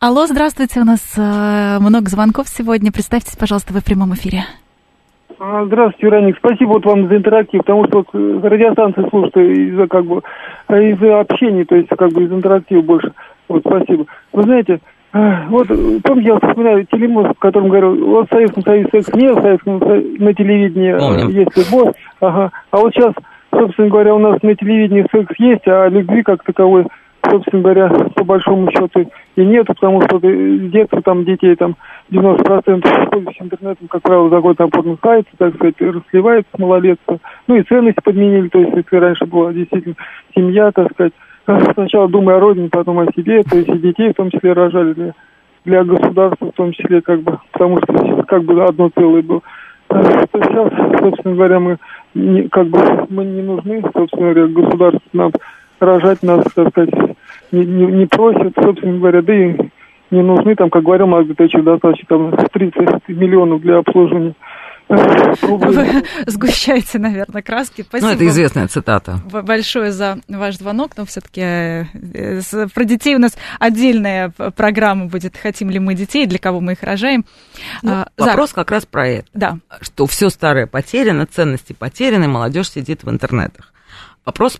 Алло, 0.00 0.26
здравствуйте, 0.26 0.80
у 0.80 0.84
нас 0.84 1.00
э, 1.16 1.78
много 1.80 2.10
звонков 2.10 2.46
сегодня. 2.48 2.92
Представьтесь, 2.92 3.36
пожалуйста, 3.36 3.72
вы 3.72 3.80
в 3.80 3.84
прямом 3.84 4.12
эфире. 4.12 4.44
А, 5.38 5.64
здравствуйте, 5.64 6.06
Вероник. 6.06 6.36
Спасибо 6.36 6.74
вот 6.74 6.84
вам 6.84 7.08
за 7.08 7.16
интерактив, 7.16 7.60
потому 7.60 7.86
что 7.86 7.98
вот 7.98 8.08
э, 8.12 8.48
радиостанции 8.48 9.08
слушаю 9.08 9.68
из-за 9.68 9.86
как 9.86 10.04
бы 10.04 10.22
э, 10.68 10.90
из-за 10.90 11.20
общения, 11.20 11.64
то 11.64 11.74
есть 11.74 11.88
как 11.88 12.12
бы 12.12 12.24
из 12.24 12.32
интерактива 12.32 12.82
больше. 12.82 13.12
Вот, 13.48 13.62
спасибо. 13.66 14.04
Вы 14.32 14.42
знаете, 14.42 14.74
э, 14.74 14.78
вот 15.14 15.68
помните, 16.02 16.28
я 16.28 16.34
вспоминаю 16.34 16.86
телемост, 16.86 17.36
в 17.36 17.38
котором 17.38 17.68
говорил, 17.68 18.04
вот 18.04 18.26
в 18.26 18.34
Советском 18.34 18.62
Союзе 18.64 18.88
секс 18.90 19.14
не, 19.14 19.32
в 19.32 19.40
Советском 19.40 19.78
на 19.78 20.34
телевидении 20.34 20.98
Помним. 20.98 21.28
есть 21.28 21.56
любовь, 21.56 21.94
ага. 22.20 22.50
А 22.72 22.76
вот 22.78 22.92
сейчас, 22.92 23.14
собственно 23.52 23.88
говоря, 23.88 24.14
у 24.14 24.18
нас 24.18 24.42
на 24.42 24.56
телевидении 24.56 25.06
секс 25.12 25.32
есть, 25.38 25.66
а 25.68 25.88
любви 25.88 26.22
как 26.22 26.42
таковой 26.42 26.86
собственно 27.30 27.62
говоря, 27.62 27.88
по 28.14 28.24
большому 28.24 28.70
счету 28.70 29.10
и 29.36 29.44
нет, 29.44 29.66
потому 29.66 30.02
что 30.02 30.18
с 30.18 30.70
детства 30.70 31.02
там 31.02 31.24
детей 31.24 31.56
там 31.56 31.76
90% 32.10 33.08
пользуются 33.10 33.44
интернетом, 33.44 33.88
как 33.88 34.02
правило, 34.02 34.28
за 34.28 34.40
год 34.40 34.56
там 34.56 34.70
порносайты, 34.70 35.30
так 35.38 35.54
сказать, 35.54 35.80
расливается 35.80 36.50
малолетство. 36.58 37.18
Ну 37.46 37.56
и 37.56 37.62
ценности 37.62 38.00
подменили, 38.02 38.48
то 38.48 38.58
есть 38.58 38.76
если 38.76 38.96
раньше 38.96 39.26
была 39.26 39.52
действительно 39.52 39.94
семья, 40.34 40.70
так 40.72 40.92
сказать, 40.92 41.12
сначала 41.74 42.08
думая 42.08 42.36
о 42.36 42.40
родине, 42.40 42.68
потом 42.70 42.98
о 42.98 43.06
себе, 43.12 43.42
то 43.42 43.56
есть 43.56 43.68
и 43.68 43.78
детей 43.78 44.10
в 44.10 44.16
том 44.16 44.30
числе 44.30 44.52
рожали 44.52 44.92
для, 44.92 45.14
для 45.64 45.84
государства, 45.84 46.46
в 46.46 46.52
том 46.52 46.72
числе 46.72 47.00
как 47.02 47.22
бы, 47.22 47.38
потому 47.52 47.78
что 47.78 48.22
как 48.24 48.44
бы 48.44 48.64
одно 48.64 48.90
целое 48.96 49.22
было. 49.22 49.42
Сейчас, 49.90 50.72
собственно 51.00 51.34
говоря, 51.34 51.60
мы 51.60 51.76
не, 52.14 52.48
как 52.48 52.66
бы 52.68 53.06
мы 53.10 53.24
не 53.24 53.42
нужны, 53.42 53.82
собственно 53.94 54.32
говоря, 54.32 54.46
государство 54.46 55.08
нам 55.12 55.32
рожать 55.78 56.22
нас, 56.22 56.44
так 56.54 56.70
сказать, 56.70 56.94
не, 57.52 57.64
не, 57.64 57.86
не 57.86 58.06
просят, 58.06 58.54
собственно 58.60 58.98
говоря, 58.98 59.22
да 59.22 59.34
и 59.34 59.56
не 60.10 60.22
нужны, 60.22 60.54
там, 60.54 60.70
как 60.70 60.82
говорил 60.82 61.06
Дмитриевич, 61.06 61.62
достаточно 61.64 62.06
там 62.08 62.32
30 62.52 63.08
миллионов 63.08 63.60
для 63.60 63.78
обслуживания 63.78 64.34
вы 64.88 66.04
сгущаете, 66.26 66.98
наверное, 66.98 67.42
краски. 67.42 67.82
Спасибо 67.82 68.10
ну, 68.10 68.14
это 68.14 68.26
известная 68.28 68.68
цитата. 68.68 69.20
Большое 69.24 69.92
за 69.92 70.18
ваш 70.28 70.56
звонок, 70.58 70.92
но 70.96 71.04
все-таки 71.06 71.40
э, 71.40 72.40
про 72.74 72.84
детей 72.84 73.14
у 73.16 73.18
нас 73.18 73.36
отдельная 73.58 74.30
программа 74.30 75.06
будет. 75.06 75.36
Хотим 75.36 75.70
ли 75.70 75.78
мы 75.78 75.94
детей, 75.94 76.26
для 76.26 76.38
кого 76.38 76.60
мы 76.60 76.72
их 76.72 76.82
рожаем? 76.82 77.24
Ну, 77.82 77.92
а, 77.92 78.08
вопрос 78.16 78.52
как 78.52 78.70
раз 78.70 78.86
про 78.86 79.08
это. 79.08 79.28
Да. 79.34 79.58
Что 79.80 80.06
все 80.06 80.28
старое 80.28 80.66
потеряно, 80.66 81.26
ценности 81.26 81.72
потеряны, 81.72 82.28
молодежь 82.28 82.70
сидит 82.70 83.04
в 83.04 83.10
интернетах. 83.10 83.72
Вопрос, 84.24 84.58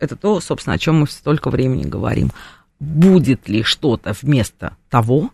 это 0.00 0.16
то, 0.16 0.40
собственно, 0.40 0.74
о 0.74 0.78
чем 0.78 1.00
мы 1.00 1.06
столько 1.06 1.50
времени 1.50 1.84
говорим. 1.84 2.30
Будет 2.80 3.48
ли 3.48 3.62
что-то 3.62 4.14
вместо 4.20 4.76
того? 4.90 5.30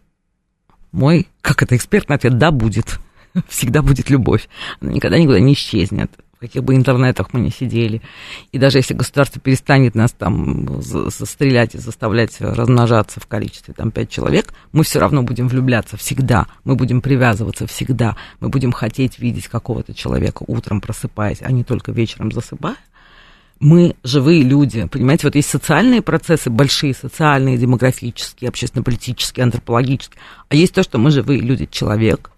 Мой, 0.92 1.26
как 1.40 1.62
это 1.62 1.74
экспертный 1.74 2.16
ответ, 2.16 2.36
да, 2.36 2.50
будет. 2.50 2.98
Всегда 3.48 3.82
будет 3.82 4.10
любовь. 4.10 4.48
Она 4.80 4.92
никогда 4.92 5.18
никуда 5.18 5.40
не 5.40 5.54
исчезнет. 5.54 6.10
В 6.36 6.40
каких 6.40 6.64
бы 6.64 6.74
интернетах 6.74 7.32
мы 7.32 7.40
ни 7.40 7.50
сидели. 7.50 8.02
И 8.50 8.58
даже 8.58 8.78
если 8.78 8.94
государство 8.94 9.40
перестанет 9.40 9.94
нас 9.94 10.10
там 10.10 10.82
стрелять 10.82 11.76
и 11.76 11.78
заставлять 11.78 12.40
размножаться 12.40 13.20
в 13.20 13.28
количестве 13.28 13.74
там 13.74 13.92
пять 13.92 14.10
человек, 14.10 14.52
мы 14.72 14.82
все 14.82 14.98
равно 14.98 15.22
будем 15.22 15.46
влюбляться 15.46 15.96
всегда, 15.96 16.48
мы 16.64 16.74
будем 16.74 17.00
привязываться 17.00 17.68
всегда, 17.68 18.16
мы 18.40 18.48
будем 18.48 18.72
хотеть 18.72 19.20
видеть 19.20 19.46
какого-то 19.46 19.94
человека 19.94 20.42
утром 20.48 20.80
просыпаясь, 20.80 21.42
а 21.42 21.52
не 21.52 21.62
только 21.62 21.92
вечером 21.92 22.32
засыпая. 22.32 22.76
Мы 23.60 23.94
живые 24.02 24.42
люди, 24.42 24.88
понимаете, 24.88 25.28
вот 25.28 25.36
есть 25.36 25.48
социальные 25.48 26.02
процессы, 26.02 26.50
большие 26.50 26.92
социальные, 26.92 27.56
демографические, 27.56 28.48
общественно-политические, 28.48 29.44
антропологические, 29.44 30.20
а 30.48 30.56
есть 30.56 30.74
то, 30.74 30.82
что 30.82 30.98
мы 30.98 31.12
живые 31.12 31.40
люди, 31.40 31.68
человек, 31.70 32.32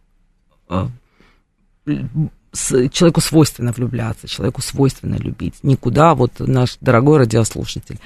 человеку 2.54 3.20
свойственно 3.20 3.72
влюбляться, 3.72 4.28
человеку 4.28 4.62
свойственно 4.62 5.16
любить. 5.16 5.54
Никуда, 5.62 6.14
вот 6.14 6.32
наш 6.38 6.76
дорогой 6.80 7.18
радиослушатель, 7.18 7.98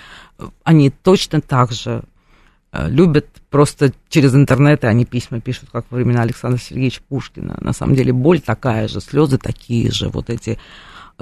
они 0.65 0.91
точно 0.91 1.41
так 1.41 1.73
же 1.73 2.03
э, 2.73 2.89
любят 2.89 3.27
просто 3.51 3.93
через 4.09 4.35
интернет, 4.35 4.85
и 4.85 4.87
они 4.87 5.05
письма 5.05 5.41
пишут, 5.41 5.69
как 5.71 5.87
во 5.91 5.97
времена 5.97 6.23
Александра 6.23 6.59
Сергеевича 6.59 7.03
Пушкина. 7.09 7.59
На 7.61 7.73
самом 7.73 7.95
деле 7.95 8.13
боль 8.13 8.41
такая 8.41 8.89
же, 8.89 9.01
слезы 9.01 9.39
такие 9.39 9.91
же, 9.91 10.09
вот 10.09 10.31
эти 10.31 10.59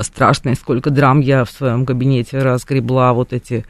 страшное, 0.00 0.54
сколько 0.54 0.90
драм 0.90 1.20
я 1.20 1.44
в 1.44 1.50
своем 1.50 1.86
кабинете 1.86 2.38
разгребла, 2.38 3.12
вот 3.12 3.32
эти 3.32 3.64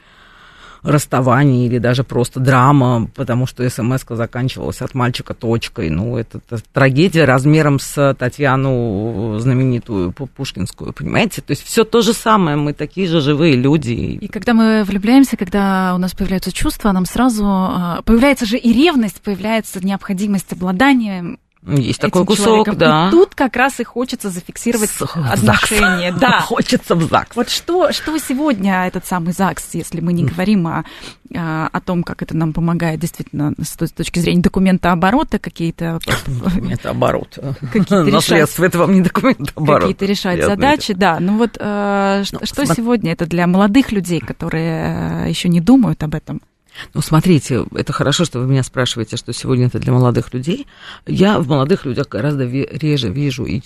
расставания 0.87 1.67
или 1.67 1.79
даже 1.79 2.05
просто 2.05 2.41
драма, 2.41 3.09
потому 3.15 3.47
что 3.47 3.69
смс 3.69 4.05
заканчивалась 4.09 4.81
от 4.81 4.95
мальчика 4.95 5.35
точкой. 5.35 5.91
Ну, 5.91 6.17
это, 6.17 6.41
это 6.49 6.63
трагедия 6.73 7.25
размером 7.25 7.79
с 7.79 8.15
Татьяну 8.19 9.39
знаменитую 9.39 10.13
Пушкинскую, 10.13 10.93
понимаете? 10.93 11.43
То 11.43 11.51
есть 11.51 11.65
все 11.65 11.85
то 11.85 12.03
же 12.03 12.13
самое, 12.13 12.57
мы 12.57 12.73
такие 12.73 13.09
же 13.09 13.21
живые 13.21 13.57
люди. 13.57 14.19
И 14.21 14.29
когда 14.29 14.55
мы 14.55 14.85
влюбляемся, 14.85 15.37
когда 15.37 15.95
у 15.95 15.99
нас 15.99 16.15
появляются 16.15 16.53
чувства, 16.53 16.93
нам 16.93 17.05
сразу 17.05 17.45
а, 17.45 18.03
появляется 18.05 18.47
же 18.47 18.57
и 18.57 18.73
ревность, 18.73 19.21
появляется 19.21 19.85
необходимость 19.85 20.53
обладания 20.53 21.37
есть 21.67 22.01
такой 22.01 22.25
кусок, 22.25 22.45
человеком. 22.45 22.79
да. 22.79 23.09
И 23.09 23.11
тут 23.11 23.35
как 23.35 23.57
раз 23.57 23.81
и 23.81 23.85
хочется 23.85 24.31
зафиксировать 24.31 24.91
С- 24.91 25.03
отношения. 25.03 26.13
ЗАГС. 26.13 26.21
Да. 26.21 26.41
Хочется 26.47 26.95
в 26.95 27.03
ЗАГС. 27.03 27.37
Вот 27.37 27.51
что, 27.51 27.93
что 27.93 28.17
сегодня 28.19 28.87
этот 28.87 29.07
самый 29.07 29.33
ЗАГС, 29.33 29.75
если 29.75 30.01
мы 30.01 30.13
не 30.13 30.25
говорим 30.25 30.67
о, 30.69 30.85
о 31.35 31.81
том, 31.81 32.03
как 32.03 32.23
это 32.23 32.37
нам 32.37 32.53
помогает 32.53 33.01
действительно 33.01 33.53
с 33.61 33.77
точки 33.93 34.19
зрения 34.21 34.43
документа 34.43 34.93
оборота, 34.93 35.39
какие-то... 35.39 35.99
Документа 36.27 36.91
оборота. 36.91 37.57
Наследство, 37.91 38.65
это 38.65 38.79
вам 38.87 38.95
не 38.95 39.01
документ 39.01 39.53
оборота. 39.55 39.87
Какие-то 39.89 40.05
решать 40.07 40.45
задачи, 40.45 40.95
да. 40.95 41.19
Ну 41.21 41.39
вот 41.39 41.57
э, 41.59 42.25
ну, 42.33 42.39
что 42.45 42.67
сегодня 42.67 43.13
это 43.13 43.27
для 43.27 43.47
молодых 43.47 43.93
людей, 43.93 44.21
которые 44.21 45.25
э, 45.25 45.29
еще 45.29 45.49
не 45.49 45.61
думают 45.61 46.03
об 46.03 46.15
этом? 46.15 46.41
Ну, 46.95 47.01
смотрите, 47.01 47.65
это 47.75 47.93
хорошо, 47.93 48.25
что 48.25 48.41
вы 48.41 48.47
меня 48.47 48.63
спрашиваете, 48.63 49.17
что 49.17 49.33
сегодня 49.33 49.67
это 49.67 49.79
для 49.79 49.93
молодых 49.93 50.33
людей. 50.35 50.67
Я 51.07 51.39
в 51.39 51.49
молодых 51.49 51.85
людях 51.85 52.09
гораздо 52.09 52.45
реже 52.47 53.09
вижу 53.09 53.45
и 53.45 53.63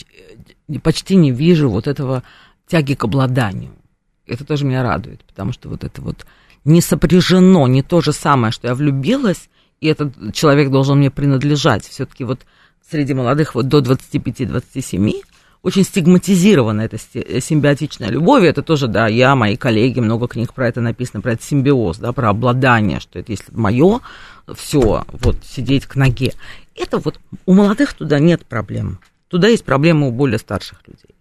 почти 0.83 1.17
не 1.17 1.31
вижу 1.31 1.69
вот 1.71 1.87
этого 1.87 2.23
тяги 2.67 2.95
к 2.95 3.05
обладанию. 3.05 3.73
Это 4.27 4.45
тоже 4.45 4.65
меня 4.65 4.83
радует, 4.83 5.25
потому 5.25 5.53
что 5.53 5.69
вот 5.69 5.83
это 5.83 6.01
вот 6.03 6.25
не 6.65 6.81
сопряжено, 6.81 7.67
не 7.67 7.83
то 7.83 8.01
же 8.01 8.13
самое, 8.13 8.53
что 8.53 8.69
я 8.69 8.75
влюбилась, 8.75 9.49
и 9.81 9.89
этот 9.89 10.35
человек 10.35 10.71
должен 10.71 10.99
мне 10.99 11.11
принадлежать. 11.11 11.85
Все-таки 11.85 12.25
вот 12.25 12.41
среди 12.89 13.15
молодых 13.15 13.55
вот 13.55 13.69
до 13.69 13.79
25-27 13.79 15.23
очень 15.63 15.85
стигматизирована 15.85 16.83
эта 16.83 16.99
симбиотичная 16.99 18.09
любовь. 18.09 18.45
Это 18.45 18.63
тоже, 18.63 18.89
да, 18.89 19.07
я, 19.09 19.35
мои 19.37 19.57
коллеги, 19.57 20.01
много 20.01 20.27
книг 20.27 20.55
про 20.55 20.69
это 20.69 20.81
написано, 20.81 21.21
про 21.21 21.33
этот 21.33 21.45
симбиоз, 21.45 21.99
да, 21.99 22.13
про 22.13 22.31
обладание, 22.31 23.01
что 23.01 23.19
это 23.19 23.33
если 23.33 23.53
мое, 23.53 24.01
все, 24.55 25.05
вот 25.13 25.37
сидеть 25.45 25.87
к 25.87 25.97
ноге. 25.97 26.35
Это 26.75 26.99
вот 26.99 27.21
у 27.47 27.55
молодых 27.55 27.93
туда 27.93 28.19
нет 28.19 28.47
проблем. 28.47 29.01
Туда 29.29 29.49
есть 29.49 29.65
проблемы 29.65 30.09
у 30.09 30.13
более 30.13 30.39
старших 30.39 30.81
людей. 30.87 31.15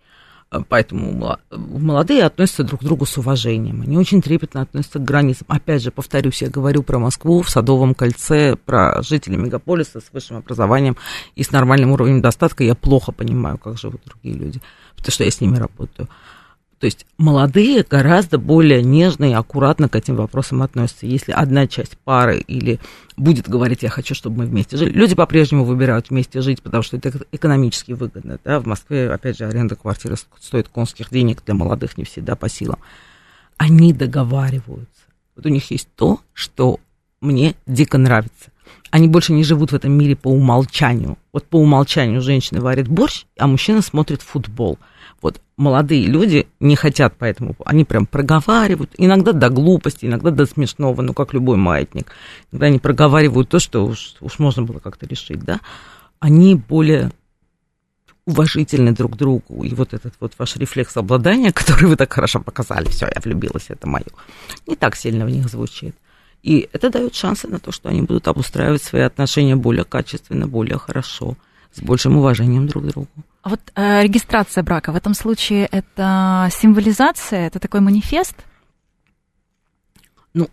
Поэтому 0.68 1.38
молодые 1.52 2.24
относятся 2.24 2.64
друг 2.64 2.82
к 2.82 2.84
другу 2.84 3.06
с 3.06 3.18
уважением. 3.18 3.82
Они 3.84 3.97
очень 3.97 4.20
трепетно 4.20 4.62
относятся 4.62 4.97
к 4.97 5.04
границам. 5.04 5.45
Опять 5.47 5.84
же, 5.84 5.91
повторюсь, 5.91 6.41
я 6.41 6.50
говорю 6.50 6.82
про 6.82 6.97
Москву 6.97 7.43
в 7.43 7.50
Садовом 7.50 7.93
кольце, 7.93 8.56
про 8.56 9.02
жителей 9.04 9.38
мегаполиса 9.38 10.00
с 10.00 10.12
высшим 10.12 10.38
образованием 10.38 10.97
и 11.36 11.43
с 11.43 11.52
нормальным 11.52 11.91
уровнем 11.91 12.22
достатка. 12.22 12.64
Я 12.64 12.74
плохо 12.74 13.12
понимаю, 13.12 13.60
как 13.60 13.78
живут 13.78 14.02
другие 14.06 14.36
люди, 14.36 14.60
потому 14.95 15.12
что 15.12 15.24
я 15.24 15.30
с 15.30 15.39
ними 15.39 15.58
работаю. 15.58 16.10
То 16.80 16.86
есть 16.86 17.05
молодые 17.17 17.84
гораздо 17.84 18.38
более 18.38 18.82
нежно 18.82 19.25
и 19.25 19.34
аккуратно 19.34 19.89
к 19.89 19.95
этим 19.97 20.15
вопросам 20.15 20.61
относятся. 20.61 21.05
Если 21.05 21.34
одна 21.34 21.67
часть 21.67 21.97
пары 21.97 22.39
или 22.39 22.80
будет 23.17 23.49
говорить, 23.49 23.84
я 23.84 23.89
хочу, 23.89 24.15
чтобы 24.15 24.38
мы 24.38 24.45
вместе 24.45 24.77
жили, 24.77 24.91
люди 24.91 25.13
по-прежнему 25.13 25.65
выбирают 25.65 26.09
вместе 26.09 26.39
жить, 26.41 26.61
потому 26.61 26.82
что 26.82 26.95
это 26.95 27.11
экономически 27.34 27.91
выгодно. 27.91 28.39
Да? 28.45 28.61
В 28.61 28.65
Москве, 28.65 29.11
опять 29.11 29.38
же, 29.38 29.45
аренда 29.45 29.75
квартиры 29.75 30.15
стоит 30.39 30.69
конских 30.69 31.09
денег, 31.09 31.43
для 31.45 31.53
молодых 31.53 31.97
не 31.97 32.05
всегда 32.05 32.38
по 32.38 32.47
силам. 32.47 32.80
Они 33.57 33.91
договариваются. 33.91 35.03
Вот 35.36 35.45
у 35.45 35.49
них 35.49 35.69
есть 35.71 35.89
то, 35.95 36.21
что 36.34 36.80
мне 37.19 37.55
дико 37.67 37.97
нравится. 37.97 38.51
Они 38.91 39.07
больше 39.07 39.34
не 39.34 39.43
живут 39.43 39.72
в 39.72 39.76
этом 39.76 39.91
мире 39.91 40.15
по 40.15 40.30
умолчанию. 40.30 41.17
Вот 41.32 41.45
по 41.45 41.57
умолчанию 41.57 42.22
женщина 42.22 42.61
варит 42.61 42.88
борщ, 42.88 43.26
а 43.38 43.47
мужчина 43.47 43.82
смотрит 43.82 44.22
футбол– 44.22 44.80
вот 45.22 45.41
молодые 45.57 46.05
люди 46.05 46.47
не 46.59 46.76
хотят 46.76 47.15
поэтому, 47.17 47.55
они 47.65 47.84
прям 47.84 48.05
проговаривают, 48.05 48.91
иногда 48.97 49.34
до 49.34 49.49
глупости, 49.49 50.05
иногда 50.05 50.32
до 50.32 50.45
смешного, 50.45 51.01
ну, 51.01 51.13
как 51.13 51.34
любой 51.34 51.57
маятник. 51.57 52.11
Иногда 52.51 52.67
они 52.67 52.80
проговаривают 52.80 53.49
то, 53.49 53.59
что 53.59 53.86
уж, 53.86 54.15
уж 54.22 54.39
можно 54.39 54.63
было 54.63 54.80
как-то 54.80 55.05
решить, 55.05 55.43
да. 55.43 55.59
Они 56.20 56.55
более 56.55 57.11
уважительны 58.26 58.93
друг 58.93 59.17
другу. 59.17 59.63
И 59.63 59.74
вот 59.74 59.93
этот 59.93 60.13
вот 60.20 60.34
ваш 60.38 60.55
рефлекс 60.55 60.95
обладания, 60.95 61.51
который 61.53 61.88
вы 61.88 61.95
так 61.97 62.11
хорошо 62.13 62.39
показали, 62.39 62.88
все, 62.88 63.07
я 63.07 63.20
влюбилась, 63.22 63.65
это 63.67 63.88
мое, 63.88 64.05
не 64.67 64.76
так 64.76 64.95
сильно 64.95 65.26
в 65.26 65.30
них 65.30 65.49
звучит. 65.49 65.95
И 66.44 66.70
это 66.72 66.90
дает 66.90 67.16
шансы 67.16 67.48
на 67.48 67.60
то, 67.60 67.72
что 67.72 67.90
они 67.90 68.02
будут 68.02 68.28
обустраивать 68.28 68.82
свои 68.82 69.02
отношения 69.02 69.56
более 69.56 69.84
качественно, 69.84 70.48
более 70.48 70.78
хорошо, 70.78 71.36
с 71.74 71.82
большим 71.82 72.18
уважением 72.18 72.68
друг 72.68 72.86
к 72.86 72.88
другу. 72.88 73.10
А 73.42 73.50
вот 73.50 73.60
э, 73.76 74.04
регистрация 74.04 74.64
брака 74.64 74.92
в 74.92 74.96
этом 74.96 75.14
случае 75.14 75.68
это 75.72 76.50
символизация, 76.52 77.48
это 77.48 77.60
такой 77.60 77.82
манифест? 77.82 78.36
Ну, 80.34 80.50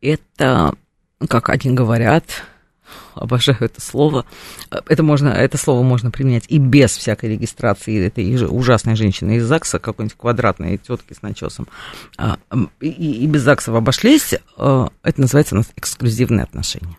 это, 0.00 0.74
как 1.28 1.48
они 1.48 1.74
говорят, 1.74 2.24
обожаю 3.14 3.58
это 3.60 3.80
слово. 3.80 4.24
Это, 4.70 5.02
можно, 5.02 5.28
это 5.28 5.56
слово 5.58 5.82
можно 5.82 6.10
применять 6.10 6.44
и 6.48 6.58
без 6.58 6.96
всякой 6.96 7.30
регистрации 7.30 8.06
этой 8.06 8.46
ужасной 8.46 8.96
женщины 8.96 9.36
из 9.36 9.44
ЗАГСа, 9.44 9.78
какой-нибудь 9.78 10.16
квадратной 10.16 10.78
тетки 10.78 11.14
с 11.14 11.22
начесом. 11.22 11.66
А, 12.16 12.38
и, 12.80 12.88
и 12.88 13.26
без 13.26 13.42
ЗАГСов 13.42 13.74
обошлись. 13.74 14.34
Э, 14.56 14.88
это 15.02 15.20
называется 15.20 15.54
у 15.54 15.58
нас 15.58 15.70
эксклюзивные 15.76 16.44
отношения. 16.44 16.96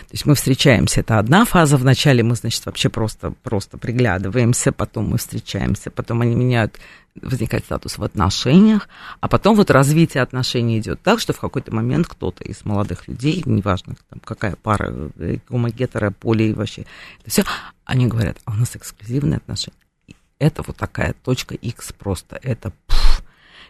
То 0.00 0.12
есть 0.12 0.26
мы 0.26 0.34
встречаемся, 0.34 1.00
это 1.00 1.18
одна 1.18 1.44
фаза, 1.44 1.76
вначале 1.76 2.22
мы, 2.22 2.34
значит, 2.34 2.64
вообще 2.66 2.88
просто, 2.88 3.32
просто 3.42 3.78
приглядываемся, 3.78 4.72
потом 4.72 5.10
мы 5.10 5.18
встречаемся, 5.18 5.90
потом 5.90 6.22
они 6.22 6.34
меняют, 6.34 6.78
возникает 7.20 7.64
статус 7.64 7.98
в 7.98 8.04
отношениях, 8.04 8.88
а 9.20 9.28
потом 9.28 9.56
вот 9.56 9.70
развитие 9.70 10.22
отношений 10.22 10.78
идет 10.78 11.02
так, 11.02 11.20
что 11.20 11.32
в 11.32 11.40
какой-то 11.40 11.74
момент 11.74 12.06
кто-то 12.08 12.44
из 12.44 12.64
молодых 12.64 13.08
людей, 13.08 13.42
неважно, 13.44 13.96
там, 14.08 14.20
какая 14.24 14.56
пара, 14.56 15.10
гомогетера, 15.48 16.10
поле 16.10 16.50
и 16.50 16.52
вообще, 16.52 16.86
это 17.20 17.30
все, 17.30 17.44
они 17.84 18.06
говорят, 18.06 18.38
а 18.44 18.52
у 18.52 18.54
нас 18.54 18.74
эксклюзивные 18.74 19.38
отношения. 19.38 19.78
И 20.06 20.16
это 20.38 20.62
вот 20.66 20.76
такая 20.76 21.14
точка 21.22 21.54
X 21.54 21.92
просто, 21.92 22.38
это 22.42 22.72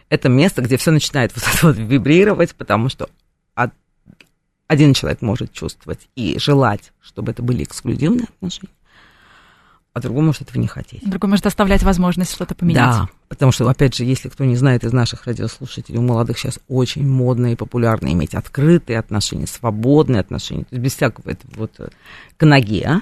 это 0.09 0.29
место, 0.29 0.61
где 0.61 0.77
все 0.77 0.91
начинает 0.91 1.33
вот, 1.35 1.63
вот 1.63 1.77
вибрировать, 1.77 2.55
потому 2.55 2.89
что 2.89 3.09
один 4.67 4.93
человек 4.93 5.21
может 5.21 5.51
чувствовать 5.51 6.07
и 6.15 6.37
желать, 6.39 6.91
чтобы 7.01 7.31
это 7.31 7.43
были 7.43 7.63
эксклюзивные 7.63 8.25
отношения, 8.25 8.73
а 9.93 10.01
другой 10.01 10.23
может 10.23 10.41
этого 10.41 10.57
не 10.57 10.67
хотеть. 10.67 11.07
Другой 11.09 11.29
может 11.29 11.45
оставлять 11.45 11.83
возможность 11.83 12.33
что-то 12.33 12.55
поменять. 12.55 12.83
Да, 12.83 13.09
потому 13.29 13.51
что, 13.51 13.69
опять 13.69 13.95
же, 13.95 14.03
если 14.03 14.29
кто 14.29 14.43
не 14.43 14.55
знает 14.55 14.83
из 14.83 14.91
наших 14.91 15.25
радиослушателей, 15.25 15.99
у 15.99 16.01
молодых 16.01 16.37
сейчас 16.37 16.59
очень 16.67 17.07
модно 17.07 17.53
и 17.53 17.55
популярно 17.55 18.11
иметь 18.11 18.35
открытые 18.35 18.99
отношения, 18.99 19.47
свободные 19.47 20.19
отношения, 20.19 20.63
то 20.63 20.75
есть 20.75 20.83
без 20.83 20.95
всякого 20.95 21.29
этого 21.29 21.51
вот 21.55 21.71
э, 21.79 21.87
к 22.35 22.45
ноге, 22.45 22.83
а? 22.85 23.01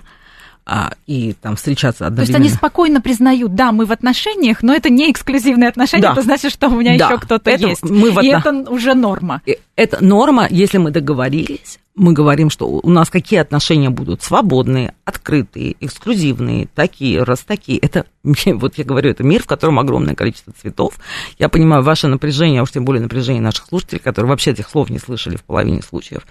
А, 0.66 0.94
и 1.08 1.34
там 1.34 1.56
встречаться 1.56 2.08
одновременно. 2.08 2.38
То 2.38 2.44
есть 2.44 2.54
они 2.54 2.58
спокойно 2.58 3.02
признают, 3.02 3.54
да, 3.54 3.72
мы 3.72 3.86
в 3.86 3.92
отношениях, 3.92 4.64
но 4.64 4.74
это 4.74 4.90
не 4.90 5.12
эксклюзивные 5.12 5.70
отношения, 5.70 6.04
да. 6.04 6.12
это 6.14 6.22
значит, 6.22 6.52
что 6.52 6.70
у 6.70 6.76
меня 6.76 6.98
да. 6.98 7.06
еще 7.06 7.18
кто-то 7.18 7.52
есть. 7.52 7.84
Мы 7.84 8.12
в. 8.12 8.22
И 8.22 8.28
это 8.28 8.52
уже 8.70 8.94
норма. 8.94 9.42
Это 9.76 10.04
норма, 10.04 10.48
если 10.50 10.78
мы 10.78 10.92
договорились, 10.92 11.80
мы 11.96 12.14
говорим, 12.14 12.50
что 12.50 12.68
у 12.68 12.90
нас 12.90 13.10
какие 13.10 13.40
отношения 13.40 13.90
будут 13.90 14.24
свободные, 14.24 14.96
открытые, 15.06 15.76
эксклюзивные, 15.80 16.68
такие, 16.74 17.22
раз 17.22 17.42
такие. 17.42 17.78
Это, 17.78 18.06
вот 18.24 18.78
я 18.78 18.84
говорю, 18.84 19.12
это 19.12 19.24
мир, 19.24 19.44
в 19.44 19.46
котором 19.46 19.80
огромное 19.80 20.16
количество 20.16 20.54
цветов. 20.54 20.96
Я 21.38 21.50
понимаю 21.50 21.84
ваше 21.84 22.08
напряжение, 22.08 22.62
а 22.62 22.64
уж 22.64 22.72
тем 22.72 22.84
более 22.84 23.04
напряжение 23.04 23.42
наших 23.42 23.68
слушателей, 23.68 24.00
которые 24.00 24.30
вообще 24.30 24.52
этих 24.52 24.70
слов 24.70 24.90
не 24.90 24.98
слышали 24.98 25.36
в 25.36 25.44
половине 25.44 25.82
случаев, 25.84 26.24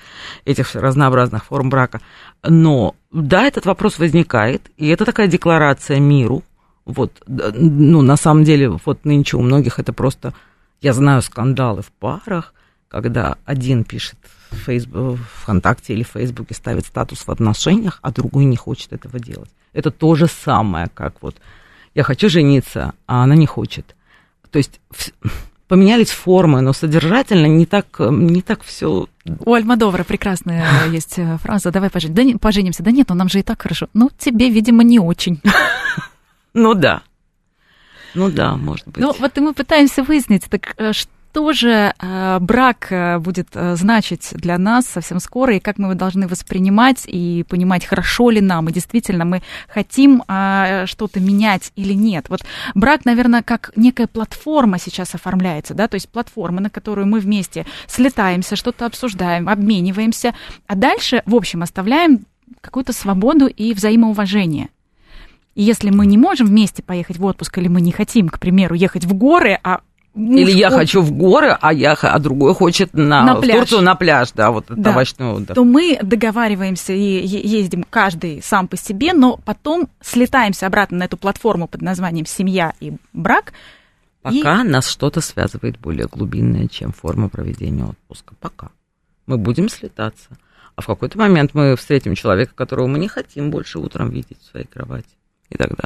этих 0.44 0.74
разнообразных 0.74 1.44
форм 1.44 1.70
брака. 1.70 2.00
Но 2.42 2.96
да, 3.12 3.44
этот 3.44 3.64
вопрос 3.64 3.98
возникает, 3.98 4.70
и 4.76 4.88
это 4.88 5.04
такая 5.04 5.28
декларация 5.28 6.00
миру. 6.00 6.42
Вот, 6.84 7.22
ну, 7.26 8.02
на 8.02 8.16
самом 8.16 8.42
деле, 8.42 8.70
вот 8.84 9.04
нынче 9.04 9.36
у 9.36 9.42
многих 9.42 9.78
это 9.78 9.92
просто, 9.92 10.34
я 10.80 10.92
знаю 10.92 11.22
скандалы 11.22 11.82
в 11.82 11.92
парах, 11.92 12.52
когда 12.88 13.36
один 13.44 13.84
пишет 13.84 14.16
в 14.52 14.56
Facebook, 14.56 15.18
ВКонтакте 15.42 15.94
или 15.94 16.02
в 16.02 16.08
Фейсбуке, 16.08 16.54
ставит 16.54 16.86
статус 16.86 17.26
в 17.26 17.30
отношениях, 17.30 17.98
а 18.02 18.10
другой 18.10 18.44
не 18.44 18.56
хочет 18.56 18.92
этого 18.92 19.18
делать. 19.18 19.50
Это 19.72 19.90
то 19.90 20.14
же 20.14 20.26
самое, 20.26 20.88
как 20.92 21.14
вот 21.22 21.36
я 21.94 22.02
хочу 22.02 22.28
жениться, 22.28 22.94
а 23.06 23.24
она 23.24 23.34
не 23.34 23.46
хочет. 23.46 23.94
То 24.50 24.58
есть 24.58 24.80
поменялись 25.68 26.10
формы, 26.10 26.60
но 26.60 26.72
содержательно 26.72 27.46
не 27.46 27.66
так, 27.66 27.86
не 27.98 28.42
так 28.42 28.62
все. 28.62 29.08
У 29.24 29.54
Альмадовра 29.54 30.04
прекрасная 30.04 30.66
есть 30.90 31.18
э, 31.18 31.38
фраза 31.38 31.70
«давай 31.70 31.90
поженимся». 31.90 32.16
Да, 32.16 32.24
не, 32.24 32.36
поженимся. 32.36 32.82
Да 32.82 32.90
нет, 32.90 33.08
ну 33.08 33.14
нам 33.14 33.28
же 33.28 33.40
и 33.40 33.42
так 33.42 33.62
хорошо. 33.62 33.88
Ну, 33.94 34.10
тебе, 34.18 34.50
видимо, 34.50 34.82
не 34.82 34.98
очень. 34.98 35.40
Ну 36.54 36.74
да. 36.74 37.00
Ну 38.14 38.30
да, 38.30 38.56
может 38.56 38.86
быть. 38.86 38.98
Ну 38.98 39.14
вот 39.18 39.38
и 39.38 39.40
мы 39.40 39.54
пытаемся 39.54 40.02
выяснить, 40.02 40.44
так 40.50 40.74
э, 40.76 40.92
что 41.32 41.54
же 41.54 41.94
э, 41.98 42.38
брак 42.40 42.88
э, 42.90 43.18
будет 43.18 43.48
э, 43.54 43.74
значить 43.74 44.34
для 44.34 44.58
нас 44.58 44.84
совсем 44.84 45.18
скоро, 45.18 45.56
и 45.56 45.60
как 45.60 45.78
мы 45.78 45.86
его 45.86 45.94
должны 45.94 46.28
воспринимать 46.28 47.04
и 47.06 47.46
понимать, 47.48 47.86
хорошо 47.86 48.28
ли 48.28 48.42
нам, 48.42 48.68
и 48.68 48.72
действительно 48.72 49.24
мы 49.24 49.42
хотим 49.66 50.22
что-то 50.22 51.20
менять 51.20 51.72
или 51.74 51.94
нет. 51.94 52.26
Вот 52.28 52.44
брак, 52.74 53.06
наверное, 53.06 53.42
как 53.42 53.72
некая 53.76 54.08
платформа 54.08 54.78
сейчас 54.78 55.14
оформляется, 55.14 55.72
да, 55.72 55.88
то 55.88 55.94
есть 55.94 56.10
платформа, 56.10 56.60
на 56.60 56.68
которую 56.68 57.06
мы 57.06 57.18
вместе 57.18 57.64
слетаемся, 57.86 58.54
что-то 58.54 58.84
обсуждаем, 58.84 59.48
обмениваемся, 59.48 60.34
а 60.66 60.74
дальше, 60.74 61.22
в 61.24 61.34
общем, 61.34 61.62
оставляем 61.62 62.26
какую-то 62.60 62.92
свободу 62.92 63.46
и 63.46 63.72
взаимоуважение. 63.72 64.68
И 65.54 65.62
если 65.62 65.88
мы 65.90 66.04
не 66.04 66.18
можем 66.18 66.46
вместе 66.46 66.82
поехать 66.82 67.16
в 67.16 67.24
отпуск, 67.24 67.56
или 67.58 67.68
мы 67.68 67.80
не 67.80 67.92
хотим, 67.92 68.28
к 68.28 68.38
примеру, 68.38 68.74
ехать 68.74 69.06
в 69.06 69.14
горы, 69.14 69.58
а 69.62 69.80
или 70.14 70.50
я 70.50 70.68
хочет... 70.68 70.80
хочу 70.80 71.00
в 71.00 71.12
горы, 71.12 71.56
а, 71.58 71.72
я, 71.72 71.92
а 71.94 72.18
другой 72.18 72.54
хочет 72.54 72.92
на, 72.92 73.24
на 73.24 73.36
пляж. 73.36 73.56
в 73.56 73.58
Турцию 73.58 73.82
на 73.82 73.94
пляж, 73.94 74.32
да, 74.32 74.50
вот 74.50 74.66
да. 74.68 74.90
овощную. 74.90 75.40
Да. 75.40 75.54
То 75.54 75.64
мы 75.64 75.98
договариваемся 76.02 76.92
и 76.92 77.26
ездим 77.26 77.84
каждый 77.88 78.42
сам 78.42 78.68
по 78.68 78.76
себе, 78.76 79.14
но 79.14 79.38
потом 79.38 79.88
слетаемся 80.02 80.66
обратно 80.66 80.98
на 80.98 81.04
эту 81.04 81.16
платформу 81.16 81.66
под 81.66 81.80
названием 81.80 82.26
«Семья 82.26 82.74
и 82.80 82.92
брак». 83.12 83.54
Пока 84.20 84.62
и... 84.62 84.68
нас 84.68 84.86
что-то 84.88 85.20
связывает 85.20 85.78
более 85.78 86.06
глубинное, 86.06 86.68
чем 86.68 86.92
форма 86.92 87.28
проведения 87.28 87.84
отпуска. 87.84 88.34
Пока. 88.38 88.68
Мы 89.26 89.38
будем 89.38 89.68
слетаться. 89.68 90.28
А 90.76 90.82
в 90.82 90.86
какой-то 90.86 91.18
момент 91.18 91.52
мы 91.54 91.74
встретим 91.76 92.14
человека, 92.14 92.54
которого 92.54 92.86
мы 92.86 92.98
не 92.98 93.08
хотим 93.08 93.50
больше 93.50 93.78
утром 93.78 94.10
видеть 94.10 94.38
в 94.40 94.50
своей 94.50 94.66
кровати. 94.66 95.08
И 95.48 95.56
тогда 95.56 95.84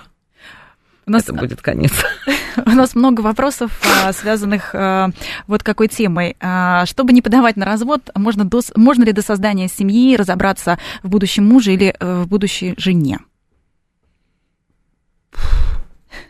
у 1.06 1.10
нас, 1.12 1.22
это 1.22 1.34
будет 1.34 1.62
конец. 1.62 1.92
У 2.66 2.70
нас 2.70 2.94
много 2.94 3.20
вопросов, 3.20 3.80
а, 4.04 4.12
связанных 4.12 4.70
а, 4.74 5.10
вот 5.46 5.62
какой 5.62 5.88
темой. 5.88 6.36
А, 6.40 6.86
чтобы 6.86 7.12
не 7.12 7.22
подавать 7.22 7.56
на 7.56 7.64
развод, 7.64 8.10
можно, 8.14 8.44
до, 8.44 8.60
можно 8.74 9.04
ли 9.04 9.12
до 9.12 9.22
создания 9.22 9.68
семьи 9.68 10.16
разобраться 10.16 10.78
в 11.02 11.08
будущем 11.08 11.46
муже 11.46 11.74
или 11.74 11.94
э, 11.98 12.22
в 12.22 12.28
будущей 12.28 12.74
жене? 12.78 13.18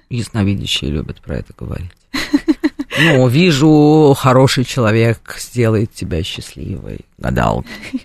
Ясновидящие 0.08 0.90
любят 0.90 1.20
про 1.20 1.36
это 1.36 1.52
говорить. 1.56 1.90
Ну, 2.98 3.28
вижу, 3.28 4.14
хороший 4.18 4.64
человек 4.64 5.36
сделает 5.38 5.92
тебя 5.92 6.22
счастливой. 6.22 7.00
Гадал. 7.18 7.64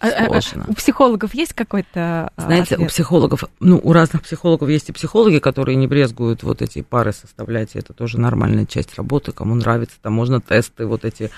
А, 0.00 0.26
а, 0.26 0.62
у 0.68 0.74
психологов 0.74 1.34
есть 1.34 1.52
какой-то 1.52 2.30
а, 2.36 2.42
Знаете, 2.42 2.74
ответ? 2.74 2.80
у 2.80 2.90
психологов, 2.90 3.44
ну, 3.58 3.80
у 3.82 3.92
разных 3.92 4.22
психологов 4.22 4.68
есть 4.68 4.88
и 4.88 4.92
психологи, 4.92 5.38
которые 5.38 5.74
не 5.74 5.88
брезгуют 5.88 6.44
вот 6.44 6.62
эти 6.62 6.82
пары 6.82 7.12
составлять, 7.12 7.74
это 7.74 7.92
тоже 7.92 8.20
нормальная 8.20 8.64
часть 8.64 8.94
работы, 8.94 9.32
кому 9.32 9.56
нравится, 9.56 9.96
там 10.00 10.12
можно 10.12 10.40
тесты, 10.40 10.86
вот 10.86 11.04
эти 11.04 11.30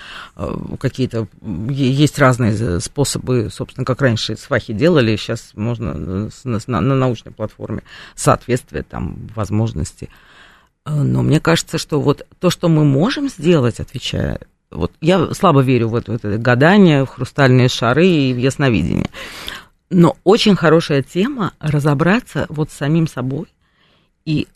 какие-то, 0.78 1.26
есть 1.68 2.18
разные 2.18 2.80
способы, 2.80 3.48
собственно, 3.50 3.86
как 3.86 4.02
раньше 4.02 4.36
свахи 4.36 4.74
делали, 4.74 5.16
сейчас 5.16 5.52
можно 5.54 5.94
на, 5.94 6.30
на, 6.44 6.80
на 6.80 6.94
научной 6.94 7.32
платформе 7.32 7.82
соответствие, 8.14 8.82
там, 8.82 9.30
возможности. 9.34 10.10
Но 10.86 11.22
мне 11.22 11.40
кажется, 11.40 11.78
что 11.78 12.00
вот 12.00 12.26
то, 12.40 12.50
что 12.50 12.68
мы 12.68 12.84
можем 12.84 13.28
сделать, 13.28 13.80
отвечая, 13.80 14.40
вот 14.70 14.92
я 15.00 15.32
слабо 15.34 15.60
верю 15.60 15.88
в 15.88 15.94
это, 15.94 16.12
в 16.12 16.14
это 16.16 16.36
гадание, 16.36 17.04
в 17.04 17.08
хрустальные 17.08 17.68
шары 17.68 18.06
и 18.06 18.34
в 18.34 18.38
ясновидение. 18.38 19.08
Но 19.90 20.16
очень 20.24 20.56
хорошая 20.56 21.02
тема 21.02 21.52
разобраться 21.60 22.46
вот 22.48 22.70
с 22.70 22.74
самим 22.74 23.06
собой 23.06 23.46
и 24.24 24.48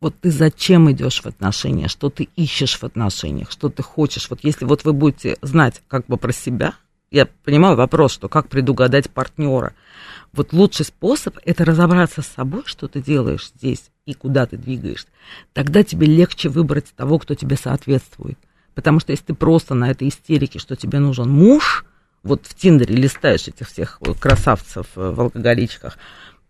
вот 0.00 0.14
ты 0.20 0.30
зачем 0.30 0.90
идешь 0.92 1.22
в 1.22 1.26
отношения, 1.26 1.88
что 1.88 2.08
ты 2.08 2.28
ищешь 2.36 2.78
в 2.78 2.84
отношениях, 2.84 3.50
что 3.50 3.68
ты 3.68 3.82
хочешь. 3.82 4.30
Вот 4.30 4.40
если 4.42 4.64
вот 4.64 4.84
вы 4.84 4.92
будете 4.92 5.36
знать 5.42 5.82
как 5.88 6.06
бы 6.06 6.16
про 6.16 6.32
себя, 6.32 6.74
я 7.10 7.26
понимаю 7.44 7.76
вопрос, 7.76 8.12
что 8.12 8.28
как 8.28 8.48
предугадать 8.48 9.10
партнера. 9.10 9.74
Вот 10.32 10.52
лучший 10.52 10.84
способ 10.84 11.38
это 11.44 11.64
разобраться 11.64 12.22
с 12.22 12.26
собой, 12.26 12.62
что 12.66 12.86
ты 12.86 13.02
делаешь 13.02 13.50
здесь 13.56 13.90
и 14.08 14.14
куда 14.14 14.46
ты 14.46 14.56
двигаешься. 14.56 15.06
Тогда 15.52 15.82
тебе 15.82 16.06
легче 16.06 16.48
выбрать 16.48 16.86
того, 16.96 17.18
кто 17.18 17.34
тебе 17.34 17.56
соответствует. 17.56 18.38
Потому 18.74 19.00
что 19.00 19.12
если 19.12 19.26
ты 19.26 19.34
просто 19.34 19.74
на 19.74 19.90
этой 19.90 20.08
истерике, 20.08 20.58
что 20.58 20.76
тебе 20.76 20.98
нужен 20.98 21.28
муж, 21.28 21.84
вот 22.22 22.46
в 22.46 22.54
Тиндере 22.54 22.94
листаешь 22.94 23.48
этих 23.48 23.68
всех 23.68 24.00
красавцев 24.18 24.86
в 24.94 25.20
алкоголичках, 25.20 25.98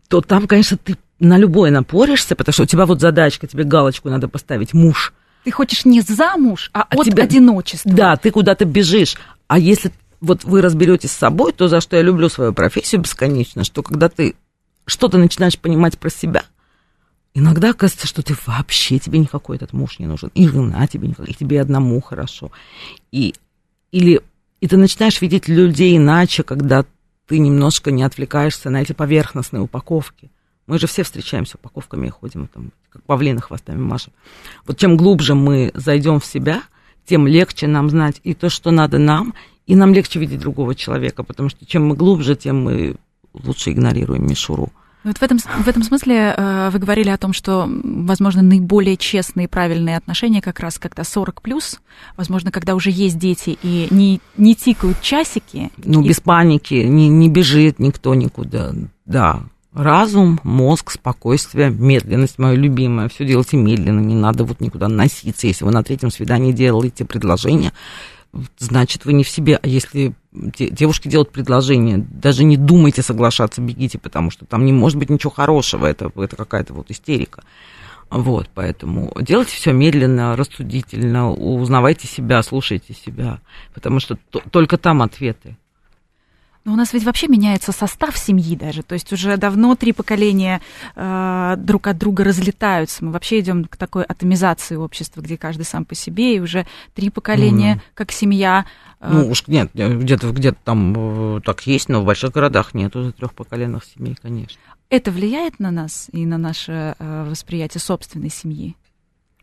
то 0.09 0.21
там, 0.21 0.47
конечно, 0.47 0.77
ты 0.77 0.97
на 1.19 1.37
любой 1.37 1.73
напоришься, 1.73 2.37
потому 2.37 2.53
что 2.53 2.63
у 2.63 2.67
тебя 2.67 2.87
вот 2.87 3.01
задачка, 3.01 3.49
тебе 3.49 3.65
галочку 3.65 4.09
надо 4.09 4.29
поставить 4.29 4.73
муж. 4.73 5.13
Ты 5.43 5.51
хочешь 5.51 5.85
не 5.85 6.01
замуж, 6.01 6.71
а, 6.73 6.83
а 6.83 6.95
от 6.95 7.07
тебя... 7.07 7.25
одиночества. 7.25 7.91
Да, 7.91 8.17
ты 8.17 8.31
куда-то 8.31 8.67
бежишь. 8.67 9.17
А 9.49 9.59
если 9.59 9.93
вот 10.21 10.45
вы 10.45 10.63
разберетесь 10.63 11.11
с 11.11 11.17
собой, 11.17 11.53
то 11.53 11.67
за 11.67 11.81
что 11.81 11.97
я 11.97 12.03
люблю 12.03 12.29
свою 12.29 12.53
профессию 12.53 13.01
бесконечно, 13.01 13.65
что 13.65 13.83
когда 13.83 14.09
ты 14.09 14.37
что-то 14.87 15.19
начинаешь 15.19 15.59
понимать 15.59 15.99
про 15.99 16.09
себя, 16.09 16.45
иногда 17.35 17.73
кажется, 17.73 18.07
что 18.07 18.23
ты 18.23 18.37
вообще 18.47 18.99
тебе 18.99 19.19
никакой 19.19 19.57
этот 19.57 19.73
муж 19.73 19.99
не 19.99 20.07
нужен, 20.07 20.31
и 20.35 20.47
жена 20.47 20.87
тебе 20.87 21.09
никакой, 21.09 21.33
и 21.33 21.35
тебе 21.35 21.61
одному 21.61 22.01
хорошо. 22.01 22.51
И, 23.13 23.35
или, 23.93 24.21
и 24.61 24.69
ты 24.69 24.77
начинаешь 24.77 25.21
видеть 25.21 25.49
людей 25.49 25.97
иначе, 25.97 26.43
когда 26.43 26.85
ты 27.27 27.39
немножко 27.39 27.91
не 27.91 28.03
отвлекаешься 28.03 28.71
на 28.71 28.83
эти 28.83 28.93
поверхностные 28.93 29.61
упаковки. 29.61 30.31
Мы 30.67 30.79
же 30.79 30.87
все 30.87 31.03
встречаемся 31.03 31.57
упаковками 31.57 32.09
и 32.09 32.11
ходим, 32.11 32.47
там, 32.47 32.73
как 32.91 33.03
павлины 33.05 33.41
хвостами 33.41 33.79
машем. 33.79 34.13
Вот 34.67 34.79
чем 34.79 34.97
глубже 34.97 35.35
мы 35.35 35.71
зайдем 35.75 36.21
в 36.21 36.27
себя, 36.27 36.63
тем 37.07 37.27
легче 37.27 37.67
нам 37.67 37.89
знать 37.89 38.21
и 38.25 38.35
то, 38.35 38.51
что 38.51 38.71
надо 38.71 38.99
нам, 38.99 39.35
и 39.67 39.77
нам 39.77 39.95
легче 39.95 40.19
видеть 40.19 40.41
другого 40.41 40.75
человека, 40.75 41.23
потому 41.23 41.49
что 41.51 41.65
чем 41.67 41.87
мы 41.87 41.95
глубже, 41.95 42.37
тем 42.37 42.63
мы 42.63 42.97
лучше 43.33 43.71
игнорируем 43.73 44.27
мишуру. 44.27 44.73
Вот 45.05 45.19
в 45.19 45.23
этом, 45.23 45.39
в 45.39 45.69
этом 45.69 45.83
смысле 45.83 46.35
э, 46.37 46.71
вы 46.71 46.79
говорили 46.79 47.09
о 47.09 47.17
том, 47.17 47.33
что, 47.33 47.69
возможно, 47.69 48.43
наиболее 48.43 48.97
честные 48.97 49.45
и 49.45 49.49
правильные 49.49 49.97
отношения 49.97 50.43
как 50.43 50.61
раз 50.61 50.79
когда 50.79 51.05
40 51.05 51.41
плюс, 51.41 51.81
возможно, 52.17 52.51
когда 52.51 52.75
уже 52.75 52.91
есть 52.91 53.19
дети 53.19 53.57
и 53.63 53.87
не, 53.91 54.21
не 54.37 54.55
тикают 54.55 55.01
часики. 55.01 55.71
Ну, 55.79 56.03
и... 56.03 56.09
без 56.09 56.21
паники, 56.21 56.75
не, 56.75 57.09
не 57.09 57.29
бежит 57.29 57.79
никто 57.79 58.15
никуда. 58.15 58.73
Да, 59.07 59.45
разум, 59.73 60.41
мозг, 60.43 60.91
спокойствие, 60.91 61.71
медленность, 61.71 62.39
мое 62.39 62.55
любимое. 62.55 63.09
Все 63.09 63.25
делайте 63.25 63.57
медленно, 63.57 64.01
не 64.01 64.15
надо 64.15 64.45
вот 64.45 64.61
никуда 64.61 64.89
носиться. 64.89 65.47
Если 65.47 65.65
вы 65.65 65.71
на 65.71 65.85
третьем 65.85 66.11
свидании 66.11 66.53
делаете 66.53 67.05
предложение, 67.05 67.73
значит, 68.59 69.05
вы 69.05 69.13
не 69.13 69.25
в 69.25 69.29
себе. 69.29 69.59
А 69.63 69.67
если 69.67 70.15
девушки 70.33 71.09
делают 71.09 71.33
предложение, 71.33 71.99
даже 71.99 72.45
не 72.45 72.57
думайте 72.57 73.03
соглашаться, 73.03 73.61
бегите, 73.61 73.99
потому 73.99 74.31
что 74.31 74.47
там 74.47 74.65
не 74.65 74.73
может 74.73 74.99
быть 74.99 75.11
ничего 75.11 75.31
хорошего, 75.31 75.87
это, 75.87 76.11
это 76.17 76.37
какая-то 76.37 76.75
вот 76.75 76.91
истерика. 76.91 77.43
Вот, 78.11 78.49
поэтому 78.55 79.13
делайте 79.21 79.55
все 79.55 79.73
медленно, 79.73 80.35
рассудительно, 80.35 81.31
узнавайте 81.31 82.09
себя, 82.09 82.43
слушайте 82.43 82.95
себя, 82.95 83.41
потому 83.75 84.01
что 84.01 84.17
только 84.51 84.79
там 84.79 85.03
ответы. 85.03 85.59
Но 86.65 86.73
у 86.73 86.77
нас 86.77 86.93
ведь 86.93 87.05
вообще 87.05 87.29
меняется 87.29 87.73
состав 87.73 88.17
семьи 88.19 88.57
даже. 88.57 88.83
То 88.83 88.95
есть 88.95 89.13
уже 89.13 89.37
давно 89.37 89.75
три 89.75 89.93
поколения 89.93 90.61
э, 90.97 91.55
друг 91.59 91.87
от 91.87 91.99
друга 91.99 92.25
разлетаются. 92.25 93.05
Мы 93.05 93.13
вообще 93.13 93.41
идем 93.41 93.65
к 93.65 93.77
такой 93.77 94.05
атомизации 94.05 94.77
общества, 94.77 95.21
где 95.21 95.37
каждый 95.37 95.65
сам 95.65 95.85
по 95.85 95.95
себе, 95.95 96.37
и 96.37 96.41
уже 96.41 96.67
три 96.95 97.11
поколения 97.11 97.77
mm. 97.77 97.81
как 97.95 98.13
семья. 98.13 98.67
Э... 99.01 99.11
Ну 99.13 99.31
уж 99.31 99.47
нет, 99.47 99.71
где-то 99.73 100.31
где 100.33 100.53
там 100.53 101.37
э, 101.37 101.41
так 101.43 101.67
есть, 101.67 101.89
но 101.89 102.03
в 102.03 102.05
больших 102.05 102.33
городах 102.33 102.75
нет 102.75 102.95
уже 102.97 103.13
трехпоколенных 103.13 103.85
семей, 103.85 104.17
конечно. 104.21 104.61
Это 104.91 105.11
влияет 105.11 105.59
на 105.61 105.71
нас 105.71 106.09
и 106.13 106.27
на 106.27 106.39
наше 106.39 106.97
э, 106.99 107.27
восприятие 107.29 107.81
собственной 107.81 108.31
семьи? 108.31 108.77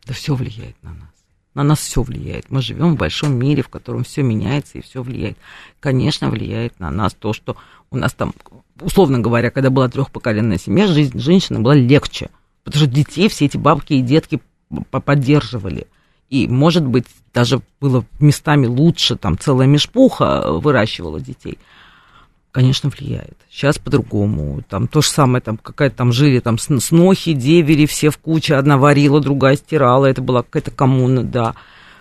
Да 0.06 0.14
все 0.14 0.36
влияет 0.36 0.76
на 0.84 0.94
нас 0.94 1.15
на 1.56 1.64
нас 1.64 1.80
все 1.80 2.04
влияет. 2.04 2.52
Мы 2.52 2.62
живем 2.62 2.94
в 2.94 2.98
большом 2.98 3.34
мире, 3.34 3.64
в 3.64 3.70
котором 3.70 4.04
все 4.04 4.22
меняется 4.22 4.78
и 4.78 4.82
все 4.82 5.02
влияет. 5.02 5.38
Конечно, 5.80 6.30
влияет 6.30 6.80
на 6.80 6.92
нас 6.92 7.14
то, 7.14 7.34
что 7.34 7.56
у 7.90 7.98
нас 7.98 8.14
там, 8.14 8.34
условно 8.80 9.20
говоря, 9.20 9.50
когда 9.50 9.70
была 9.70 9.90
трехпоколенная 9.90 10.58
семья, 10.58 10.86
жизнь 10.86 11.18
женщины 11.18 11.60
была 11.60 11.74
легче. 11.74 12.30
Потому 12.64 12.86
что 12.86 12.94
детей 12.94 13.30
все 13.30 13.46
эти 13.46 13.58
бабки 13.58 13.94
и 13.94 14.02
детки 14.02 14.42
поддерживали. 14.92 15.88
И, 16.30 16.48
может 16.48 16.86
быть, 16.86 17.06
даже 17.34 17.62
было 17.80 18.04
местами 18.20 18.66
лучше, 18.66 19.16
там 19.16 19.38
целая 19.38 19.68
мешпуха 19.68 20.52
выращивала 20.52 21.20
детей 21.20 21.58
конечно, 22.56 22.90
влияет. 22.90 23.38
Сейчас 23.50 23.78
по-другому. 23.78 24.64
Там 24.70 24.88
то 24.88 25.02
же 25.02 25.10
самое, 25.10 25.42
там 25.42 25.58
какая-то 25.58 25.98
там 25.98 26.14
жили 26.14 26.40
там 26.40 26.58
снохи, 26.58 27.34
девери, 27.34 27.86
все 27.86 28.10
в 28.10 28.18
куче, 28.18 28.56
одна 28.56 28.78
варила, 28.78 29.20
другая 29.20 29.58
стирала, 29.58 30.06
это 30.06 30.22
была 30.22 30.42
какая-то 30.42 30.72
коммуна, 30.72 31.26
да. 31.26 31.56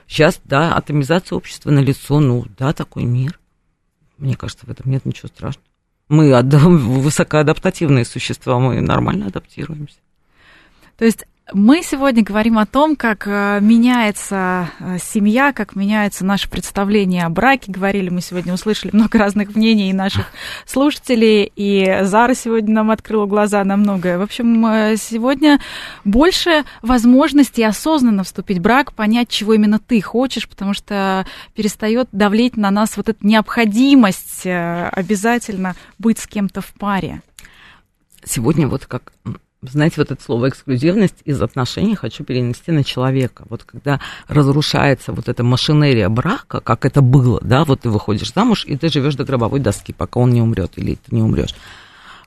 Сейчас, 0.06 0.40
да, 0.44 0.76
атомизация 0.76 1.34
общества 1.34 1.72
на 1.72 1.80
лицо, 1.80 2.20
ну, 2.20 2.44
да, 2.56 2.72
такой 2.72 3.02
мир. 3.02 3.40
Мне 4.16 4.36
кажется, 4.36 4.64
в 4.64 4.70
этом 4.70 4.88
нет 4.92 5.04
ничего 5.04 5.26
страшного. 5.26 5.66
Мы 6.08 6.30
высокоадаптативные 6.40 8.04
существа, 8.04 8.60
мы 8.60 8.80
нормально 8.80 9.26
адаптируемся. 9.26 9.96
То 10.96 11.04
есть 11.04 11.24
мы 11.52 11.82
сегодня 11.82 12.22
говорим 12.22 12.58
о 12.58 12.64
том, 12.64 12.96
как 12.96 13.26
э, 13.26 13.58
меняется 13.60 14.70
э, 14.80 14.96
семья, 14.98 15.52
как 15.52 15.76
меняется 15.76 16.24
наше 16.24 16.48
представление 16.48 17.24
о 17.24 17.28
браке. 17.28 17.70
Говорили 17.70 18.08
мы 18.08 18.22
сегодня, 18.22 18.54
услышали 18.54 18.92
много 18.94 19.18
разных 19.18 19.54
мнений 19.54 19.92
наших 19.92 20.28
слушателей, 20.66 21.52
и 21.54 21.98
Зара 22.02 22.32
сегодня 22.32 22.74
нам 22.74 22.90
открыла 22.90 23.26
глаза 23.26 23.62
на 23.62 23.76
многое. 23.76 24.16
В 24.16 24.22
общем, 24.22 24.64
э, 24.66 24.96
сегодня 24.96 25.60
больше 26.04 26.64
возможностей 26.80 27.62
осознанно 27.62 28.24
вступить 28.24 28.58
в 28.58 28.62
брак, 28.62 28.94
понять, 28.94 29.28
чего 29.28 29.52
именно 29.52 29.78
ты 29.78 30.00
хочешь, 30.00 30.48
потому 30.48 30.72
что 30.72 31.26
перестает 31.54 32.08
давлеть 32.10 32.56
на 32.56 32.70
нас 32.70 32.96
вот 32.96 33.10
эта 33.10 33.24
необходимость 33.26 34.46
обязательно 34.46 35.76
быть 35.98 36.18
с 36.18 36.26
кем-то 36.26 36.62
в 36.62 36.72
паре. 36.72 37.20
Сегодня 38.24 38.66
вот 38.66 38.86
как 38.86 39.12
знаете, 39.70 39.96
вот 39.98 40.10
это 40.10 40.22
слово 40.22 40.48
эксклюзивность 40.48 41.16
из 41.24 41.40
отношений 41.40 41.94
хочу 41.94 42.24
перенести 42.24 42.72
на 42.72 42.84
человека. 42.84 43.44
Вот 43.48 43.64
когда 43.64 44.00
разрушается 44.28 45.12
вот 45.12 45.28
эта 45.28 45.42
машинерия 45.42 46.08
брака, 46.08 46.60
как 46.60 46.84
это 46.84 47.02
было, 47.02 47.40
да, 47.42 47.64
вот 47.64 47.82
ты 47.82 47.90
выходишь 47.90 48.32
замуж, 48.32 48.64
и 48.66 48.76
ты 48.76 48.88
живешь 48.88 49.14
до 49.14 49.24
гробовой 49.24 49.60
доски, 49.60 49.92
пока 49.92 50.20
он 50.20 50.30
не 50.30 50.42
умрет 50.42 50.72
или 50.76 50.94
ты 50.96 51.14
не 51.14 51.22
умрешь. 51.22 51.54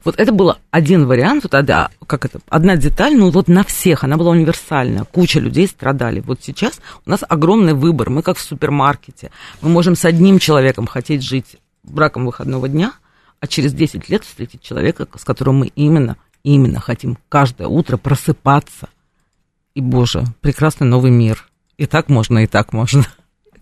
Вот 0.04 0.16
это 0.20 0.32
был 0.32 0.56
один 0.72 1.06
вариант, 1.06 1.44
вот 1.44 1.54
одна, 1.54 1.90
как 2.06 2.24
это, 2.26 2.40
одна 2.48 2.78
деталь, 2.78 3.16
ну 3.16 3.30
вот 3.30 3.48
на 3.48 3.64
всех, 3.64 4.04
она 4.04 4.16
была 4.16 4.32
универсальная, 4.32 5.04
куча 5.04 5.40
людей 5.40 5.68
страдали. 5.68 6.22
Вот 6.22 6.40
сейчас 6.42 6.80
у 7.06 7.10
нас 7.10 7.22
огромный 7.28 7.74
выбор, 7.74 8.10
мы 8.10 8.22
как 8.22 8.38
в 8.38 8.42
супермаркете, 8.42 9.32
мы 9.62 9.70
можем 9.70 9.96
с 9.96 10.06
одним 10.06 10.40
человеком 10.40 10.88
хотеть 10.88 11.24
жить 11.24 11.58
браком 11.84 12.26
выходного 12.26 12.70
дня, 12.70 12.94
а 13.40 13.48
через 13.48 13.74
10 13.74 14.10
лет 14.10 14.24
встретить 14.24 14.62
человека, 14.62 15.08
с 15.18 15.24
которым 15.24 15.58
мы 15.58 15.68
именно 15.76 16.18
именно 16.56 16.80
хотим 16.80 17.18
каждое 17.30 17.68
утро 17.68 17.98
просыпаться. 17.98 18.90
И, 19.76 19.82
боже, 19.82 20.24
прекрасный 20.42 20.88
новый 20.88 21.12
мир. 21.12 21.50
И 21.78 21.86
так 21.86 22.10
можно, 22.10 22.40
и 22.40 22.48
так 22.48 22.74
можно. 22.74 23.06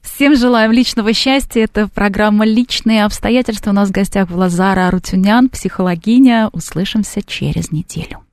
Всем 0.01 0.36
желаем 0.36 0.71
личного 0.71 1.13
счастья. 1.13 1.61
Это 1.63 1.88
программа 1.88 2.45
«Личные 2.45 3.03
обстоятельства». 3.05 3.71
У 3.71 3.73
нас 3.73 3.89
в 3.89 3.91
гостях 3.91 4.29
была 4.29 4.49
Зара 4.49 4.88
Арутюнян, 4.88 5.49
психологиня. 5.49 6.49
Услышимся 6.53 7.21
через 7.23 7.71
неделю. 7.71 8.24